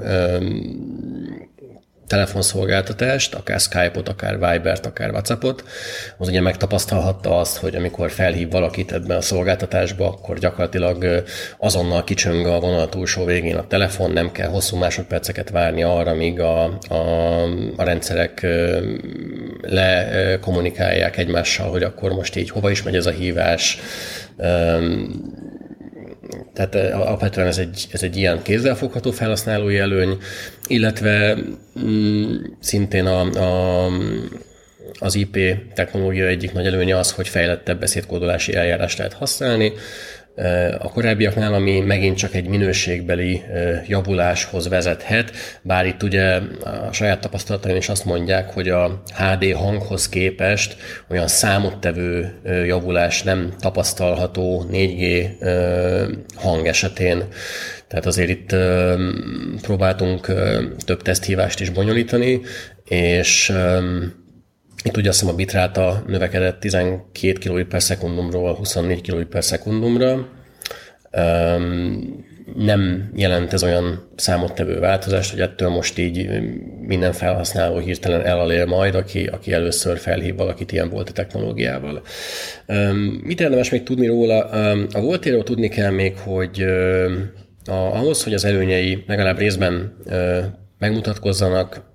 telefonszolgáltatást, 2.07 3.33
akár 3.33 3.59
Skype-ot, 3.59 4.09
akár 4.09 4.33
Viber-t, 4.33 4.85
akár 4.85 5.11
WhatsApp-ot, 5.11 5.63
az 6.17 6.27
ugye 6.27 6.41
megtapasztalhatta 6.41 7.39
azt, 7.39 7.57
hogy 7.57 7.75
amikor 7.75 8.11
felhív 8.11 8.49
valakit 8.49 8.91
ebben 8.91 9.17
a 9.17 9.21
szolgáltatásba, 9.21 10.07
akkor 10.07 10.37
gyakorlatilag 10.39 11.23
azonnal 11.57 12.03
kicsöng 12.03 12.45
a 12.45 12.59
vonal 12.59 12.89
túlsó 12.89 13.25
végén 13.25 13.55
a 13.55 13.67
telefon, 13.67 14.11
nem 14.11 14.31
kell 14.31 14.49
hosszú 14.49 14.77
másodperceket 14.77 15.49
várni 15.49 15.83
arra, 15.83 16.13
míg 16.13 16.39
a, 16.39 16.63
a, 16.89 17.43
a 17.75 17.83
rendszerek 17.83 18.45
lekommunikálják 19.61 21.17
egymással, 21.17 21.69
hogy 21.69 21.83
akkor 21.83 22.11
most 22.11 22.35
így 22.35 22.49
hova 22.49 22.69
is 22.69 22.83
megy 22.83 22.95
ez 22.95 23.05
a 23.05 23.11
hívás, 23.11 23.79
tehát 26.53 26.75
alapvetően 26.75 27.47
ez 27.47 27.57
egy, 27.57 27.87
ez 27.91 28.03
egy 28.03 28.17
ilyen 28.17 28.41
kézzelfogható 28.41 29.11
felhasználói 29.11 29.77
előny, 29.77 30.17
illetve 30.67 31.37
mm, 31.79 32.35
szintén 32.59 33.05
a, 33.05 33.21
a, 33.21 33.91
az 34.99 35.15
IP 35.15 35.37
technológia 35.73 36.27
egyik 36.27 36.53
nagy 36.53 36.65
előnye 36.65 36.97
az, 36.97 37.11
hogy 37.11 37.27
fejlettebb 37.27 37.79
beszédkódolási 37.79 38.55
eljárást 38.55 38.97
lehet 38.97 39.13
használni, 39.13 39.73
a 40.79 40.89
korábbiaknál, 40.89 41.53
ami 41.53 41.79
megint 41.79 42.17
csak 42.17 42.35
egy 42.35 42.47
minőségbeli 42.47 43.41
javuláshoz 43.87 44.67
vezethet, 44.67 45.31
bár 45.61 45.85
itt 45.85 46.03
ugye 46.03 46.39
a 46.87 46.91
saját 46.91 47.19
tapasztalataim 47.19 47.75
is 47.75 47.89
azt 47.89 48.05
mondják, 48.05 48.53
hogy 48.53 48.69
a 48.69 49.01
HD 49.15 49.53
hanghoz 49.53 50.09
képest 50.09 50.75
olyan 51.09 51.27
számottevő 51.27 52.33
javulás 52.65 53.23
nem 53.23 53.53
tapasztalható 53.59 54.65
4G 54.71 55.27
hang 56.35 56.67
esetén. 56.67 57.23
Tehát 57.87 58.05
azért 58.05 58.29
itt 58.29 58.55
próbáltunk 59.61 60.33
több 60.85 61.01
teszthívást 61.01 61.59
is 61.59 61.69
bonyolítani, 61.69 62.41
és 62.85 63.53
itt 64.83 64.97
ugye 64.97 65.09
azt 65.09 65.19
hiszem 65.19 65.33
a 65.33 65.37
bitráta 65.37 66.03
növekedett 66.07 66.59
12 66.59 67.33
kilobit 67.33 67.67
per 67.67 67.81
szekundumról 67.81 68.53
24 68.53 69.01
kilobit 69.01 69.27
per 69.27 69.43
szekundumra. 69.43 70.27
Nem 72.55 73.11
jelent 73.15 73.53
ez 73.53 73.63
olyan 73.63 74.09
számottevő 74.15 74.79
változást, 74.79 75.31
hogy 75.31 75.39
ettől 75.39 75.69
most 75.69 75.97
így 75.97 76.29
minden 76.81 77.11
felhasználó 77.11 77.77
hirtelen 77.77 78.25
elalél 78.25 78.65
majd, 78.65 78.95
aki, 78.95 79.25
aki 79.25 79.53
először 79.53 79.97
felhív 79.97 80.35
valakit 80.35 80.71
ilyen 80.71 80.89
volt 80.89 81.09
a 81.09 81.13
technológiával. 81.13 82.01
Mit 83.23 83.41
érdemes 83.41 83.69
még 83.69 83.83
tudni 83.83 84.07
róla? 84.07 84.39
A 84.91 85.01
voltéről 85.01 85.43
tudni 85.43 85.67
kell 85.67 85.91
még, 85.91 86.17
hogy 86.17 86.65
ahhoz, 87.65 88.23
hogy 88.23 88.33
az 88.33 88.45
előnyei 88.45 89.03
legalább 89.07 89.37
részben 89.37 89.97
megmutatkozzanak, 90.79 91.93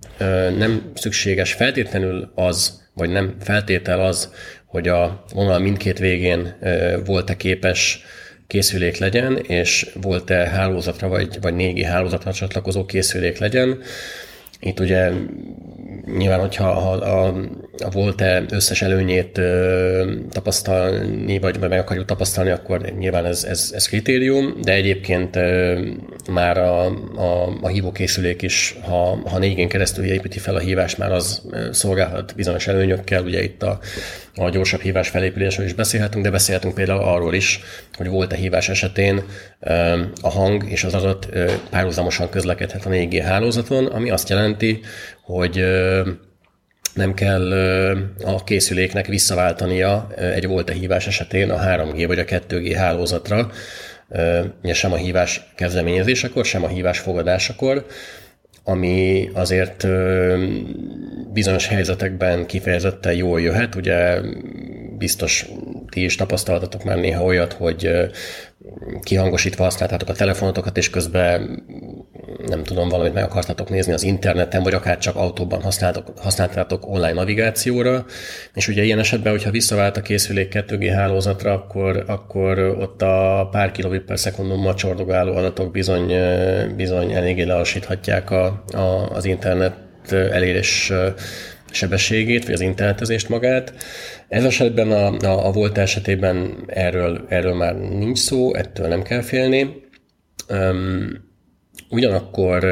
nem 0.59 0.93
szükséges 0.95 1.53
feltétlenül 1.53 2.33
az, 2.35 2.89
vagy 2.95 3.11
nem 3.11 3.35
feltétel 3.41 4.01
az, 4.01 4.33
hogy 4.67 4.89
a 4.89 5.25
vonal 5.35 5.59
mindkét 5.59 5.99
végén 5.99 6.57
volt-e 7.05 7.37
képes 7.37 8.05
készülék 8.47 8.97
legyen, 8.97 9.37
és 9.37 9.91
volt-e 10.01 10.49
hálózatra 10.49 11.09
vagy, 11.09 11.39
vagy 11.41 11.55
4G 11.57 11.85
hálózatra 11.87 12.33
csatlakozó 12.33 12.85
készülék 12.85 13.39
legyen. 13.39 13.79
Itt 14.61 14.81
ugye 14.81 15.11
nyilván, 16.17 16.41
hogyha 16.41 16.69
a, 16.69 17.27
a 17.27 17.35
volt-e 17.93 18.45
összes 18.51 18.83
előnyét 18.83 19.41
tapasztalni, 20.31 21.39
vagy, 21.39 21.59
meg 21.59 21.79
akarjuk 21.79 22.07
tapasztalni, 22.07 22.51
akkor 22.51 22.81
nyilván 22.99 23.25
ez, 23.25 23.45
ez, 23.45 23.71
ez 23.75 23.87
kritérium, 23.87 24.55
de 24.63 24.73
egyébként 24.73 25.39
már 26.31 26.59
a, 26.59 26.85
a, 27.17 27.59
a 27.61 27.69
hívókészülék 27.69 28.43
is, 28.43 28.77
ha, 28.83 29.21
ha 29.25 29.39
négyen 29.39 29.69
keresztül 29.69 30.05
építi 30.05 30.39
fel 30.39 30.55
a 30.55 30.59
hívást, 30.59 30.99
már 30.99 31.13
az 31.13 31.43
szolgálhat 31.71 32.35
bizonyos 32.37 32.67
előnyökkel, 32.67 33.23
ugye 33.23 33.43
itt 33.43 33.63
a, 33.63 33.79
a 34.35 34.51
gyorsabb 34.51 34.81
hívás 34.81 35.09
felépülésről 35.09 35.67
is 35.67 35.73
beszélhetünk, 35.73 36.25
de 36.25 36.31
beszélhetünk 36.31 36.75
például 36.75 37.03
arról 37.03 37.35
is, 37.35 37.61
hogy 37.97 38.09
volt-e 38.09 38.37
hívás 38.37 38.69
esetén 38.69 39.23
a 40.21 40.29
hang 40.29 40.71
és 40.71 40.85
az 40.85 40.95
adat 40.95 41.29
párhuzamosan 41.71 42.31
közlekedhet 42.31 42.87
a 42.87 42.91
4G 42.91 43.23
hálózaton, 43.25 43.87
ami 43.87 44.11
azt 44.11 44.29
jelenti, 44.29 44.81
hogy 45.23 45.65
nem 47.01 47.15
kell 47.15 47.53
a 48.25 48.45
készüléknek 48.45 49.07
visszaváltania 49.07 50.09
egy 50.17 50.47
volt-e 50.47 50.73
hívás 50.73 51.07
esetén 51.07 51.51
a 51.51 51.59
3G 51.59 52.05
vagy 52.07 52.19
a 52.19 52.25
2G 52.25 52.75
hálózatra, 52.77 53.51
sem 54.73 54.93
a 54.93 54.97
hívás 54.97 55.53
kezdeményezésekor, 55.57 56.45
sem 56.45 56.65
a 56.65 56.69
hívás 56.69 56.99
fogadásakor, 56.99 57.87
ami 58.65 59.31
azért 59.35 59.87
bizonyos 61.33 61.67
helyzetekben 61.67 62.47
kifejezetten 62.47 63.15
jól 63.15 63.41
jöhet. 63.41 63.75
Ugye 63.75 64.21
biztos 64.99 65.47
ti 65.89 66.05
is 66.05 66.15
tapasztaltatok 66.15 66.85
már 66.85 66.97
néha 66.97 67.25
olyat, 67.25 67.53
hogy 67.53 67.91
kihangosítva 69.03 69.65
használtátok 69.65 70.09
a 70.09 70.13
telefonotokat, 70.13 70.77
és 70.77 70.91
közben 70.91 71.63
nem 72.51 72.65
tudom, 72.65 72.89
valamit 72.89 73.15
meg 73.15 73.25
akartatok 73.25 73.69
nézni 73.69 73.93
az 73.93 74.03
interneten, 74.03 74.63
vagy 74.63 74.75
akár 74.75 74.99
csak 74.99 75.17
autóban 75.17 75.63
használtatok, 75.63 76.19
használtátok 76.19 76.87
online 76.87 77.13
navigációra, 77.13 78.05
és 78.55 78.69
ugye 78.69 78.83
ilyen 78.83 78.99
esetben, 78.99 79.33
hogyha 79.33 79.51
visszavált 79.51 79.97
a 79.97 80.03
készülék 80.03 80.53
2G 80.55 80.91
hálózatra, 80.95 81.53
akkor, 81.53 82.05
akkor 82.07 82.59
ott 82.59 83.03
a 83.03 83.49
pár 83.51 83.73
kilobit 83.73 84.03
per 84.03 84.19
szekundummal 84.19 84.75
csordogáló 84.75 85.35
adatok 85.35 85.71
bizony, 85.71 86.13
bizony 86.77 87.13
eléggé 87.13 87.43
lelassíthatják 87.43 88.31
a, 88.31 88.65
a, 88.73 89.11
az 89.13 89.25
internet 89.25 89.75
elérés 90.11 90.93
sebességét, 91.71 92.45
vagy 92.45 92.55
az 92.55 92.61
internetezést 92.61 93.29
magát. 93.29 93.75
Ez 94.29 94.45
esetben 94.45 94.91
a, 94.91 95.17
a, 95.27 95.47
a 95.47 95.51
Volt 95.51 95.79
esetében 95.79 96.65
erről, 96.67 97.25
erről 97.29 97.55
már 97.55 97.77
nincs 97.77 98.19
szó, 98.19 98.55
ettől 98.55 98.89
nem 98.89 99.03
kell 99.03 99.23
félni. 99.23 99.89
Ugyanakkor 101.91 102.65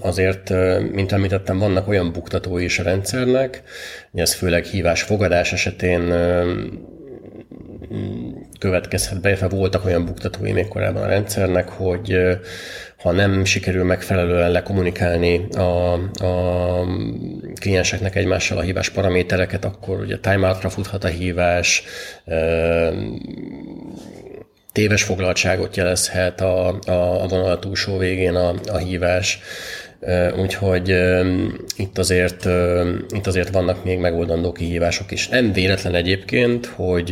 azért, 0.00 0.50
mint 0.92 1.12
említettem, 1.12 1.58
vannak 1.58 1.88
olyan 1.88 2.12
buktatói 2.12 2.64
is 2.64 2.78
a 2.78 2.82
rendszernek, 2.82 3.62
ez 4.14 4.34
főleg 4.34 4.64
hívás-fogadás 4.64 5.52
esetén 5.52 6.12
következhet 8.58 9.20
be, 9.20 9.28
illetve 9.28 9.48
voltak 9.48 9.84
olyan 9.84 10.04
buktatói 10.04 10.52
még 10.52 10.68
korábban 10.68 11.02
a 11.02 11.06
rendszernek, 11.06 11.68
hogy 11.68 12.18
ha 12.96 13.12
nem 13.12 13.44
sikerül 13.44 13.84
megfelelően 13.84 14.50
lekommunikálni 14.50 15.46
a, 15.56 15.92
a 16.24 16.86
klienseknek 17.60 18.16
egymással 18.16 18.58
a 18.58 18.62
hívás 18.62 18.90
paramétereket, 18.90 19.64
akkor 19.64 20.00
ugye 20.00 20.18
timeoutra 20.18 20.68
futhat 20.68 21.04
a 21.04 21.08
hívás, 21.08 21.84
téves 24.74 25.02
foglaltságot 25.02 25.76
jelezhet 25.76 26.40
a, 26.40 26.78
a, 26.86 27.22
a 27.22 27.26
vonal 27.26 27.58
túlsó 27.58 27.98
végén 27.98 28.34
a, 28.34 28.54
a 28.66 28.76
hívás, 28.76 29.40
Úgyhogy 30.38 30.96
itt 31.76 31.98
azért, 31.98 32.48
itt 33.08 33.26
azért 33.26 33.50
vannak 33.50 33.84
még 33.84 33.98
megoldandó 33.98 34.52
kihívások 34.52 35.10
is. 35.10 35.28
Nem 35.28 35.52
véletlen 35.52 35.94
egyébként, 35.94 36.66
hogy 36.66 37.10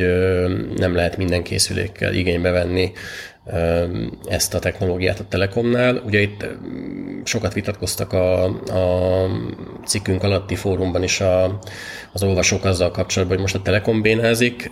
nem 0.77 0.95
lehet 0.95 1.17
minden 1.17 1.43
készülékkel 1.43 2.15
igénybe 2.15 2.51
venni 2.51 2.93
ezt 4.29 4.55
a 4.55 4.59
technológiát 4.59 5.21
a 5.21 5.25
Telekomnál. 5.29 6.03
Ugye 6.07 6.21
itt 6.21 6.47
sokat 7.25 7.55
vitatkoztak 7.55 8.13
a, 8.13 8.45
a 8.45 9.27
cikkünk 9.87 10.23
alatti 10.23 10.55
fórumban 10.55 11.03
is 11.03 11.21
a, 11.21 11.59
az 12.13 12.23
olvasók 12.23 12.65
azzal 12.65 12.91
kapcsolatban, 12.91 13.37
hogy 13.37 13.47
most 13.47 13.63
a 13.63 13.63
Telekom 13.63 14.03
bénázik, 14.03 14.71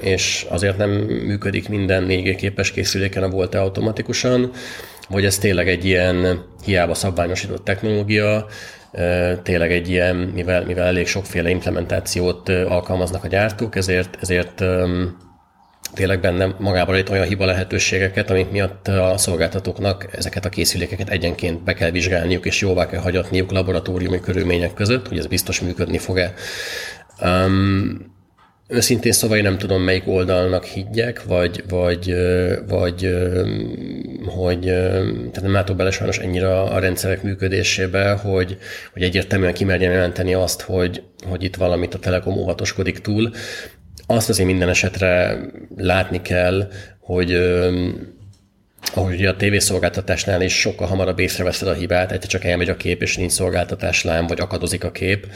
és 0.00 0.46
azért 0.48 0.76
nem 0.76 0.90
működik 1.26 1.68
minden 1.68 2.06
4G 2.08 2.34
képes 2.38 2.70
készüléken 2.70 3.22
a 3.22 3.28
volt 3.28 3.54
automatikusan, 3.54 4.50
vagy 5.08 5.24
ez 5.24 5.38
tényleg 5.38 5.68
egy 5.68 5.84
ilyen 5.84 6.44
hiába 6.64 6.94
szabványosított 6.94 7.64
technológia, 7.64 8.46
tényleg 9.42 9.72
egy 9.72 9.88
ilyen, 9.88 10.16
mivel, 10.16 10.64
mivel 10.64 10.86
elég 10.86 11.06
sokféle 11.06 11.50
implementációt 11.50 12.48
alkalmaznak 12.48 13.24
a 13.24 13.28
gyártók, 13.28 13.76
ezért, 13.76 14.18
ezért 14.20 14.64
tényleg 15.94 16.20
benne 16.20 16.54
magában 16.58 16.96
itt 16.96 17.10
olyan 17.10 17.26
hiba 17.26 17.44
lehetőségeket, 17.44 18.30
amik 18.30 18.50
miatt 18.50 18.88
a 18.88 19.14
szolgáltatóknak 19.16 20.08
ezeket 20.16 20.44
a 20.44 20.48
készülékeket 20.48 21.08
egyenként 21.08 21.64
be 21.64 21.74
kell 21.74 21.90
vizsgálniuk, 21.90 22.46
és 22.46 22.60
jóvá 22.60 22.86
kell 22.86 23.00
hagyatniuk 23.00 23.50
laboratóriumi 23.50 24.20
körülmények 24.20 24.74
között, 24.74 25.08
hogy 25.08 25.18
ez 25.18 25.26
biztos 25.26 25.60
működni 25.60 25.98
fog-e. 25.98 26.34
Um, 27.22 28.18
Őszintén 28.72 29.12
szóval 29.12 29.36
én 29.36 29.42
nem 29.42 29.58
tudom, 29.58 29.82
melyik 29.82 30.08
oldalnak 30.08 30.64
higgyek, 30.64 31.24
vagy, 31.24 31.64
vagy, 31.68 32.16
vagy 32.68 33.16
hogy 34.26 34.60
tehát 34.60 35.42
nem 35.42 35.52
látok 35.52 35.76
bele 35.76 35.90
sajnos 35.90 36.18
ennyire 36.18 36.60
a 36.60 36.78
rendszerek 36.78 37.22
működésébe, 37.22 38.10
hogy, 38.10 38.58
hogy 38.92 39.02
egyértelműen 39.02 39.52
kimerjen 39.52 39.92
jelenteni 39.92 40.34
azt, 40.34 40.60
hogy, 40.60 41.02
hogy 41.28 41.42
itt 41.42 41.56
valamit 41.56 41.94
a 41.94 41.98
Telekom 41.98 42.36
óvatoskodik 42.36 42.98
túl. 42.98 43.30
Azt 44.06 44.28
azért 44.28 44.48
minden 44.48 44.68
esetre 44.68 45.38
látni 45.76 46.22
kell, 46.22 46.68
hogy 47.00 47.38
ahogy 48.94 49.24
a 49.24 49.36
tévészolgáltatásnál 49.36 50.42
is 50.42 50.60
sokkal 50.60 50.86
hamarabb 50.86 51.18
észreveszed 51.18 51.68
a 51.68 51.72
hibát, 51.72 52.12
egyszer 52.12 52.30
csak 52.30 52.44
elmegy 52.44 52.68
a 52.68 52.76
kép, 52.76 53.02
és 53.02 53.16
nincs 53.16 53.32
szolgáltatáslám, 53.32 54.26
vagy 54.26 54.40
akadozik 54.40 54.84
a 54.84 54.90
kép. 54.90 55.26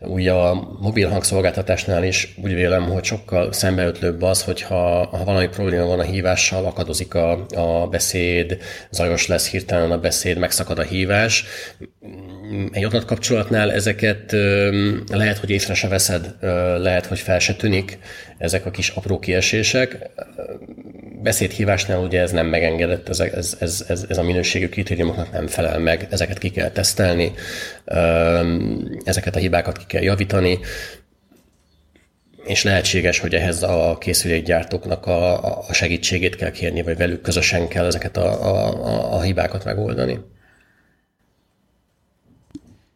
Ugye 0.00 0.32
a 0.32 0.76
mobil 0.80 1.08
hangszolgáltatásnál 1.08 2.04
is 2.04 2.34
úgy 2.42 2.54
vélem, 2.54 2.82
hogy 2.82 3.04
sokkal 3.04 3.52
szembeötlőbb 3.52 4.22
az, 4.22 4.42
hogyha 4.42 5.06
ha 5.06 5.24
valami 5.24 5.48
probléma 5.48 5.84
van 5.84 5.98
a 5.98 6.02
hívással, 6.02 6.64
akadozik 6.64 7.14
a, 7.14 7.46
a 7.54 7.88
beszéd, 7.88 8.58
zajos 8.90 9.26
lesz 9.26 9.50
hirtelen 9.50 9.90
a 9.90 9.98
beszéd, 9.98 10.38
megszakad 10.38 10.78
a 10.78 10.82
hívás. 10.82 11.44
Egy 12.72 12.84
adatkapcsolatnál 12.84 13.72
ezeket 13.72 14.36
lehet, 15.12 15.38
hogy 15.38 15.50
észre 15.50 15.74
se 15.74 15.88
veszed, 15.88 16.34
lehet, 16.78 17.06
hogy 17.06 17.18
fel 17.18 17.38
se 17.38 17.54
tűnik, 17.54 17.98
ezek 18.38 18.66
a 18.66 18.70
kis 18.70 18.88
apró 18.88 19.18
kiesések. 19.18 20.10
Beszédhívásnál 21.22 21.98
ugye 21.98 22.20
ez 22.20 22.30
nem 22.30 22.46
megengedett, 22.90 23.08
ez, 23.08 23.20
ez, 23.20 23.56
ez, 23.60 23.84
ez, 23.88 24.04
ez 24.08 24.18
a 24.18 24.22
minőségű 24.22 24.68
kritériumoknak 24.68 25.32
nem 25.32 25.46
felel 25.46 25.78
meg, 25.78 26.06
ezeket 26.10 26.38
ki 26.38 26.50
kell 26.50 26.70
tesztelni, 26.70 27.32
ezeket 29.04 29.36
a 29.36 29.38
hibákat 29.38 29.76
ki 29.76 29.84
kell 29.86 30.02
javítani, 30.02 30.58
és 32.44 32.62
lehetséges, 32.62 33.18
hogy 33.18 33.34
ehhez 33.34 33.62
a 33.62 33.96
készülékgyártóknak 34.00 35.06
a, 35.06 35.68
a 35.68 35.72
segítségét 35.72 36.36
kell 36.36 36.50
kérni, 36.50 36.82
vagy 36.82 36.96
velük 36.96 37.20
közösen 37.20 37.68
kell 37.68 37.86
ezeket 37.86 38.16
a, 38.16 38.26
a, 38.26 39.14
a 39.14 39.20
hibákat 39.20 39.64
megoldani. 39.64 40.20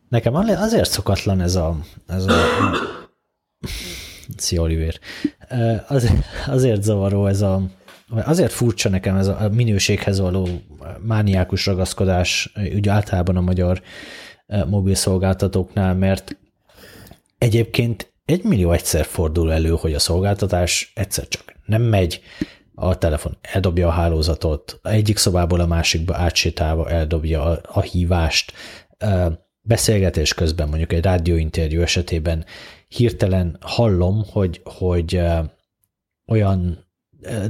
Nekem 0.09 0.35
azért 0.35 0.91
szokatlan 0.91 1.41
ez 1.41 1.55
a, 1.55 1.77
ez 2.09 2.27
a 2.27 2.35
Szia, 4.37 4.61
Oliver. 4.61 4.99
Azért, 5.89 6.25
azért 6.47 6.83
zavaró 6.83 7.27
ez 7.27 7.41
a, 7.41 7.63
azért 8.09 8.53
furcsa 8.53 8.89
nekem 8.89 9.17
ez 9.17 9.27
a 9.27 9.49
minőséghez 9.53 10.21
való 10.21 10.49
mániákus 11.01 11.67
ragaszkodás, 11.67 12.53
ugye 12.75 12.91
általában 12.91 13.37
a 13.37 13.41
magyar 13.41 13.83
mobil 14.67 14.95
szolgáltatóknál, 14.95 15.95
mert 15.95 16.37
egyébként 17.39 18.13
egy 18.25 18.43
millió 18.43 18.73
egyszer 18.73 19.05
fordul 19.05 19.53
elő, 19.53 19.71
hogy 19.71 19.95
a 19.95 19.99
szolgáltatás 19.99 20.93
egyszer 20.95 21.29
csak 21.29 21.55
nem 21.67 21.83
megy, 21.83 22.21
a 22.75 22.99
telefon 22.99 23.37
eldobja 23.41 23.89
a 23.89 23.91
hálózatot, 23.91 24.81
egyik 24.83 25.17
szobából 25.17 25.61
a 25.61 25.67
másikba 25.67 26.17
átsétálva 26.17 26.91
eldobja 26.91 27.43
a, 27.43 27.61
a 27.67 27.81
hívást, 27.81 28.53
beszélgetés 29.61 30.35
közben 30.35 30.69
mondjuk 30.69 30.93
egy 30.93 31.05
rádióinterjú 31.05 31.81
esetében 31.81 32.45
hirtelen 32.89 33.57
hallom, 33.61 34.25
hogy, 34.33 34.61
hogy 34.65 35.21
olyan 36.27 36.84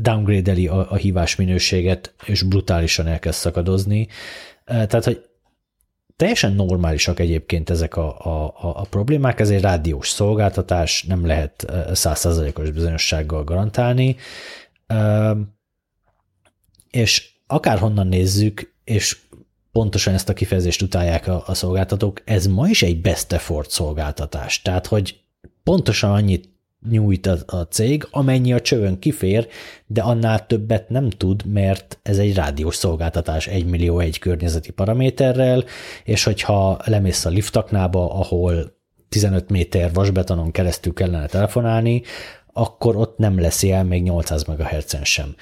downgrade-eli 0.00 0.66
a, 0.66 0.90
a 0.90 0.94
hívás 0.94 1.36
minőséget, 1.36 2.14
és 2.24 2.42
brutálisan 2.42 3.06
elkezd 3.06 3.38
szakadozni. 3.38 4.08
Tehát, 4.64 5.04
hogy 5.04 5.24
teljesen 6.16 6.52
normálisak 6.52 7.20
egyébként 7.20 7.70
ezek 7.70 7.96
a, 7.96 8.18
a, 8.18 8.54
a 8.60 8.86
problémák, 8.90 9.40
ez 9.40 9.50
egy 9.50 9.60
rádiós 9.60 10.08
szolgáltatás, 10.08 11.02
nem 11.02 11.26
lehet 11.26 11.72
százszázalékos 11.92 12.70
bizonyossággal 12.70 13.44
garantálni, 13.44 14.16
és 16.90 17.32
akárhonnan 17.46 18.06
nézzük, 18.06 18.74
és 18.84 19.18
pontosan 19.72 20.14
ezt 20.14 20.28
a 20.28 20.32
kifejezést 20.32 20.82
utálják 20.82 21.26
a, 21.26 21.42
a 21.46 21.54
szolgáltatók, 21.54 22.22
ez 22.24 22.46
ma 22.46 22.68
is 22.68 22.82
egy 22.82 23.00
best 23.00 23.32
effort 23.32 23.70
szolgáltatás. 23.70 24.62
Tehát, 24.62 24.86
hogy 24.86 25.20
pontosan 25.62 26.10
annyit 26.10 26.48
nyújt 26.90 27.26
a, 27.26 27.36
a 27.46 27.60
cég, 27.60 28.06
amennyi 28.10 28.52
a 28.52 28.60
csövön 28.60 28.98
kifér, 28.98 29.48
de 29.86 30.02
annál 30.02 30.46
többet 30.46 30.88
nem 30.88 31.10
tud, 31.10 31.44
mert 31.46 31.98
ez 32.02 32.18
egy 32.18 32.34
rádiós 32.34 32.76
szolgáltatás 32.76 33.46
1 33.46 33.66
millió 33.66 33.98
egy 33.98 34.18
környezeti 34.18 34.72
paraméterrel, 34.72 35.64
és 36.04 36.24
hogyha 36.24 36.80
lemész 36.84 37.24
a 37.24 37.30
liftaknába, 37.30 38.10
ahol 38.10 38.76
15 39.08 39.50
méter 39.50 39.92
vasbetonon 39.92 40.50
keresztül 40.50 40.92
kellene 40.92 41.26
telefonálni, 41.26 42.02
akkor 42.52 42.96
ott 42.96 43.18
nem 43.18 43.40
lesz 43.40 43.62
jel 43.62 43.84
még 43.84 44.02
800 44.02 44.44
MHz-en 44.44 45.04
sem. 45.04 45.34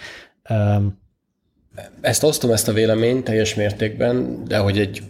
Ezt 2.00 2.22
osztom, 2.22 2.50
ezt 2.50 2.68
a 2.68 2.72
véleményt 2.72 3.24
teljes 3.24 3.54
mértékben, 3.54 4.44
de 4.44 4.58
hogy 4.58 4.78
egy 4.78 5.02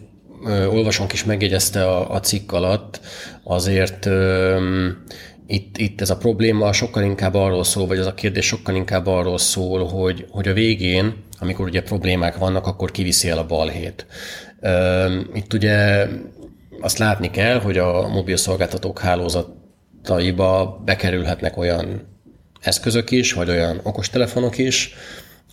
ö, 0.45 0.65
olvasónk 0.65 1.13
is 1.13 1.23
megjegyezte 1.23 1.87
a, 1.87 2.11
a 2.13 2.19
cikk 2.19 2.51
alatt, 2.51 2.99
azért 3.43 4.05
ö, 4.05 4.89
itt, 5.47 5.77
itt 5.77 6.01
ez 6.01 6.09
a 6.09 6.17
probléma 6.17 6.73
sokkal 6.73 7.03
inkább 7.03 7.33
arról 7.33 7.63
szól, 7.63 7.87
vagy 7.87 7.97
ez 7.97 8.05
a 8.05 8.13
kérdés 8.13 8.45
sokkal 8.45 8.75
inkább 8.75 9.07
arról 9.07 9.37
szól, 9.37 9.85
hogy, 9.85 10.25
hogy 10.29 10.47
a 10.47 10.53
végén, 10.53 11.23
amikor 11.39 11.65
ugye 11.65 11.81
problémák 11.81 12.37
vannak, 12.37 12.67
akkor 12.67 12.91
kiviszi 12.91 13.29
el 13.29 13.37
a 13.37 13.45
balhét. 13.45 14.05
Itt 15.33 15.53
ugye 15.53 16.07
azt 16.81 16.97
látni 16.97 17.29
kell, 17.29 17.59
hogy 17.59 17.77
a 17.77 18.07
mobil 18.07 18.37
szolgáltatók 18.37 18.99
hálózataiba 18.99 20.81
bekerülhetnek 20.85 21.57
olyan 21.57 22.07
eszközök 22.61 23.11
is, 23.11 23.33
vagy 23.33 23.49
olyan 23.49 23.79
okostelefonok 23.83 24.57
is, 24.57 24.93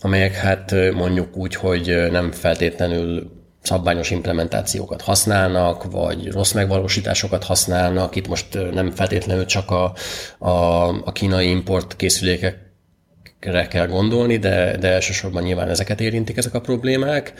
amelyek 0.01 0.33
hát 0.33 0.75
mondjuk 0.93 1.37
úgy, 1.37 1.55
hogy 1.55 2.07
nem 2.11 2.31
feltétlenül 2.31 3.31
szabványos 3.61 4.11
implementációkat 4.11 5.01
használnak, 5.01 5.91
vagy 5.91 6.31
rossz 6.31 6.51
megvalósításokat 6.51 7.43
használnak. 7.43 8.15
Itt 8.15 8.27
most 8.27 8.57
nem 8.73 8.91
feltétlenül 8.91 9.45
csak 9.45 9.71
a, 9.71 9.93
a, 10.37 10.87
a 10.87 11.11
kínai 11.11 11.49
import 11.49 11.95
készülékekre 11.95 13.67
kell 13.69 13.87
gondolni, 13.87 14.37
de, 14.37 14.77
de 14.77 14.87
elsősorban 14.87 15.43
nyilván 15.43 15.69
ezeket 15.69 16.01
érintik 16.01 16.37
ezek 16.37 16.53
a 16.53 16.61
problémák. 16.61 17.33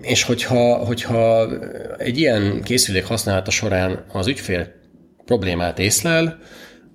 És 0.00 0.22
hogyha, 0.22 0.74
hogyha 0.74 1.48
egy 1.98 2.18
ilyen 2.18 2.62
készülék 2.62 3.04
használata 3.04 3.50
során 3.50 4.04
az 4.12 4.26
ügyfél 4.26 4.68
problémát 5.24 5.78
észlel, 5.78 6.38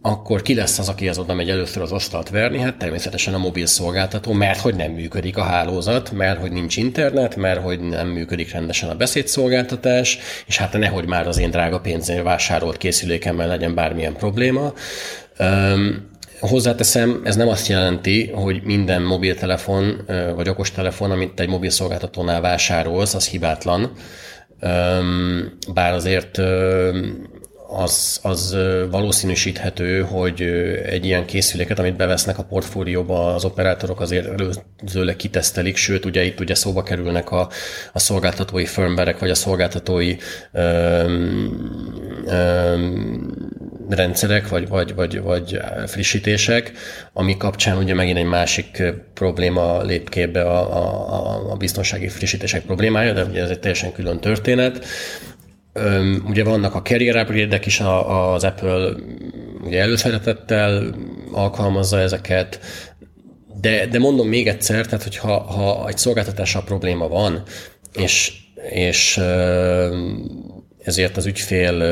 akkor 0.01 0.41
ki 0.41 0.55
lesz 0.55 0.79
az, 0.79 0.89
aki 0.89 1.07
az 1.07 1.17
oda 1.17 1.33
megy 1.33 1.49
először 1.49 1.81
az 1.81 1.91
asztalt 1.91 2.29
verni? 2.29 2.59
Hát 2.59 2.77
természetesen 2.77 3.33
a 3.33 3.37
mobil 3.37 3.65
szolgáltató, 3.65 4.33
mert 4.33 4.59
hogy 4.59 4.75
nem 4.75 4.91
működik 4.91 5.37
a 5.37 5.43
hálózat, 5.43 6.11
mert 6.11 6.39
hogy 6.39 6.51
nincs 6.51 6.77
internet, 6.77 7.35
mert 7.35 7.61
hogy 7.61 7.79
nem 7.79 8.07
működik 8.07 8.51
rendesen 8.51 8.89
a 8.89 8.95
beszédszolgáltatás, 8.95 10.17
és 10.45 10.57
hát 10.57 10.77
nehogy 10.77 11.05
már 11.05 11.27
az 11.27 11.37
én 11.37 11.51
drága 11.51 11.79
pénzén 11.79 12.23
vásárolt 12.23 12.77
készülékemmel 12.77 13.47
legyen 13.47 13.75
bármilyen 13.75 14.13
probléma. 14.13 14.73
Um, 15.39 16.09
Hozzáteszem, 16.39 17.21
ez 17.23 17.35
nem 17.35 17.47
azt 17.47 17.67
jelenti, 17.67 18.31
hogy 18.33 18.61
minden 18.63 19.01
mobiltelefon 19.01 20.01
vagy 20.35 20.49
okostelefon, 20.49 21.11
amit 21.11 21.39
egy 21.39 21.49
mobil 21.49 21.69
szolgáltatónál 21.69 22.41
vásárolsz, 22.41 23.13
az 23.13 23.27
hibátlan. 23.27 23.91
Bár 25.73 25.93
azért 25.93 26.41
az, 27.73 28.19
az 28.21 28.57
valószínűsíthető, 28.89 30.01
hogy 30.01 30.41
egy 30.85 31.05
ilyen 31.05 31.25
készüléket, 31.25 31.79
amit 31.79 31.95
bevesznek 31.95 32.37
a 32.37 32.43
portfólióba, 32.43 33.33
az 33.33 33.45
operátorok 33.45 33.99
azért 33.99 34.27
előzőleg 34.27 35.15
kitesztelik, 35.15 35.75
sőt, 35.75 36.05
ugye 36.05 36.23
itt 36.23 36.39
ugye 36.39 36.55
szóba 36.55 36.83
kerülnek 36.83 37.31
a, 37.31 37.49
a 37.93 37.99
szolgáltatói 37.99 38.65
firmverek, 38.65 39.19
vagy 39.19 39.29
a 39.29 39.35
szolgáltatói 39.35 40.15
öm, 40.51 41.71
öm, 42.25 43.49
rendszerek, 43.89 44.47
vagy, 44.49 44.67
vagy, 44.67 44.95
vagy, 44.95 45.21
vagy 45.21 45.59
frissítések, 45.87 46.71
ami 47.13 47.37
kapcsán 47.37 47.77
ugye 47.77 47.93
megint 47.93 48.17
egy 48.17 48.25
másik 48.25 48.83
probléma 49.13 49.81
lép 49.81 50.09
képbe 50.09 50.41
a, 50.41 50.77
a, 50.77 51.51
a 51.51 51.55
biztonsági 51.55 52.07
frissítések 52.07 52.61
problémája, 52.61 53.13
de 53.13 53.23
ugye 53.23 53.41
ez 53.41 53.49
egy 53.49 53.59
teljesen 53.59 53.91
külön 53.91 54.19
történet. 54.19 54.85
Öm, 55.73 56.23
ugye 56.27 56.43
vannak 56.43 56.75
a 56.75 56.81
carrier 56.81 57.15
upgrade 57.15 57.59
is, 57.65 57.79
a, 57.79 58.33
az 58.33 58.43
Apple 58.43 58.89
ugye 59.61 59.81
előszeretettel 59.81 60.95
alkalmazza 61.31 61.99
ezeket, 61.99 62.59
de, 63.61 63.85
de 63.85 63.99
mondom 63.99 64.27
még 64.27 64.47
egyszer, 64.47 64.85
tehát 64.85 65.03
hogyha 65.03 65.39
ha 65.39 65.87
egy 65.87 65.97
szolgáltatással 65.97 66.63
probléma 66.63 67.07
van, 67.07 67.43
és, 67.93 68.33
és 68.69 69.17
ezért 70.83 71.17
az 71.17 71.25
ügyfél 71.25 71.83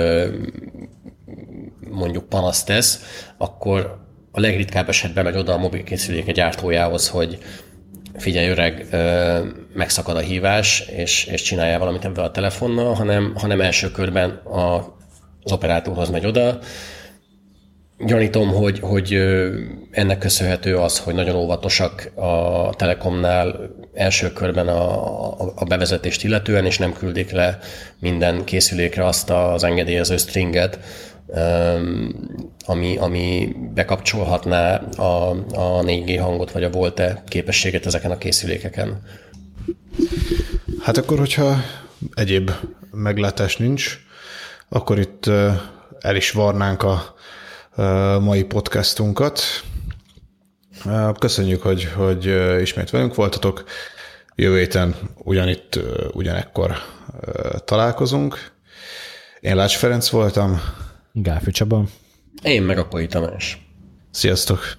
mondjuk 1.90 2.30
panaszt 2.30 2.66
tesz, 2.66 3.04
akkor 3.38 4.08
a 4.32 4.40
legritkább 4.40 4.90
esetben 4.90 5.24
megy 5.24 5.38
oda 5.38 5.54
a 5.54 5.58
mobilkészülék 5.58 6.32
gyártójához, 6.32 7.10
hogy 7.10 7.38
figyelj 8.20 8.50
öreg, 8.50 8.86
megszakad 9.74 10.16
a 10.16 10.20
hívás, 10.20 10.80
és, 10.80 11.26
és 11.26 11.42
csinálja 11.42 11.80
valamit 11.80 12.06
ebben 12.06 12.24
a 12.24 12.32
telefonnal, 12.32 12.94
hanem, 12.94 13.34
hanem 13.36 13.62
első 13.62 13.92
körben 13.92 14.30
a, 14.30 14.76
az 15.44 15.52
operátorhoz 15.52 16.10
megy 16.10 16.26
oda. 16.26 16.60
Gyanítom, 18.06 18.50
hogy, 18.50 18.80
hogy 18.80 19.14
ennek 19.92 20.18
köszönhető 20.18 20.78
az, 20.78 21.00
hogy 21.00 21.14
nagyon 21.14 21.36
óvatosak 21.36 22.12
a 22.16 22.70
Telekomnál 22.76 23.70
első 23.94 24.34
körben 24.34 24.68
a, 24.68 25.04
a, 25.42 25.54
a 25.56 25.64
bevezetést 25.64 26.24
illetően, 26.24 26.66
és 26.66 26.78
nem 26.78 26.94
küldik 26.94 27.32
le 27.32 27.58
minden 28.00 28.44
készülékre 28.44 29.06
azt 29.06 29.30
az 29.30 29.64
engedélyező 29.64 30.18
stringet, 30.18 30.80
ami, 32.66 32.98
ami 32.98 33.56
bekapcsolhatná 33.74 34.76
a, 34.76 35.30
a 35.54 35.82
4G 35.82 36.18
hangot, 36.22 36.52
vagy 36.52 36.64
a 36.64 36.70
Volte 36.70 37.24
képességet 37.28 37.86
ezeken 37.86 38.12
a 38.12 38.18
készülékeken. 38.18 39.02
Hát 40.82 40.98
akkor, 40.98 41.18
hogyha 41.18 41.56
egyéb 42.14 42.52
meglátás 42.92 43.58
nincs, 43.58 44.00
akkor 44.70 45.00
itt 45.00 45.28
el 46.00 46.16
is 46.16 46.32
varnánk 46.32 46.84
a 46.84 47.16
mai 48.20 48.44
podcastunkat. 48.44 49.42
Köszönjük, 51.20 51.62
hogy, 51.62 51.86
hogy 51.96 52.26
ismét 52.62 52.90
velünk 52.90 53.16
voltatok. 53.16 53.64
Jövő 54.36 54.58
héten 54.58 54.96
ugyanitt, 55.18 55.80
ugyanekkor 56.12 56.78
találkozunk. 57.66 58.52
Én 59.40 59.56
Lács 59.56 59.78
Ferenc 59.78 60.10
voltam. 60.10 60.62
Gáfi 61.14 61.52
Csaba. 61.52 61.84
Én 62.44 62.64
meg 62.64 62.78
a 62.78 62.88
Pai 62.88 63.08
Tamás. 63.08 63.68
Sziasztok! 64.12 64.79